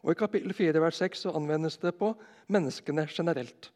Og 0.04 0.12
I 0.12 0.18
kapittel 0.20 0.54
4, 0.54 0.80
vers 0.80 1.00
6 1.02 1.24
så 1.26 1.32
anvendes 1.34 1.80
det 1.82 1.96
på 1.98 2.12
menneskene 2.46 3.08
generelt. 3.10 3.72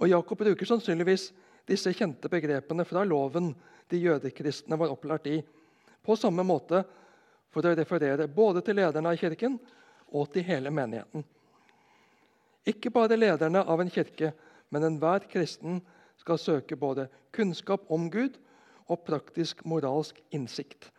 Og 0.00 0.08
Jakob 0.08 0.38
bruker 0.38 0.66
sannsynligvis 0.66 1.28
disse 1.68 1.92
kjente 1.96 2.28
begrepene 2.28 2.84
fra 2.84 3.04
loven 3.04 3.52
de 3.90 4.00
jødekristne 4.00 4.78
var 4.80 4.92
opplært 4.92 5.28
i, 5.32 5.38
på 6.04 6.16
samme 6.16 6.44
måte 6.44 6.82
for 7.54 7.64
å 7.64 7.74
referere 7.76 8.28
både 8.28 8.62
til 8.64 8.78
lederne 8.80 9.12
av 9.12 9.20
kirken 9.20 9.56
og 10.14 10.30
til 10.34 10.44
hele 10.46 10.72
menigheten. 10.74 11.24
Ikke 12.64 12.92
bare 12.92 13.16
lederne 13.18 13.60
av 13.60 13.80
en 13.80 13.92
kirke, 13.92 14.32
men 14.72 14.86
enhver 14.88 15.26
kristen 15.30 15.80
skal 16.20 16.40
søke 16.40 16.76
både 16.80 17.06
kunnskap 17.34 17.84
om 17.92 18.08
Gud 18.12 18.38
og 18.88 19.04
praktisk 19.04 19.64
moralsk 19.68 20.20
innsikt. 20.34 20.90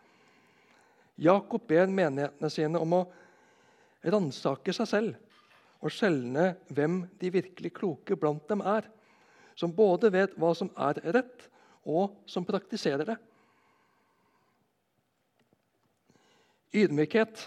Jakob 1.16 1.64
ber 1.68 1.88
menighetene 1.88 2.50
sine 2.52 2.80
om 2.82 2.92
å 2.98 3.06
ransake 4.06 4.74
seg 4.76 4.90
selv 4.90 5.82
og 5.84 5.92
skjelne 5.92 6.54
hvem 6.74 7.02
de 7.20 7.30
virkelig 7.32 7.72
kloke 7.76 8.16
blant 8.18 8.46
dem 8.50 8.62
er, 8.64 8.86
som 9.56 9.72
både 9.72 10.10
vet 10.12 10.36
hva 10.36 10.52
som 10.54 10.70
er 10.76 11.00
rett, 11.16 11.48
og 11.86 12.16
som 12.28 12.44
praktiserer 12.44 13.06
det. 13.08 13.16
Ydmykhet. 16.76 17.46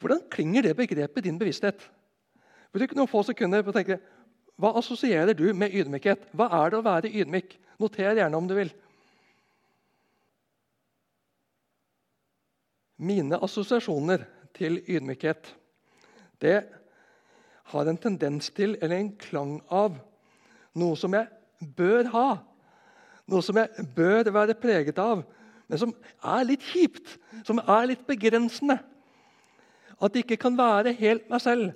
Hvordan 0.00 0.22
klinger 0.32 0.62
det 0.62 0.76
begrepet 0.78 1.26
din 1.26 1.38
bevissthet? 1.40 1.82
Bruk 2.72 2.94
noen 2.96 3.10
få 3.10 3.22
sekunder 3.26 3.64
på 3.64 3.72
å 3.72 3.76
tenke 3.76 3.98
hva 4.56 4.72
assosierer 4.80 5.36
du 5.36 5.50
med 5.52 5.74
ydmykhet? 5.74 6.30
Hva 6.32 6.48
er 6.62 6.72
det 6.72 6.78
å 6.78 6.86
være 6.86 7.12
ydmyk? 7.12 7.56
Noter 7.82 8.16
gjerne 8.16 8.38
om 8.38 8.48
du 8.48 8.54
vil. 8.56 8.70
Mine 12.96 13.36
assosiasjoner 13.44 14.24
til 14.56 14.78
ydmykhet 14.80 15.50
det 16.40 16.56
har 17.72 17.88
en 17.88 17.98
tendens 17.98 18.50
til, 18.54 18.76
eller 18.80 19.00
en 19.00 19.14
klang 19.20 19.56
av, 19.72 19.96
noe 20.76 20.98
som 20.98 21.14
jeg 21.16 21.26
bør 21.76 22.10
ha. 22.12 22.28
Noe 23.26 23.42
som 23.42 23.58
jeg 23.58 23.86
bør 23.96 24.30
være 24.30 24.54
preget 24.60 24.98
av, 25.02 25.24
men 25.66 25.80
som 25.80 25.94
er 26.22 26.44
litt 26.46 26.62
kjipt, 26.62 27.16
som 27.46 27.58
er 27.58 27.88
litt 27.90 28.04
begrensende. 28.06 28.78
At 29.98 30.14
jeg 30.14 30.26
ikke 30.26 30.44
kan 30.44 30.58
være 30.58 30.94
helt 30.98 31.26
meg 31.32 31.42
selv, 31.42 31.72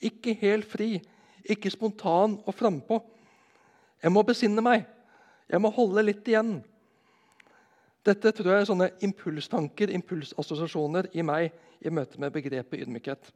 ikke 0.00 0.36
helt 0.40 0.68
fri, 0.70 0.96
ikke 1.44 1.72
spontan 1.72 2.38
og 2.46 2.56
frampå. 2.56 3.02
Jeg 4.02 4.12
må 4.12 4.22
besinne 4.24 4.64
meg. 4.64 4.86
Jeg 5.48 5.60
må 5.60 5.68
holde 5.74 6.06
litt 6.06 6.28
igjen. 6.28 6.56
Dette 8.04 8.32
tror 8.36 8.50
jeg 8.52 8.64
er 8.64 8.68
sånne 8.68 8.90
impulstanker, 9.04 9.92
impulsassosiasjoner 9.96 11.10
i 11.16 11.24
meg 11.24 11.52
i 11.84 11.92
møte 11.92 12.20
med 12.20 12.32
begrepet 12.32 12.84
ydmykhet. 12.84 13.30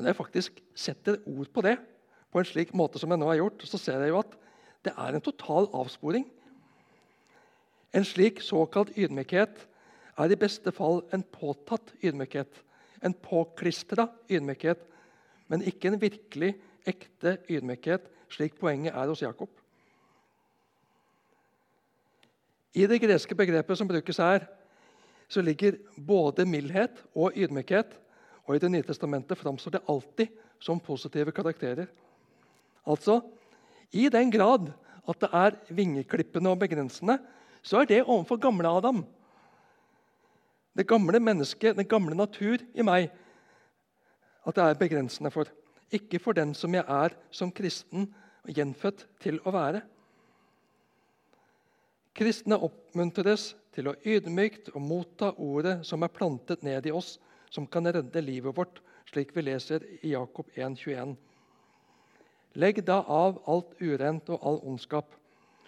Men 0.00 0.08
når 0.08 0.14
jeg 0.14 0.20
faktisk 0.22 0.60
setter 0.72 1.18
ord 1.28 1.52
på 1.52 1.60
det 1.66 1.76
på 2.32 2.40
en 2.40 2.48
slik 2.48 2.70
måte 2.72 2.96
som 2.96 3.12
jeg 3.12 3.20
nå 3.20 3.28
har 3.28 3.42
gjort, 3.42 3.64
så 3.68 3.76
ser 3.76 4.00
jeg 4.00 4.14
jo 4.14 4.22
at 4.22 4.36
det 4.86 4.94
er 4.96 5.12
en 5.12 5.24
total 5.24 5.68
avsporing. 5.76 6.24
En 7.92 8.06
slik 8.08 8.40
såkalt 8.40 8.94
ydmykhet 8.96 9.66
er 10.16 10.32
i 10.32 10.38
beste 10.40 10.72
fall 10.72 11.02
en 11.12 11.26
påtatt 11.36 11.92
ydmykhet. 12.00 12.62
En 13.04 13.12
påklistra 13.12 14.08
ydmykhet 14.30 14.86
men 15.50 15.66
ikke 15.66 15.90
en 15.90 15.98
virkelig, 16.00 16.54
ekte 16.88 17.34
ydmykhet, 17.50 18.04
slik 18.30 18.54
poenget 18.60 18.94
er 18.94 19.10
hos 19.10 19.22
Jakob. 19.22 19.50
I 22.78 22.86
det 22.86 23.00
greske 23.02 23.34
begrepet 23.34 23.78
som 23.78 23.88
brukes 23.90 24.20
her, 24.22 24.46
så 25.28 25.42
ligger 25.42 25.80
både 25.98 26.46
mildhet 26.46 27.02
og 27.18 27.34
ydmykhet. 27.34 27.90
Og 28.50 28.56
I 28.56 28.58
Det 28.58 28.70
nye 28.72 28.82
testamentet 28.82 29.38
framstår 29.38 29.76
det 29.76 29.86
alltid 29.86 30.30
som 30.58 30.80
positive 30.82 31.30
karakterer. 31.30 31.86
Altså, 32.82 33.20
I 33.92 34.08
den 34.10 34.30
grad 34.30 34.72
at 35.08 35.20
det 35.22 35.28
er 35.32 35.58
vingeklippende 35.70 36.50
og 36.50 36.58
begrensende, 36.58 37.20
så 37.62 37.80
er 37.80 37.86
det 37.86 38.02
overfor 38.02 38.40
gamle 38.42 38.68
Adam. 38.68 39.04
Det 40.74 40.88
gamle 40.88 41.20
mennesket, 41.20 41.76
den 41.76 41.86
gamle 41.86 42.16
natur 42.16 42.58
i 42.74 42.82
meg, 42.82 43.10
at 44.46 44.56
det 44.56 44.64
er 44.66 44.82
begrensende 44.82 45.30
for. 45.30 45.46
Ikke 45.92 46.18
for 46.18 46.34
den 46.34 46.50
som 46.54 46.74
jeg 46.74 46.84
er 46.88 47.14
som 47.30 47.52
kristen 47.54 48.10
og 48.42 48.50
gjenfødt 48.50 49.06
til 49.22 49.38
å 49.46 49.54
være. 49.54 49.86
Kristne 52.18 52.58
oppmuntres 52.58 53.52
til 53.74 53.92
å 53.92 53.98
ydmykt 54.02 54.74
og 54.74 54.82
motta 54.82 55.36
ordet 55.38 55.84
som 55.86 56.02
er 56.02 56.10
plantet 56.10 56.66
ned 56.66 56.86
i 56.86 56.94
oss, 56.94 57.20
som 57.50 57.66
kan 57.66 57.86
redde 57.86 58.22
livet 58.22 58.56
vårt, 58.56 58.80
slik 59.10 59.34
vi 59.36 59.42
leser 59.42 59.84
i 60.00 60.14
Jakob 60.14 60.48
1,21. 60.54 61.16
Legg 62.58 62.82
da 62.86 63.00
av 63.06 63.40
alt 63.50 63.74
urent 63.82 64.30
og 64.30 64.46
all 64.46 64.60
ondskap, 64.66 65.10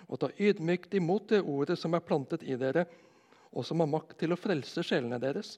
og 0.09 0.21
ta 0.23 0.31
ydmykt 0.39 0.95
imot 0.99 1.29
det 1.31 1.43
ordet 1.43 1.79
som 1.79 1.95
er 1.95 2.05
plantet 2.05 2.43
i 2.43 2.57
dere, 2.59 2.87
og 3.53 3.67
som 3.67 3.83
har 3.83 3.91
makt 3.91 4.17
til 4.23 4.35
å 4.35 4.41
frelse 4.41 4.83
sjelene 4.87 5.21
deres. 5.23 5.57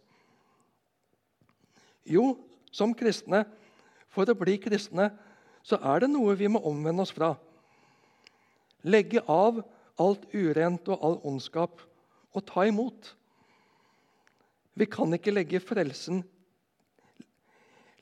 Jo, 2.04 2.34
som 2.74 2.92
kristne, 2.96 3.44
for 4.12 4.28
å 4.28 4.36
bli 4.38 4.56
kristne, 4.62 5.08
så 5.64 5.78
er 5.80 6.04
det 6.04 6.12
noe 6.12 6.36
vi 6.38 6.50
må 6.50 6.60
omvende 6.68 7.02
oss 7.06 7.14
fra. 7.14 7.32
Legge 8.84 9.22
av 9.30 9.62
alt 10.00 10.26
urent 10.34 10.90
og 10.92 11.06
all 11.06 11.16
ondskap 11.24 11.80
og 12.34 12.44
ta 12.46 12.66
imot. 12.68 13.14
Vi 14.74 14.86
kan 14.90 15.14
ikke 15.14 15.34
legge 15.34 15.60
frelsen, 15.62 16.22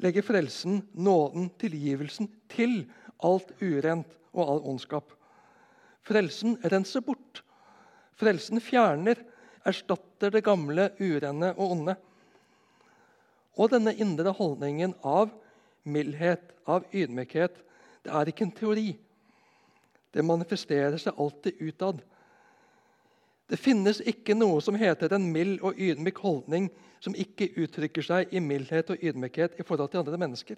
legge 0.02 0.22
frelsen, 0.24 0.80
nåden, 0.94 1.50
tilgivelsen 1.60 2.30
til 2.50 2.86
alt 3.22 3.52
urent 3.60 4.08
og 4.32 4.42
all 4.46 4.62
ondskap. 4.72 5.12
Frelsen 6.02 6.56
renser 6.64 7.04
bort. 7.04 7.42
Frelsen 8.18 8.60
fjerner, 8.60 9.20
erstatter 9.68 10.32
det 10.34 10.42
gamle, 10.46 10.88
urene 10.98 11.52
og 11.54 11.76
onde. 11.76 11.94
Og 13.60 13.70
denne 13.70 13.92
indre 14.00 14.32
holdningen 14.34 14.96
av 15.04 15.30
mildhet, 15.84 16.54
av 16.66 16.86
ydmykhet, 16.94 17.60
det 18.02 18.10
er 18.10 18.30
ikke 18.30 18.46
en 18.48 18.56
teori. 18.56 18.88
Det 20.12 20.24
manifesterer 20.24 20.98
seg 21.00 21.20
alltid 21.20 21.60
utad. 21.60 22.00
Det 23.52 23.58
finnes 23.60 23.98
ikke 24.08 24.32
noe 24.32 24.62
som 24.64 24.78
heter 24.80 25.12
en 25.12 25.26
mild 25.28 25.58
og 25.60 25.76
ydmyk 25.76 26.22
holdning 26.24 26.70
som 27.04 27.12
ikke 27.18 27.50
uttrykker 27.60 28.04
seg 28.06 28.30
i 28.32 28.40
mildhet 28.40 28.94
og 28.94 29.02
ydmykhet 29.04 29.58
i 29.60 29.66
forhold 29.66 29.90
til 29.92 30.00
andre 30.00 30.20
mennesker. 30.22 30.56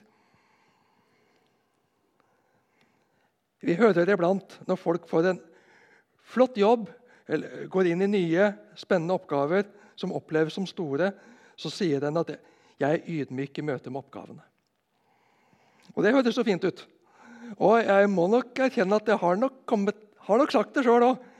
Vi 3.65 3.75
hører 3.81 4.05
det 4.05 4.15
iblant 4.15 4.59
når 4.69 4.79
folk 4.79 5.09
får 5.11 5.33
en 5.33 5.43
flott 6.35 6.61
jobb 6.61 6.87
eller 7.27 7.67
går 7.73 7.91
inn 7.91 8.07
i 8.07 8.11
nye, 8.13 8.51
spennende 8.79 9.17
oppgaver 9.17 9.67
som 9.99 10.15
oppleves 10.15 10.55
som 10.55 10.69
store. 10.69 11.11
Så 11.59 11.73
sier 11.75 12.03
den 12.05 12.21
at 12.21 12.31
jeg 12.79 12.87
er 13.01 13.11
ydmyk 13.11 13.59
i 13.59 13.67
møte 13.67 13.91
med 13.91 14.05
oppgavene. 14.05 14.43
Og 15.95 16.03
Det 16.05 16.15
høres 16.15 16.39
så 16.39 16.47
fint 16.47 16.63
ut. 16.63 16.87
Og 17.59 17.81
jeg 17.83 18.11
må 18.11 18.31
nok 18.31 18.59
erkjenne 18.69 19.03
at 19.03 19.09
jeg 19.09 19.19
har 19.19 19.39
nok, 19.41 19.65
kommet, 19.67 19.99
har 20.29 20.39
nok 20.39 20.55
sagt 20.55 20.79
det 20.79 20.87
sjøl 20.87 21.11
òg. 21.11 21.31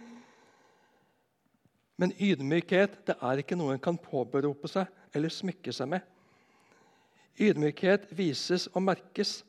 Men 1.97 2.13
ydmykhet 2.19 2.99
det 3.07 3.15
er 3.23 3.41
ikke 3.41 3.57
noe 3.59 3.75
en 3.77 3.83
kan 3.83 3.99
påberope 4.01 4.71
seg 4.71 4.91
eller 5.15 5.31
smykke 5.31 5.73
seg 5.75 5.93
med. 5.93 6.03
Ydmykhet 7.39 8.09
vises 8.15 8.67
og 8.75 8.83
merkes, 8.87 9.43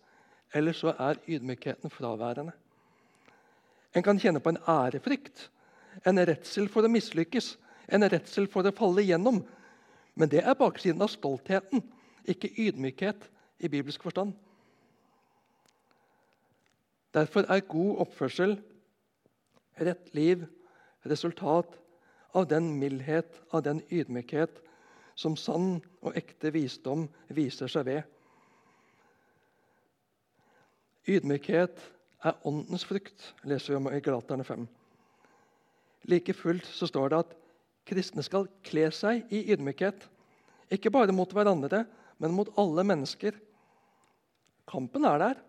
eller 0.53 0.73
så 0.77 0.93
er 1.01 1.19
ydmykheten 1.29 1.91
fraværende. 1.93 2.53
En 3.95 4.03
kan 4.03 4.19
kjenne 4.19 4.41
på 4.43 4.51
en 4.53 4.61
ærefrykt, 4.69 5.49
en 6.05 6.21
redsel 6.27 6.67
for 6.69 6.85
å 6.85 6.91
mislykkes, 6.91 7.55
en 7.93 8.05
redsel 8.09 8.49
for 8.51 8.65
å 8.65 8.73
falle 8.75 9.05
igjennom, 9.05 9.41
men 10.15 10.31
det 10.31 10.41
er 10.43 10.57
baksiden 10.57 11.01
av 11.03 11.11
stoltheten, 11.13 11.83
ikke 12.25 12.51
ydmykhet 12.61 13.27
i 13.61 13.69
bibelsk 13.69 14.03
forstand. 14.03 14.33
Derfor 17.15 17.47
er 17.47 17.63
god 17.69 18.01
oppførsel, 18.03 18.57
rett 19.79 20.13
liv, 20.15 20.43
resultat 21.07 21.77
av 22.35 22.47
den 22.51 22.73
mildhet, 22.79 23.39
av 23.55 23.63
den 23.63 23.81
ydmykhet, 23.89 24.59
som 25.15 25.37
sann 25.39 25.79
og 26.03 26.15
ekte 26.19 26.51
visdom 26.51 27.07
viser 27.31 27.71
seg 27.71 27.87
ved. 27.87 28.01
Ydmykhet 31.07 31.79
er 32.25 32.39
åndens 32.49 32.83
frukt, 32.87 33.31
leser 33.47 33.73
vi 33.73 33.79
om 33.79 33.87
i 33.93 34.01
Galaterne 34.03 34.43
5. 34.43 34.65
Like 36.11 36.35
fullt 36.37 36.67
så 36.67 36.89
står 36.89 37.13
det 37.13 37.21
at 37.23 37.35
kristne 37.85 38.25
skal 38.25 38.49
kle 38.65 38.89
seg 38.93 39.29
i 39.33 39.45
ydmykhet. 39.53 40.03
Ikke 40.73 40.91
bare 40.93 41.13
mot 41.15 41.31
hverandre, 41.31 41.83
men 42.17 42.33
mot 42.33 42.49
alle 42.59 42.83
mennesker. 42.87 43.37
Kampen 44.67 45.05
er 45.05 45.21
der. 45.21 45.39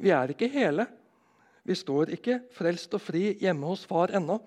Vi 0.00 0.14
er 0.14 0.32
ikke 0.32 0.48
hele. 0.50 0.86
Vi 1.66 1.76
står 1.76 2.14
ikke 2.14 2.40
frelst 2.54 2.94
og 2.96 3.02
fri 3.02 3.34
hjemme 3.42 3.68
hos 3.68 3.84
far 3.88 4.14
ennå. 4.16 4.38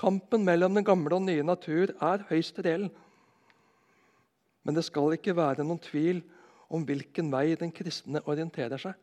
Kampen 0.00 0.46
mellom 0.46 0.78
den 0.78 0.86
gamle 0.86 1.18
og 1.18 1.26
nye 1.26 1.44
natur 1.44 1.92
er 1.92 2.24
høyst 2.30 2.60
reell. 2.64 2.88
Men 4.64 4.76
det 4.76 4.86
skal 4.86 5.16
ikke 5.16 5.36
være 5.36 5.66
noen 5.66 5.80
tvil 5.84 6.22
om 6.72 6.86
hvilken 6.88 7.28
vei 7.32 7.52
den 7.60 7.72
kristne 7.74 8.22
orienterer 8.30 8.80
seg, 8.80 8.94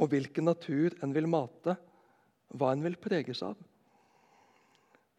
og 0.00 0.10
hvilken 0.10 0.48
natur 0.48 0.96
en 1.04 1.14
vil 1.14 1.28
mate, 1.30 1.76
hva 2.50 2.72
en 2.74 2.82
vil 2.82 2.96
preges 2.98 3.44
av. 3.46 3.58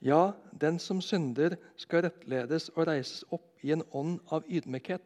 Ja, 0.01 0.33
den 0.51 0.79
som 0.81 0.99
synder, 1.05 1.55
skal 1.77 2.07
rettledes 2.07 2.71
og 2.73 2.87
reises 2.89 3.21
opp 3.29 3.61
i 3.61 3.71
en 3.75 3.85
ånd 3.93 4.17
av 4.33 4.47
ydmykhet. 4.49 5.05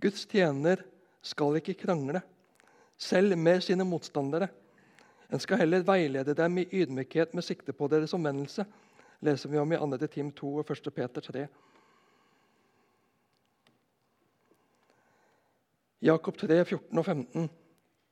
Guds 0.00 0.24
tjener 0.30 0.80
skal 1.24 1.60
ikke 1.60 1.76
krangle, 1.84 2.24
selv 2.96 3.36
med 3.36 3.60
sine 3.64 3.84
motstandere. 3.86 4.48
En 5.32 5.40
skal 5.40 5.62
heller 5.62 5.84
veilede 5.86 6.34
dem 6.36 6.58
i 6.58 6.68
ydmykhet 6.72 7.34
med 7.34 7.46
sikte 7.46 7.72
på 7.72 7.88
deres 7.88 8.14
omvendelse, 8.14 8.66
leser 9.24 9.48
vi 9.48 9.58
om 9.58 9.72
i 9.72 9.78
2. 9.78 10.06
Tim 10.06 10.32
2 10.32 10.54
og 10.60 10.70
1. 10.70 10.92
Peter 10.94 11.20
3. 11.20 11.46
Jakob 16.04 16.36
3, 16.36 16.64
14 16.64 16.98
og 16.98 17.04
15. 17.04 17.50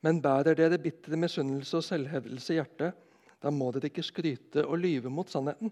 Men 0.03 0.21
bærer 0.21 0.57
dere 0.57 0.81
bitre 0.81 1.17
misunnelse 1.19 1.77
og 1.77 1.85
selvhevdelse 1.85 2.53
i 2.53 2.57
hjertet, 2.57 2.95
da 3.43 3.51
må 3.51 3.69
dere 3.71 3.91
ikke 3.91 4.03
skryte 4.03 4.65
og 4.65 4.81
lyve 4.81 5.11
mot 5.13 5.29
sannheten. 5.29 5.71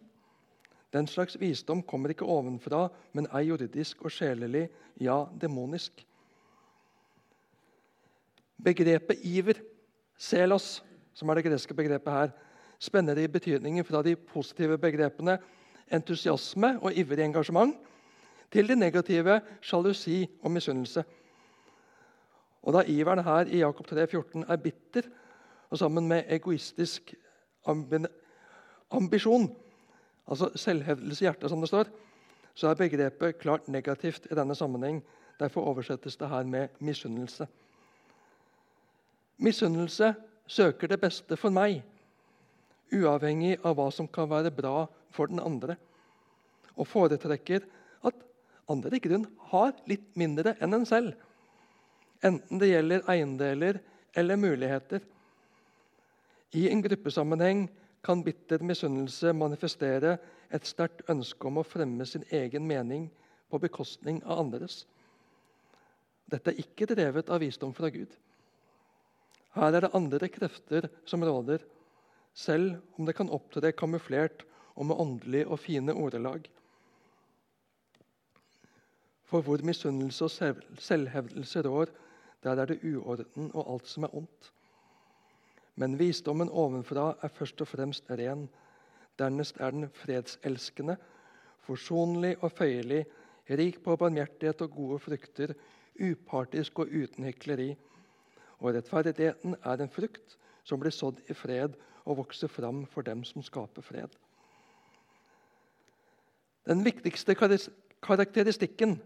Den 0.92 1.08
slags 1.08 1.38
visdom 1.40 1.82
kommer 1.88 2.12
ikke 2.12 2.28
ovenfra, 2.28 2.86
men 3.16 3.28
er 3.32 3.48
jordisk 3.48 4.04
og 4.06 4.12
sjelelig, 4.12 4.68
ja, 5.00 5.24
demonisk. 5.42 6.04
Begrepet 8.62 9.24
iver, 9.24 9.60
selos, 10.20 10.84
som 11.14 11.30
er 11.30 11.40
det 11.40 11.46
greske 11.46 11.74
begrepet 11.74 12.14
her, 12.14 12.30
spenner 12.80 13.18
i 13.18 13.28
betydningen 13.28 13.86
fra 13.86 14.02
de 14.02 14.16
positive 14.16 14.78
begrepene 14.82 15.38
entusiasme 15.92 16.78
og 16.82 16.96
ivrig 16.98 17.26
engasjement 17.26 17.76
til 18.52 18.68
de 18.68 18.76
negative 18.76 19.42
sjalusi 19.62 20.26
og 20.42 20.52
misunnelse. 20.52 21.04
Og 22.62 22.74
Da 22.74 22.84
iveren 22.88 23.24
her 23.24 23.46
i 23.46 23.58
Jakob 23.58 23.88
3, 23.88 24.08
14 24.08 24.46
er 24.48 24.56
bitter, 24.56 25.02
og 25.70 25.78
sammen 25.78 26.08
med 26.08 26.24
egoistisk 26.28 27.14
ambisjon, 28.92 29.56
altså 30.28 30.50
selvhevdelse 30.56 31.24
i 31.24 31.26
hjertet, 31.26 31.50
som 31.50 31.60
det 31.60 31.68
står, 31.68 31.86
så 32.54 32.68
er 32.68 32.74
begrepet 32.74 33.38
klart 33.38 33.68
negativt 33.68 34.28
i 34.32 34.36
denne 34.36 34.56
sammenheng. 34.56 35.04
Derfor 35.40 35.62
oversettes 35.62 36.18
det 36.18 36.30
her 36.30 36.44
med 36.44 36.68
misunnelse. 36.80 37.48
Misunnelse 39.38 40.16
søker 40.52 40.92
det 40.92 41.00
beste 41.02 41.38
for 41.40 41.54
meg, 41.54 41.80
uavhengig 42.92 43.56
av 43.64 43.78
hva 43.78 43.88
som 43.94 44.10
kan 44.12 44.30
være 44.32 44.52
bra 44.54 44.86
for 45.16 45.32
den 45.32 45.40
andre, 45.40 45.78
og 46.76 46.88
foretrekker 46.88 47.64
at 48.08 48.26
andre 48.72 48.98
i 48.98 49.04
grunn 49.04 49.28
har 49.52 49.76
litt 49.90 50.08
mindre 50.20 50.56
enn 50.60 50.76
en 50.76 50.88
selv, 50.88 51.16
enten 52.24 52.62
det 52.62 52.72
gjelder 52.72 53.08
eiendeler 53.12 53.80
eller 54.18 54.40
muligheter. 54.40 55.02
I 56.52 56.68
en 56.70 56.84
gruppesammenheng 56.84 57.66
kan 58.04 58.24
bitter 58.26 58.64
misunnelse 58.66 59.32
manifestere 59.38 60.18
et 60.52 60.68
sterkt 60.68 61.06
ønske 61.10 61.48
om 61.48 61.62
å 61.62 61.68
fremme 61.68 62.06
sin 62.06 62.26
egen 62.34 62.66
mening 62.68 63.08
på 63.52 63.60
bekostning 63.62 64.20
av 64.26 64.42
andres. 64.44 64.82
Dette 66.32 66.52
er 66.52 66.64
ikke 66.64 66.88
drevet 66.90 67.30
av 67.32 67.42
visdom 67.44 67.74
fra 67.76 67.92
Gud. 67.94 68.12
Her 69.56 69.76
er 69.76 69.84
det 69.84 69.96
andre 69.98 70.30
krefter 70.32 70.88
som 71.06 71.24
råder, 71.24 71.64
selv 72.34 72.78
om 72.98 73.06
det 73.06 73.16
kan 73.18 73.30
opptre 73.30 73.74
kamuflert 73.76 74.46
og 74.76 74.86
med 74.88 74.96
åndelige 74.96 75.48
og 75.48 75.60
fine 75.60 75.94
ordelag. 75.94 76.48
For 79.28 79.44
hvor 79.44 79.64
misunnelse 79.64 80.24
og 80.28 80.32
selvhevdelse 80.80 81.62
rår, 81.68 81.92
der 82.44 82.62
er 82.62 82.66
det 82.66 82.82
uorden 82.84 83.52
og 83.54 83.74
alt 83.74 83.88
som 83.88 84.04
er 84.04 84.16
ondt. 84.16 84.52
Men 85.76 86.00
visdommen 86.00 86.50
ovenfra 86.50 87.14
er 87.22 87.32
først 87.32 87.62
og 87.62 87.68
fremst 87.68 88.10
ren. 88.10 88.48
Dernest 89.20 89.60
er 89.60 89.72
den 89.72 89.90
fredselskende, 89.94 90.98
forsonlig 91.60 92.36
og 92.44 92.52
føyelig, 92.52 93.06
rik 93.50 93.84
på 93.84 93.96
barmhjertighet 93.96 94.62
og 94.62 94.72
gode 94.76 95.00
frukter, 95.00 95.54
upartisk 96.00 96.80
og 96.80 96.92
uten 96.92 97.28
hykleri. 97.28 97.76
Og 98.62 98.76
rettferdigheten 98.76 99.56
er 99.66 99.82
en 99.82 99.92
frukt 99.92 100.38
som 100.64 100.80
blir 100.80 100.94
sådd 100.94 101.22
i 101.30 101.36
fred 101.36 101.74
og 102.06 102.22
vokser 102.22 102.50
fram 102.52 102.84
for 102.90 103.06
dem 103.06 103.24
som 103.26 103.44
skaper 103.46 103.86
fred. 103.86 104.10
Den 106.70 106.84
viktigste 106.86 107.36
karakteristikken 107.36 109.00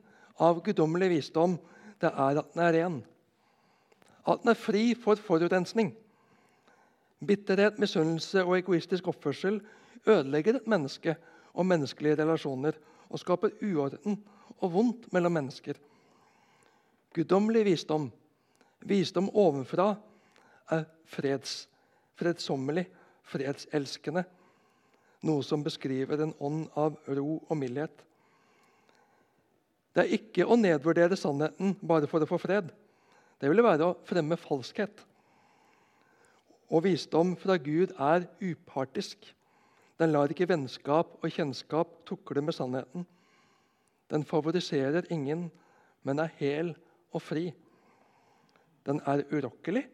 av 0.44 0.60
guddommelig 0.64 1.10
visdom 1.14 1.56
det 2.04 2.12
er 2.12 2.42
at 2.42 2.50
den 2.52 2.64
er 2.66 2.74
ren. 2.76 2.98
At 4.28 4.44
den 4.44 4.52
er 4.52 4.60
fri 4.60 4.90
for 5.00 5.16
forurensning. 5.16 5.94
Bitterhet, 7.26 7.80
misunnelse 7.80 8.44
og 8.44 8.58
egoistisk 8.58 9.08
oppførsel 9.08 9.62
ødelegger 10.06 10.60
et 10.60 10.68
menneske 10.68 11.16
og 11.56 11.66
menneskelige 11.66 12.20
relasjoner 12.20 12.76
og 13.10 13.22
skaper 13.22 13.56
uorden 13.64 14.20
og 14.60 14.74
vondt 14.74 15.08
mellom 15.14 15.38
mennesker. 15.40 15.80
Guddommelig 17.16 17.64
visdom, 17.66 18.10
visdom 18.84 19.30
ovenfra, 19.34 19.94
er 20.72 20.86
freds, 21.10 21.66
fredsommelig, 22.18 22.86
fredselskende. 23.26 24.26
Noe 25.26 25.44
som 25.46 25.64
beskriver 25.66 26.22
en 26.22 26.36
ånd 26.44 26.68
av 26.78 26.98
ro 27.08 27.40
og 27.48 27.58
mildhet. 27.58 28.04
Det 29.96 30.04
er 30.04 30.18
ikke 30.18 30.46
å 30.46 30.58
nedvurdere 30.60 31.16
sannheten 31.18 31.78
bare 31.80 32.10
for 32.12 32.22
å 32.22 32.30
få 32.30 32.40
fred. 32.42 32.68
Det 33.40 33.48
ville 33.52 33.64
være 33.64 33.88
å 33.88 33.98
fremme 34.08 34.38
falskhet. 34.40 35.00
Og 36.74 36.84
visdom 36.88 37.36
fra 37.40 37.56
Gud 37.62 37.94
er 38.02 38.26
upartisk. 38.42 39.22
Den 40.00 40.12
lar 40.12 40.32
ikke 40.32 40.50
vennskap 40.50 41.14
og 41.22 41.32
kjennskap 41.32 41.94
tukle 42.10 42.44
med 42.44 42.58
sannheten. 42.58 43.06
Den 44.12 44.26
favoriserer 44.28 45.08
ingen, 45.14 45.48
men 46.04 46.20
er 46.20 46.34
hel 46.42 46.74
og 47.16 47.24
fri. 47.24 47.48
Den 48.86 49.02
er 49.06 49.24
urokkelig, 49.34 49.88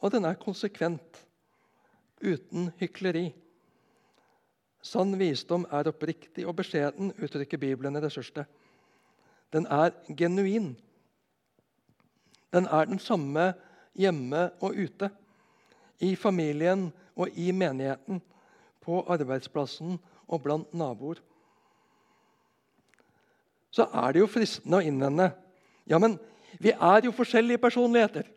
og 0.00 0.12
den 0.12 0.24
er 0.24 0.40
konsekvent, 0.40 1.20
uten 2.24 2.70
hykleri. 2.80 3.28
Sann 4.84 5.18
visdom 5.18 5.66
er 5.72 5.88
oppriktig 5.88 6.46
og 6.48 6.56
beskjeden, 6.56 7.12
uttrykker 7.20 7.60
Bibelen 7.60 7.96
i 7.96 8.02
ressurset. 8.04 8.46
Den 9.52 9.66
er 9.66 9.92
genuin. 10.16 10.74
Den 12.52 12.66
er 12.66 12.84
den 12.84 12.98
samme 12.98 13.52
hjemme 13.94 14.50
og 14.60 14.76
ute 14.76 15.10
i 16.00 16.14
familien 16.16 16.90
og 17.16 17.28
i 17.38 17.50
menigheten, 17.52 18.22
på 18.84 18.98
arbeidsplassen 19.08 19.96
og 20.28 20.42
blant 20.44 20.74
naboer. 20.76 21.16
Så 23.72 23.86
er 23.88 24.12
det 24.12 24.20
jo 24.20 24.28
fristende 24.28 24.76
å 24.76 24.84
innvende 24.84 25.30
ja, 25.88 25.96
men 25.98 26.18
vi 26.60 26.72
er 26.72 27.04
jo 27.04 27.12
forskjellige 27.12 27.58
personligheter. 27.58 28.28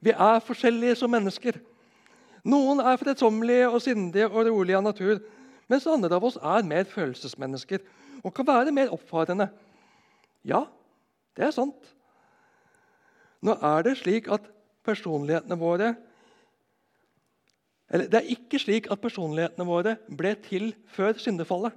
Vi 0.00 0.10
er 0.10 0.42
forskjellige 0.44 0.96
som 0.96 1.10
mennesker. 1.12 1.58
Noen 2.44 2.80
er 2.80 2.98
fredsommelige 3.00 3.68
og 3.68 3.82
sindige 3.84 4.28
og 4.28 4.46
rolige 4.46 4.78
av 4.78 4.84
natur, 4.86 5.18
mens 5.68 5.86
andre 5.86 6.16
av 6.16 6.24
oss 6.24 6.38
er 6.40 6.66
mer 6.66 6.86
følelsesmennesker 6.88 7.82
og 8.24 8.34
kan 8.34 8.46
være 8.46 8.72
mer 8.72 8.92
oppfarende. 8.94 9.48
Ja, 10.44 10.64
det 11.36 11.44
er 11.46 11.54
sant. 11.54 11.90
Nå 13.44 13.56
er 13.56 13.84
det 13.84 13.98
slik 14.00 14.28
at 14.32 14.46
personlighetene 14.84 15.58
våre 15.60 15.94
eller, 17.90 18.06
det 18.06 18.20
er 18.20 18.34
ikke 18.36 18.58
slik 18.62 18.86
at 18.92 19.00
personlighetene 19.02 19.66
våre 19.66 19.96
ble 20.14 20.36
til 20.44 20.68
før 20.94 21.16
syndefallet. 21.18 21.74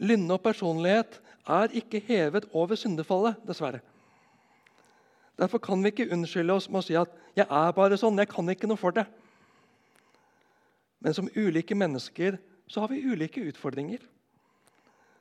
Lynne 0.00 0.32
og 0.32 0.40
personlighet 0.40 1.18
er 1.44 1.74
ikke 1.76 2.00
hevet 2.06 2.46
over 2.56 2.78
syndefallet, 2.80 3.36
dessverre. 3.44 3.82
Derfor 5.40 5.58
kan 5.58 5.82
vi 5.82 5.88
ikke 5.88 6.10
unnskylde 6.12 6.52
oss 6.52 6.68
med 6.68 6.82
å 6.82 6.84
si 6.84 6.94
at 6.94 7.08
'jeg 7.36 7.46
er 7.48 7.72
bare 7.72 7.96
sånn, 7.96 8.18
jeg 8.18 8.28
kan 8.28 8.48
ikke 8.48 8.68
noe 8.68 8.76
for 8.76 8.92
det'. 8.92 9.06
Men 11.00 11.14
som 11.14 11.30
ulike 11.36 11.74
mennesker 11.74 12.38
så 12.68 12.80
har 12.80 12.88
vi 12.88 13.02
ulike 13.02 13.40
utfordringer. 13.40 14.00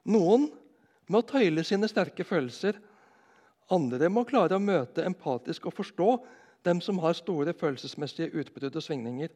Noen 0.05 0.51
med 1.07 1.23
å 1.23 1.27
tøyle 1.27 1.63
sine 1.63 1.87
sterke 1.87 2.23
følelser. 2.23 2.75
Andre 3.71 4.09
må 4.09 4.25
klare 4.25 4.57
å 4.57 4.63
møte 4.63 5.05
empatisk 5.05 5.65
og 5.65 5.73
forstå 5.73 6.25
dem 6.65 6.81
som 6.81 6.99
har 6.99 7.13
store 7.13 7.53
følelsesmessige 7.53 8.33
utbrudd 8.33 8.75
og 8.75 8.83
svingninger. 8.83 9.29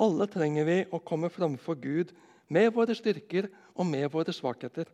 Alle 0.00 0.26
trenger 0.26 0.64
vi 0.64 0.78
å 0.90 0.98
komme 0.98 1.30
framfor 1.30 1.78
Gud 1.80 2.12
med 2.48 2.72
våre 2.74 2.94
styrker 2.94 3.48
og 3.76 3.86
med 3.86 4.10
våre 4.10 4.32
svakheter. 4.32 4.86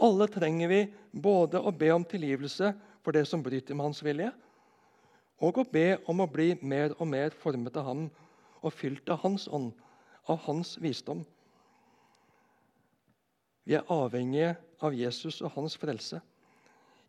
Alle 0.00 0.28
trenger 0.30 0.70
vi 0.70 0.80
både 1.12 1.60
å 1.60 1.72
be 1.74 1.90
om 1.92 2.04
tilgivelse 2.08 2.72
for 3.04 3.12
det 3.12 3.26
som 3.28 3.42
bryter 3.44 3.76
med 3.76 3.90
hans 3.90 4.02
vilje, 4.04 4.30
og 5.42 5.58
å 5.58 5.66
be 5.68 5.98
om 6.08 6.22
å 6.22 6.30
bli 6.30 6.52
mer 6.62 6.94
og 6.98 7.08
mer 7.10 7.34
formet 7.42 7.76
av 7.76 7.88
ham 7.90 8.02
og 8.62 8.74
fylt 8.74 9.08
av 9.10 9.20
hans 9.24 9.48
ånd, 9.50 9.72
av 10.30 10.38
hans 10.46 10.76
visdom. 10.78 11.24
Vi 13.66 13.74
er 13.78 13.88
avhengige 13.90 14.54
av 14.82 14.94
Jesus 14.94 15.40
og 15.42 15.52
hans 15.56 15.74
frelse. 15.78 16.20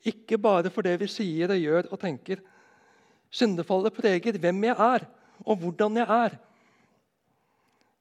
Ikke 0.06 0.38
bare 0.42 0.70
for 0.74 0.86
det 0.86 0.98
vi 1.02 1.10
sier 1.10 1.54
og 1.54 1.62
gjør 1.62 1.90
og 1.94 2.02
tenker. 2.02 2.42
Syndefallet 3.34 3.96
preger 3.96 4.38
hvem 4.42 4.66
jeg 4.68 4.76
er, 4.78 5.06
og 5.46 5.62
hvordan 5.62 6.02
jeg 6.02 6.10
er. 6.10 6.36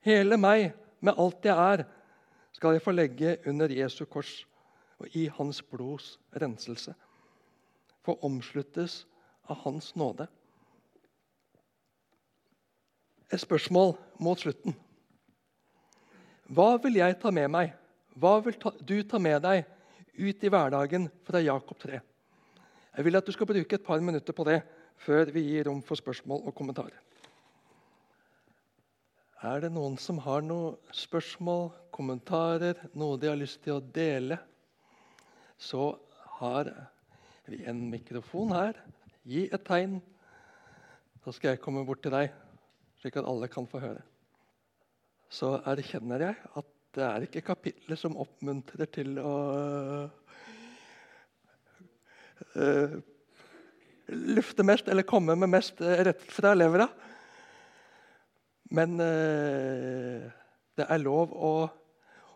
Hele 0.04 0.36
meg, 0.40 0.72
med 1.00 1.18
alt 1.18 1.46
jeg 1.46 1.56
er, 1.56 1.84
skal 2.52 2.76
jeg 2.76 2.84
få 2.84 2.92
legge 2.94 3.36
under 3.48 3.72
Jesu 3.72 4.04
kors 4.06 4.42
og 5.02 5.16
i 5.18 5.26
hans 5.34 5.62
blods 5.66 6.14
renselse. 6.38 6.94
For 8.06 8.22
omsluttes 8.24 9.02
av 9.50 9.58
Hans 9.64 9.92
nåde. 9.98 10.26
Et 13.32 13.40
spørsmål 13.40 13.94
mot 14.22 14.38
slutten. 14.38 14.74
Hva 16.52 16.76
vil 16.82 16.98
jeg 17.00 17.18
ta 17.22 17.32
med 17.34 17.48
meg? 17.50 17.72
Hva 18.18 18.36
vil 18.44 18.58
ta, 18.60 18.74
du 18.76 18.98
ta 19.08 19.18
med 19.22 19.40
deg 19.42 19.64
ut 20.18 20.44
i 20.44 20.50
hverdagen 20.52 21.08
fra 21.24 21.40
Jakob 21.40 21.78
3? 21.80 22.02
Jeg 22.92 23.06
vil 23.06 23.16
at 23.16 23.26
du 23.26 23.32
skal 23.32 23.48
bruke 23.48 23.78
et 23.78 23.86
par 23.86 24.02
minutter 24.04 24.36
på 24.36 24.44
det 24.44 24.60
før 25.00 25.32
vi 25.32 25.46
gir 25.46 25.66
rom 25.70 25.80
for 25.82 25.98
spørsmål 25.98 26.44
og 26.44 26.54
kommentarer. 26.54 26.98
Er 29.42 29.64
det 29.64 29.72
noen 29.74 29.96
som 29.98 30.20
har 30.22 30.44
noen 30.44 30.76
spørsmål, 30.94 31.72
kommentarer, 31.90 32.78
noe 32.94 33.16
de 33.18 33.30
har 33.32 33.40
lyst 33.40 33.64
til 33.64 33.78
å 33.78 33.82
dele? 33.82 34.36
Så 35.62 35.92
har 36.40 36.70
vi 37.46 37.60
en 37.70 37.84
mikrofon 37.90 38.50
her. 38.54 38.78
Gi 39.22 39.44
et 39.46 39.62
tegn. 39.66 40.00
Da 41.22 41.34
skal 41.34 41.54
jeg 41.54 41.62
komme 41.62 41.84
bort 41.86 42.02
til 42.02 42.14
deg, 42.14 42.32
slik 42.98 43.20
at 43.20 43.28
alle 43.30 43.46
kan 43.50 43.68
få 43.70 43.78
høre. 43.82 44.02
Så 45.30 45.54
erkjenner 45.70 46.26
jeg 46.26 46.38
at 46.58 46.72
det 46.92 47.04
er 47.06 47.24
ikke 47.24 47.44
kapitler 47.46 47.96
som 47.96 48.18
oppmuntrer 48.20 48.90
til 48.92 49.14
å 49.22 49.36
uh, 52.58 52.96
lufte 54.34 54.66
mest 54.66 54.90
eller 54.92 55.06
komme 55.08 55.38
med 55.38 55.54
mest 55.54 55.80
rett 55.80 56.26
fra 56.34 56.52
levra. 56.58 56.90
Men 58.74 58.98
uh, 58.98 60.26
det 60.76 60.90
er 60.90 61.04
lov 61.06 61.32
å, 61.32 61.54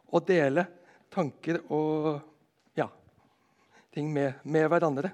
å, 0.08 0.24
dele 0.24 0.64
tanker 1.12 1.60
og 1.66 2.35
ting 3.96 4.12
med, 4.12 4.42
med 4.44 4.68
hverandre. 4.68 5.10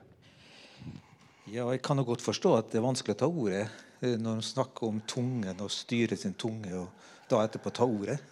Ja, 1.47 1.68
jeg 1.70 1.83
kan 1.85 2.01
jo 2.01 2.07
godt 2.09 2.24
forstå 2.24 2.57
at 2.59 2.72
det 2.72 2.80
er 2.80 2.87
vanskelig 2.87 3.14
å 3.14 3.20
ta 3.20 3.28
ordet 3.30 3.62
eh, 4.03 4.16
når 4.16 4.41
man 4.41 4.47
snakker 4.47 4.89
om 4.89 4.99
tungen 5.07 5.62
og 5.62 5.70
styre 5.70 6.18
sin 6.18 6.35
tunge, 6.39 6.72
og 6.74 7.30
da 7.30 7.45
etterpå 7.47 7.74
ta 7.74 7.89
ordet. 7.89 8.20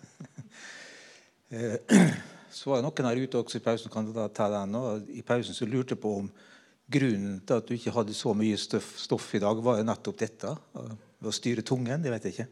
Eh, 1.50 1.80
så 2.54 2.70
var 2.70 2.78
det 2.78 2.84
noen 2.84 3.06
her 3.08 3.18
ute 3.24 3.40
også 3.40 3.58
i 3.58 3.62
pausen 3.64 3.90
kan 3.90 4.06
da 4.14 4.28
ta 4.30 4.44
den, 4.52 4.76
og 4.78 5.08
i 5.10 5.24
pausen 5.26 5.50
så 5.50 5.66
lurte 5.66 5.96
jeg 5.96 5.98
på 5.98 6.12
om 6.20 6.28
grunnen 6.86 7.40
til 7.42 7.56
at 7.56 7.66
du 7.66 7.72
ikke 7.74 7.94
hadde 7.96 8.14
så 8.14 8.36
mye 8.38 8.54
stoff, 8.54 9.24
i 9.34 9.40
dag, 9.42 9.58
var 9.58 9.80
jo 9.80 9.88
nettopp 9.88 10.20
dette. 10.20 10.52
Ved 10.78 11.26
Å 11.26 11.34
styre 11.34 11.64
tungen. 11.66 12.04
Det 12.06 12.12
vet 12.14 12.28
jeg 12.28 12.36
ikke. 12.36 12.46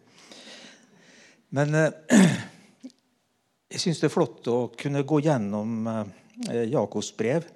Men 1.55 1.78
eh, 1.78 2.18
jeg 3.76 3.84
syns 3.84 4.03
det 4.03 4.11
er 4.11 4.16
flott 4.16 4.51
å 4.51 4.59
kunne 4.74 5.07
gå 5.07 5.22
gjennom 5.28 5.92
Jakobs 6.74 7.14
brev 7.22 7.46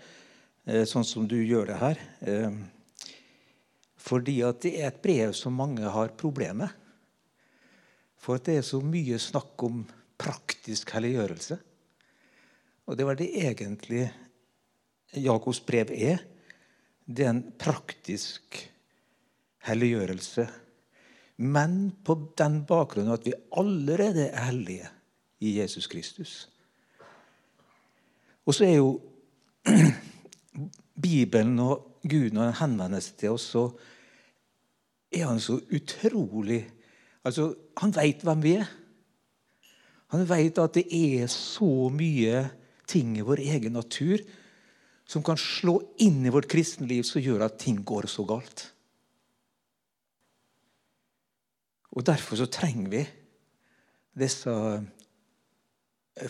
sånn 0.66 1.04
som 1.06 1.24
du 1.26 1.38
gjør 1.40 1.72
det 1.72 1.78
her. 1.80 2.04
Fordi 4.02 4.36
at 4.46 4.60
det 4.62 4.76
er 4.78 4.90
et 4.90 5.02
brev 5.02 5.34
som 5.34 5.56
mange 5.58 5.82
har 5.82 6.14
problemer 6.18 6.70
med. 6.70 6.78
For 8.22 8.38
det 8.38 8.60
er 8.60 8.66
så 8.66 8.78
mye 8.84 9.18
snakk 9.18 9.62
om 9.66 9.82
praktisk 10.20 10.92
helliggjørelse. 10.94 11.56
Og 12.86 12.98
det 12.98 13.06
var 13.06 13.18
det 13.18 13.32
egentlig 13.34 14.04
Jakobs 15.18 15.60
brev 15.66 15.90
er. 15.90 16.22
Det 17.02 17.26
er 17.26 17.32
en 17.32 17.44
praktisk 17.58 18.60
helliggjørelse. 19.66 20.46
Men 21.42 21.90
på 22.06 22.14
den 22.38 22.60
bakgrunnen 22.68 23.14
at 23.14 23.26
vi 23.26 23.34
allerede 23.58 24.28
er 24.28 24.46
hellige 24.52 24.90
i 25.42 25.56
Jesus 25.58 25.90
Kristus. 25.90 26.36
Og 28.46 28.54
så 28.54 28.68
er 28.68 28.76
jo 28.78 29.00
Bibelen 30.95 31.59
og 31.62 32.01
Gud, 32.03 32.32
når 32.34 32.51
han 32.51 32.59
henvender 32.61 33.03
seg 33.03 33.18
til 33.20 33.36
oss, 33.36 33.49
så 33.55 33.66
er 35.12 35.28
han 35.28 35.43
så 35.43 35.61
utrolig 35.72 36.64
Altså, 37.22 37.53
Han 37.78 37.93
veit 37.95 38.24
hvem 38.26 38.40
vi 38.43 38.57
er. 38.59 38.66
Han 40.11 40.24
veit 40.26 40.57
at 40.59 40.74
det 40.74 40.88
er 40.90 41.28
så 41.30 41.86
mye 41.95 42.40
ting 42.90 43.14
i 43.14 43.22
vår 43.22 43.38
egen 43.45 43.76
natur 43.78 44.18
som 45.07 45.22
kan 45.22 45.38
slå 45.38 45.76
inn 46.03 46.20
i 46.26 46.32
vårt 46.34 46.51
kristenliv 46.51 47.05
som 47.07 47.22
gjør 47.22 47.47
at 47.47 47.61
ting 47.62 47.78
går 47.86 48.09
så 48.11 48.26
galt. 48.26 48.64
Og 51.93 52.05
Derfor 52.09 52.40
så 52.40 52.49
trenger 52.51 52.90
vi 52.90 53.03
disse 54.18 54.53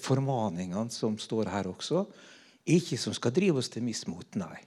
formaningene 0.03 0.91
som 0.93 1.19
står 1.19 1.51
her 1.51 1.71
også. 1.71 2.05
Ikke 2.69 2.99
som 3.01 3.15
skal 3.17 3.35
drive 3.35 3.59
oss 3.59 3.73
til 3.73 3.83
mismot, 3.83 4.37
nei 4.39 4.61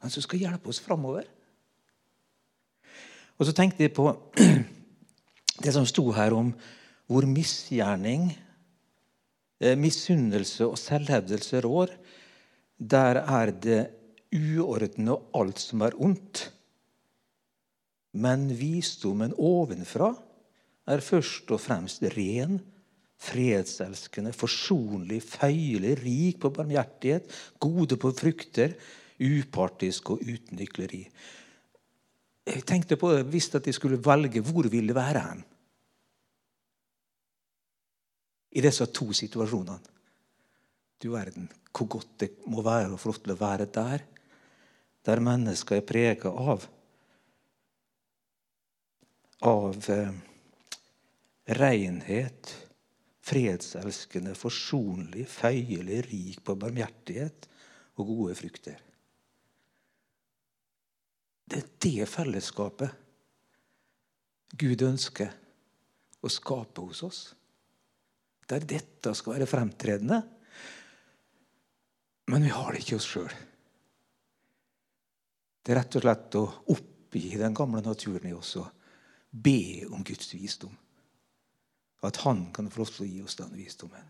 men 0.00 0.12
som 0.12 0.24
skal 0.24 0.40
hjelpe 0.42 0.72
oss 0.72 0.80
framover. 0.82 1.26
Og 3.40 3.48
så 3.48 3.54
tenkte 3.56 3.84
jeg 3.84 3.94
på 3.96 4.08
det 5.64 5.74
som 5.76 5.88
sto 5.88 6.06
her 6.16 6.34
om 6.36 6.52
hvor 7.10 7.26
misgjerning, 7.28 8.30
eh, 9.60 9.76
misunnelse 9.76 10.68
og 10.68 10.78
selvhevdelse 10.80 11.62
rår. 11.64 11.92
Der 12.80 13.20
er 13.20 13.52
det 13.52 13.80
uorden 14.32 15.12
og 15.12 15.30
alt 15.36 15.60
som 15.60 15.84
er 15.84 15.96
ondt. 16.00 16.46
Men 18.16 18.48
visdommen 18.56 19.34
ovenfra 19.36 20.14
er 20.90 21.04
først 21.04 21.50
og 21.54 21.60
fremst 21.62 22.02
ren, 22.16 22.58
fredselskende, 23.20 24.32
forsonlig, 24.32 25.20
føyelig, 25.22 25.94
rik 26.00 26.40
på 26.40 26.52
barmhjertighet, 26.56 27.28
gode 27.60 27.98
på 28.00 28.12
frukter, 28.16 28.74
upartisk 29.20 30.14
og 30.14 30.24
uten 30.24 30.62
hykleri. 30.62 31.02
Jeg 32.50 32.64
tenkte 32.66 32.96
på 32.96 33.12
det, 33.12 33.26
Hvis 33.26 33.52
jeg 33.54 33.74
skulle 33.74 34.00
velge, 34.04 34.40
hvor 34.40 34.68
ville 34.68 34.88
det 34.88 34.96
være 34.96 35.20
hen? 35.20 35.44
I 38.52 38.60
disse 38.60 38.86
to 38.86 39.12
situasjonene. 39.12 39.78
Du 41.02 41.12
verden, 41.12 41.48
hvor 41.72 41.86
godt 41.86 42.20
det 42.20 42.30
må 42.46 42.62
være 42.62 42.92
å 42.92 42.98
få 42.98 43.12
til 43.12 43.32
å 43.32 43.40
være 43.40 43.66
der. 43.66 44.02
Der 45.06 45.20
mennesker 45.20 45.76
er 45.76 45.86
prega 45.86 46.28
av 46.28 46.66
av 49.40 49.84
eh, 49.88 50.12
renhet, 51.44 52.59
fredselskende, 53.30 54.34
forsonlig, 54.38 55.26
føyelig, 55.30 56.00
rik 56.10 56.40
på 56.46 56.56
barmhjertighet 56.58 57.46
og 57.98 58.08
gode 58.08 58.36
frukter. 58.38 58.80
Det 61.50 61.58
er 61.58 61.70
det 61.82 62.08
fellesskapet 62.10 62.90
Gud 64.60 64.82
ønsker 64.82 65.30
å 66.20 66.30
skape 66.30 66.82
hos 66.84 67.02
oss. 67.06 67.20
Der 68.50 68.66
dette 68.66 69.14
skal 69.14 69.36
være 69.36 69.48
fremtredende. 69.50 70.20
Men 72.30 72.46
vi 72.46 72.52
har 72.54 72.74
det 72.74 72.82
ikke 72.82 72.98
oss 72.98 73.08
sjøl. 73.10 73.32
Det 75.60 75.74
er 75.74 75.80
rett 75.80 75.98
og 75.98 76.04
slett 76.04 76.38
å 76.38 76.44
oppgi 76.74 77.24
den 77.38 77.54
gamle 77.54 77.82
naturen 77.84 78.30
i 78.30 78.34
oss 78.34 78.56
og 78.58 78.70
be 79.30 79.86
om 79.90 80.02
Guds 80.06 80.32
visdom. 80.34 80.74
At 82.02 82.22
Han 82.24 82.52
kan 82.52 82.70
få 82.70 82.80
lov 82.80 82.92
til 82.94 83.04
å 83.04 83.10
gi 83.10 83.22
oss 83.22 83.36
den 83.36 83.52
visdommen. 83.56 84.06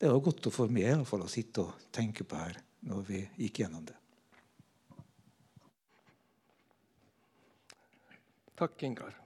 Det 0.00 0.08
var 0.08 0.20
godt 0.24 0.46
å 0.48 0.52
få 0.54 0.68
med 0.72 0.86
i 0.86 1.04
fall, 1.04 1.26
å 1.26 1.28
sitte 1.28 1.64
og 1.66 1.88
tenke 1.92 2.24
på 2.24 2.38
her 2.38 2.60
når 2.88 3.02
vi 3.08 3.24
gikk 3.42 3.64
gjennom 3.64 3.84
det. 3.84 3.96
Takk, 8.56 8.82
Ingar. 8.84 9.16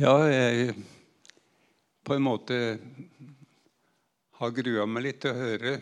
Ja, 0.00 0.16
jeg 0.26 0.72
på 2.02 2.16
en 2.16 2.24
måte 2.24 2.56
har 4.40 4.54
grua 4.56 4.86
meg 4.88 5.04
litt 5.04 5.20
til 5.22 5.30
å 5.30 5.42
høre 5.44 5.74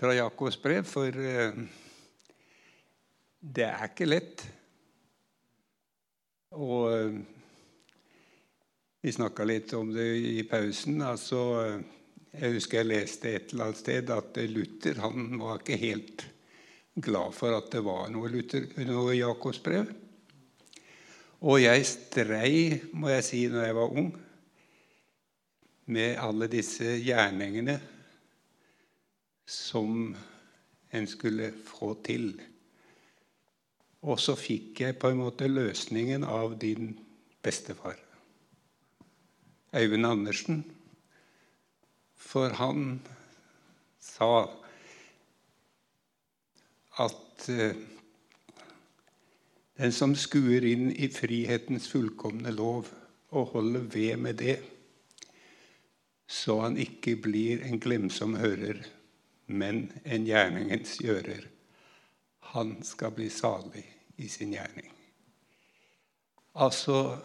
fra 0.00 0.14
Jakobs 0.14 0.56
brev, 0.62 0.86
for 0.88 1.12
eh, 1.12 1.52
det 3.40 3.66
er 3.66 3.82
ikke 3.84 4.06
lett. 4.08 4.44
Og 6.56 6.86
eh, 6.88 7.18
vi 9.04 9.12
snakka 9.12 9.44
litt 9.44 9.74
om 9.76 9.92
det 9.92 10.06
i 10.24 10.38
pausen. 10.48 11.02
altså 11.04 11.42
Jeg 12.32 12.56
husker 12.56 12.80
jeg 12.80 12.88
leste 12.88 13.34
et 13.34 13.52
eller 13.52 13.68
annet 13.68 13.82
sted 13.82 14.14
at 14.16 14.40
Luther 14.48 15.04
han 15.04 15.36
var 15.40 15.60
ikke 15.60 15.80
helt 15.84 16.26
glad 16.96 17.36
for 17.36 17.60
at 17.60 17.68
det 17.72 17.84
var 17.84 18.08
noe, 18.12 18.32
Luther, 18.32 18.72
noe 18.88 19.18
Jakobs 19.18 19.60
brev. 19.60 19.92
Og 21.44 21.60
jeg 21.60 21.84
strei, 21.88 22.56
må 22.96 23.12
jeg 23.12 23.28
si, 23.28 23.46
når 23.52 23.68
jeg 23.68 23.80
var 23.82 23.96
ung, 24.00 24.12
med 25.92 26.20
alle 26.20 26.48
disse 26.48 26.96
gjerningene 27.04 27.80
som 29.50 30.14
en 30.90 31.06
skulle 31.10 31.50
få 31.66 31.94
til. 32.06 32.32
Og 34.06 34.20
så 34.22 34.36
fikk 34.38 34.80
jeg 34.84 34.98
på 35.00 35.10
en 35.10 35.20
måte 35.20 35.50
løsningen 35.50 36.24
av 36.24 36.56
din 36.62 36.94
bestefar, 37.42 37.98
Øyvind 39.76 40.06
Andersen. 40.06 40.62
For 42.16 42.54
han 42.56 43.00
sa 44.00 44.48
at 47.00 47.48
eh, 47.48 47.76
den 49.80 49.92
som 49.96 50.14
skuer 50.18 50.64
inn 50.68 50.90
i 50.92 51.08
frihetens 51.12 51.88
fullkomne 51.88 52.52
lov 52.52 52.90
og 53.30 53.52
holder 53.54 53.86
ved 53.94 54.16
med 54.16 54.40
det, 54.42 54.58
så 56.30 56.60
han 56.60 56.76
ikke 56.78 57.16
blir 57.16 57.62
en 57.66 57.80
glemsom 57.82 58.36
hører, 58.38 58.82
men 59.50 59.88
en 60.04 60.26
gjerningens 60.26 60.96
gjører. 61.02 61.46
Han 62.54 62.78
skal 62.86 63.14
bli 63.16 63.28
salig 63.30 63.84
i 64.20 64.28
sin 64.30 64.54
gjerning. 64.54 64.90
Altså 66.60 67.20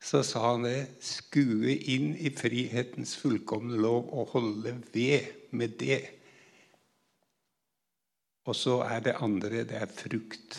så 0.00 0.22
sa 0.24 0.40
han 0.52 0.64
det 0.64 1.02
skue 1.04 1.74
inn 1.92 2.14
i 2.16 2.32
frihetens 2.32 3.12
fullkomne 3.20 3.76
lov 3.76 4.08
og 4.16 4.32
holde 4.32 4.72
ved 4.94 5.52
med 5.52 5.76
det. 5.80 6.00
Og 8.48 8.56
så 8.56 8.78
er 8.86 9.04
det 9.04 9.18
andre 9.20 9.66
det 9.68 9.76
er 9.76 9.92
frukt. 9.92 10.56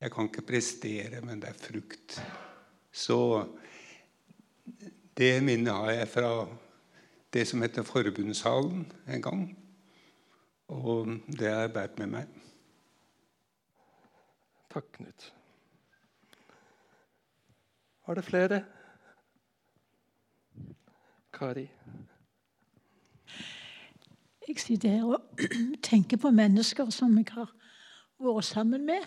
Jeg 0.00 0.10
kan 0.10 0.26
ikke 0.26 0.48
prestere, 0.48 1.20
men 1.22 1.42
det 1.42 1.52
er 1.52 1.60
frukt. 1.60 2.18
Så 2.90 3.20
det 5.14 5.36
minnet 5.44 5.76
har 5.76 5.92
jeg 5.92 6.10
fra 6.10 6.32
det 7.32 7.46
som 7.48 7.62
heter 7.62 7.82
Forbundshallen 7.82 8.92
en 9.08 9.22
gang. 9.22 9.58
Og 10.68 11.06
det 11.26 11.50
har 11.50 11.60
jeg 11.60 11.72
båret 11.72 11.98
med 11.98 12.06
meg. 12.06 12.26
Takk, 14.70 14.92
Knut. 14.92 15.32
Var 18.06 18.14
det 18.14 18.24
flere? 18.24 18.64
Kari? 21.32 21.68
Jeg 24.48 24.58
sitter 24.58 24.88
her 24.88 25.04
og 25.04 25.46
tenker 25.90 26.16
på 26.16 26.30
mennesker 26.30 26.90
som 26.90 27.18
jeg 27.18 27.26
har 27.30 27.50
vært 28.18 28.44
sammen 28.44 28.86
med 28.86 29.06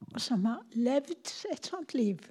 og 0.00 0.20
som 0.22 0.44
har 0.46 0.62
levd 0.78 1.10
et 1.50 1.66
sånt 1.66 1.94
liv. 1.94 2.22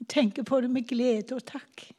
Jeg 0.00 0.08
tenker 0.08 0.46
på 0.46 0.60
det 0.60 0.70
med 0.70 0.88
glede 0.88 1.36
og 1.36 1.44
takk. 1.46 1.90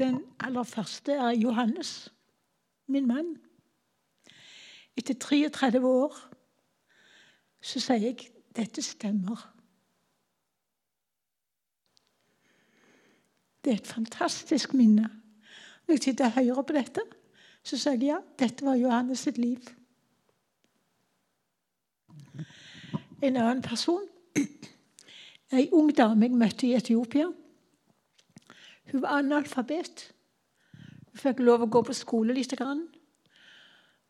Den 0.00 0.24
aller 0.40 0.62
første 0.62 1.12
er 1.12 1.30
Johannes, 1.30 2.12
min 2.86 3.06
mann. 3.06 3.36
Etter 4.96 5.14
33 5.14 5.86
år 5.86 6.14
så 7.60 7.80
sier 7.84 8.00
jeg 8.00 8.30
dette 8.56 8.82
stemmer. 8.82 9.42
Det 13.60 13.74
er 13.74 13.82
et 13.82 13.90
fantastisk 13.92 14.72
minne. 14.72 15.10
Når 15.84 15.98
jeg 15.98 16.02
sitter 16.02 16.32
hører 16.32 16.62
på 16.62 16.72
dette, 16.78 17.04
så 17.62 17.76
sier 17.76 17.98
jeg 17.98 18.08
ja, 18.08 18.16
dette 18.40 18.64
var 18.64 18.80
Johannes 18.80 19.26
sitt 19.28 19.38
liv. 19.38 19.60
En 23.20 23.36
annen 23.36 23.60
person 23.62 24.08
Ei 25.52 25.66
ung 25.74 25.90
dame 25.90 26.28
jeg 26.28 26.38
møtte 26.38 26.66
i 26.68 26.76
Etiopia. 26.78 27.26
Hun 28.90 29.02
var 29.02 29.18
analfabet. 29.20 30.10
Hun 31.10 31.22
fikk 31.22 31.42
lov 31.44 31.64
å 31.64 31.70
gå 31.70 31.82
på 31.86 31.96
skole 31.96 32.34
lite 32.34 32.58
grann. 32.58 32.86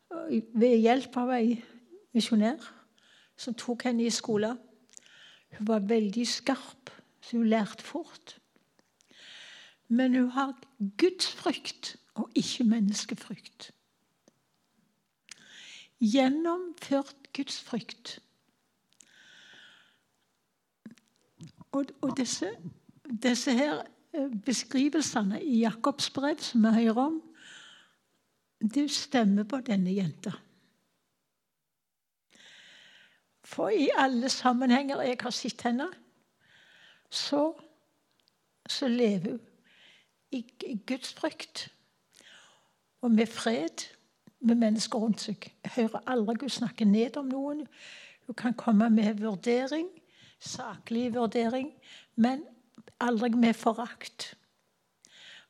Ved 0.09 0.77
hjelp 0.81 1.17
av 1.21 1.31
ei 1.37 1.55
misjonær 2.15 2.61
som 3.39 3.55
tok 3.57 3.87
henne 3.87 4.05
i 4.05 4.13
skole. 4.13 4.55
Hun 5.57 5.67
var 5.67 5.85
veldig 5.87 6.25
skarp, 6.27 6.91
så 7.21 7.37
hun 7.37 7.49
lærte 7.51 7.83
fort. 7.83 8.37
Men 9.91 10.15
hun 10.15 10.29
har 10.35 10.55
gudsfrykt 10.97 11.95
og 12.15 12.31
ikke 12.35 12.63
menneskefrykt. 12.63 13.71
Gjennomført 16.01 17.29
gudsfrykt. 17.35 18.19
Og, 21.71 21.91
og 22.01 22.17
disse, 22.17 22.49
disse, 23.23 23.53
her 23.55 23.83
beskrivelsene 24.45 25.41
i 25.43 25.61
Jakobs 25.61 26.09
brev 26.09 26.39
som 26.43 26.65
vi 26.65 26.73
hører 26.83 27.03
om, 27.05 27.21
det 28.61 28.91
stemmer 28.91 29.47
på 29.49 29.61
denne 29.65 29.93
jenta. 29.93 30.33
For 33.43 33.73
i 33.73 33.89
alle 33.97 34.29
sammenhenger 34.29 35.01
jeg 35.01 35.17
har 35.21 35.33
sett 35.35 35.63
henne, 35.65 35.87
så, 37.09 37.51
så 38.69 38.87
lever 38.87 39.31
hun 39.31 39.41
i, 40.31 40.45
i 40.67 40.77
Guds 40.87 41.13
frykt 41.13 41.65
og 43.01 43.11
med 43.11 43.27
fred 43.27 43.87
med 44.39 44.55
mennesker 44.55 44.99
rundt 44.99 45.21
seg. 45.21 45.49
Jeg 45.63 45.71
hører 45.75 46.05
aldri 46.09 46.37
Gud 46.43 46.53
snakke 46.53 46.85
ned 46.85 47.17
om 47.19 47.27
noen. 47.29 47.65
Hun 48.27 48.37
kan 48.37 48.55
komme 48.57 48.89
med 48.93 49.19
vurdering, 49.19 49.89
saklig 50.39 51.11
vurdering, 51.13 51.73
men 52.15 52.45
aldri 53.01 53.31
med 53.35 53.55
forakt. 53.57 54.33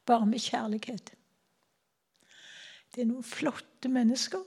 Bare 0.06 0.26
med 0.26 0.42
kjærlighet. 0.42 1.14
Det 2.92 3.04
er 3.04 3.08
noen 3.08 3.24
flotte 3.24 3.90
mennesker 3.92 4.44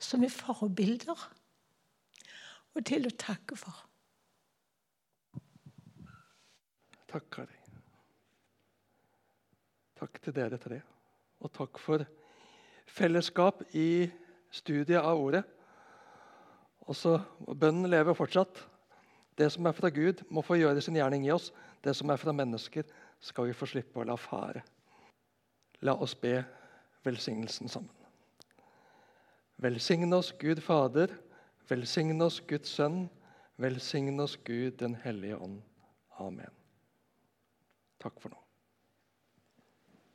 som 0.00 0.24
er 0.24 0.32
forbilder, 0.32 1.26
og 2.76 2.84
til 2.84 3.08
å 3.08 3.16
takke 3.16 3.56
for. 3.58 3.82
Takk, 7.06 7.28
Kari. 7.32 7.60
Takk 9.96 10.20
til 10.20 10.36
dere 10.36 10.58
tre. 10.60 10.80
Og 11.40 11.52
takk 11.56 11.78
for 11.80 12.04
fellesskap 12.86 13.62
i 13.76 14.08
studiet 14.52 15.00
av 15.00 15.20
ordet. 15.20 15.44
Også, 16.86 17.16
bønnen 17.48 17.88
lever 17.90 18.16
fortsatt. 18.16 18.60
Det 19.36 19.48
som 19.52 19.66
er 19.68 19.76
fra 19.76 19.90
Gud, 19.92 20.22
må 20.30 20.44
få 20.44 20.58
gjøre 20.60 20.82
sin 20.84 20.96
gjerning 20.96 21.26
i 21.26 21.32
oss. 21.34 21.50
Det 21.86 21.94
som 21.94 22.10
er 22.10 22.18
fra 22.18 22.34
mennesker, 22.34 22.86
skal 23.22 23.46
vi 23.46 23.54
få 23.54 23.68
slippe 23.70 24.02
å 24.02 24.06
la 24.08 24.16
fare. 24.18 24.64
La 25.86 25.94
oss 25.94 26.16
be 26.18 26.40
velsignelsen 27.06 27.70
sammen. 27.70 27.92
Velsigne 29.62 30.18
oss, 30.18 30.32
Gud 30.36 30.60
Fader. 30.64 31.14
Velsigne 31.70 32.26
oss, 32.26 32.40
Guds 32.48 32.74
Sønn. 32.76 33.06
Velsigne 33.62 34.22
oss, 34.22 34.36
Gud 34.44 34.80
den 34.82 34.98
hellige 35.04 35.38
ånd. 35.38 35.62
Amen. 36.18 36.52
Takk 38.02 38.18
for 38.20 38.34
nå. 38.34 38.45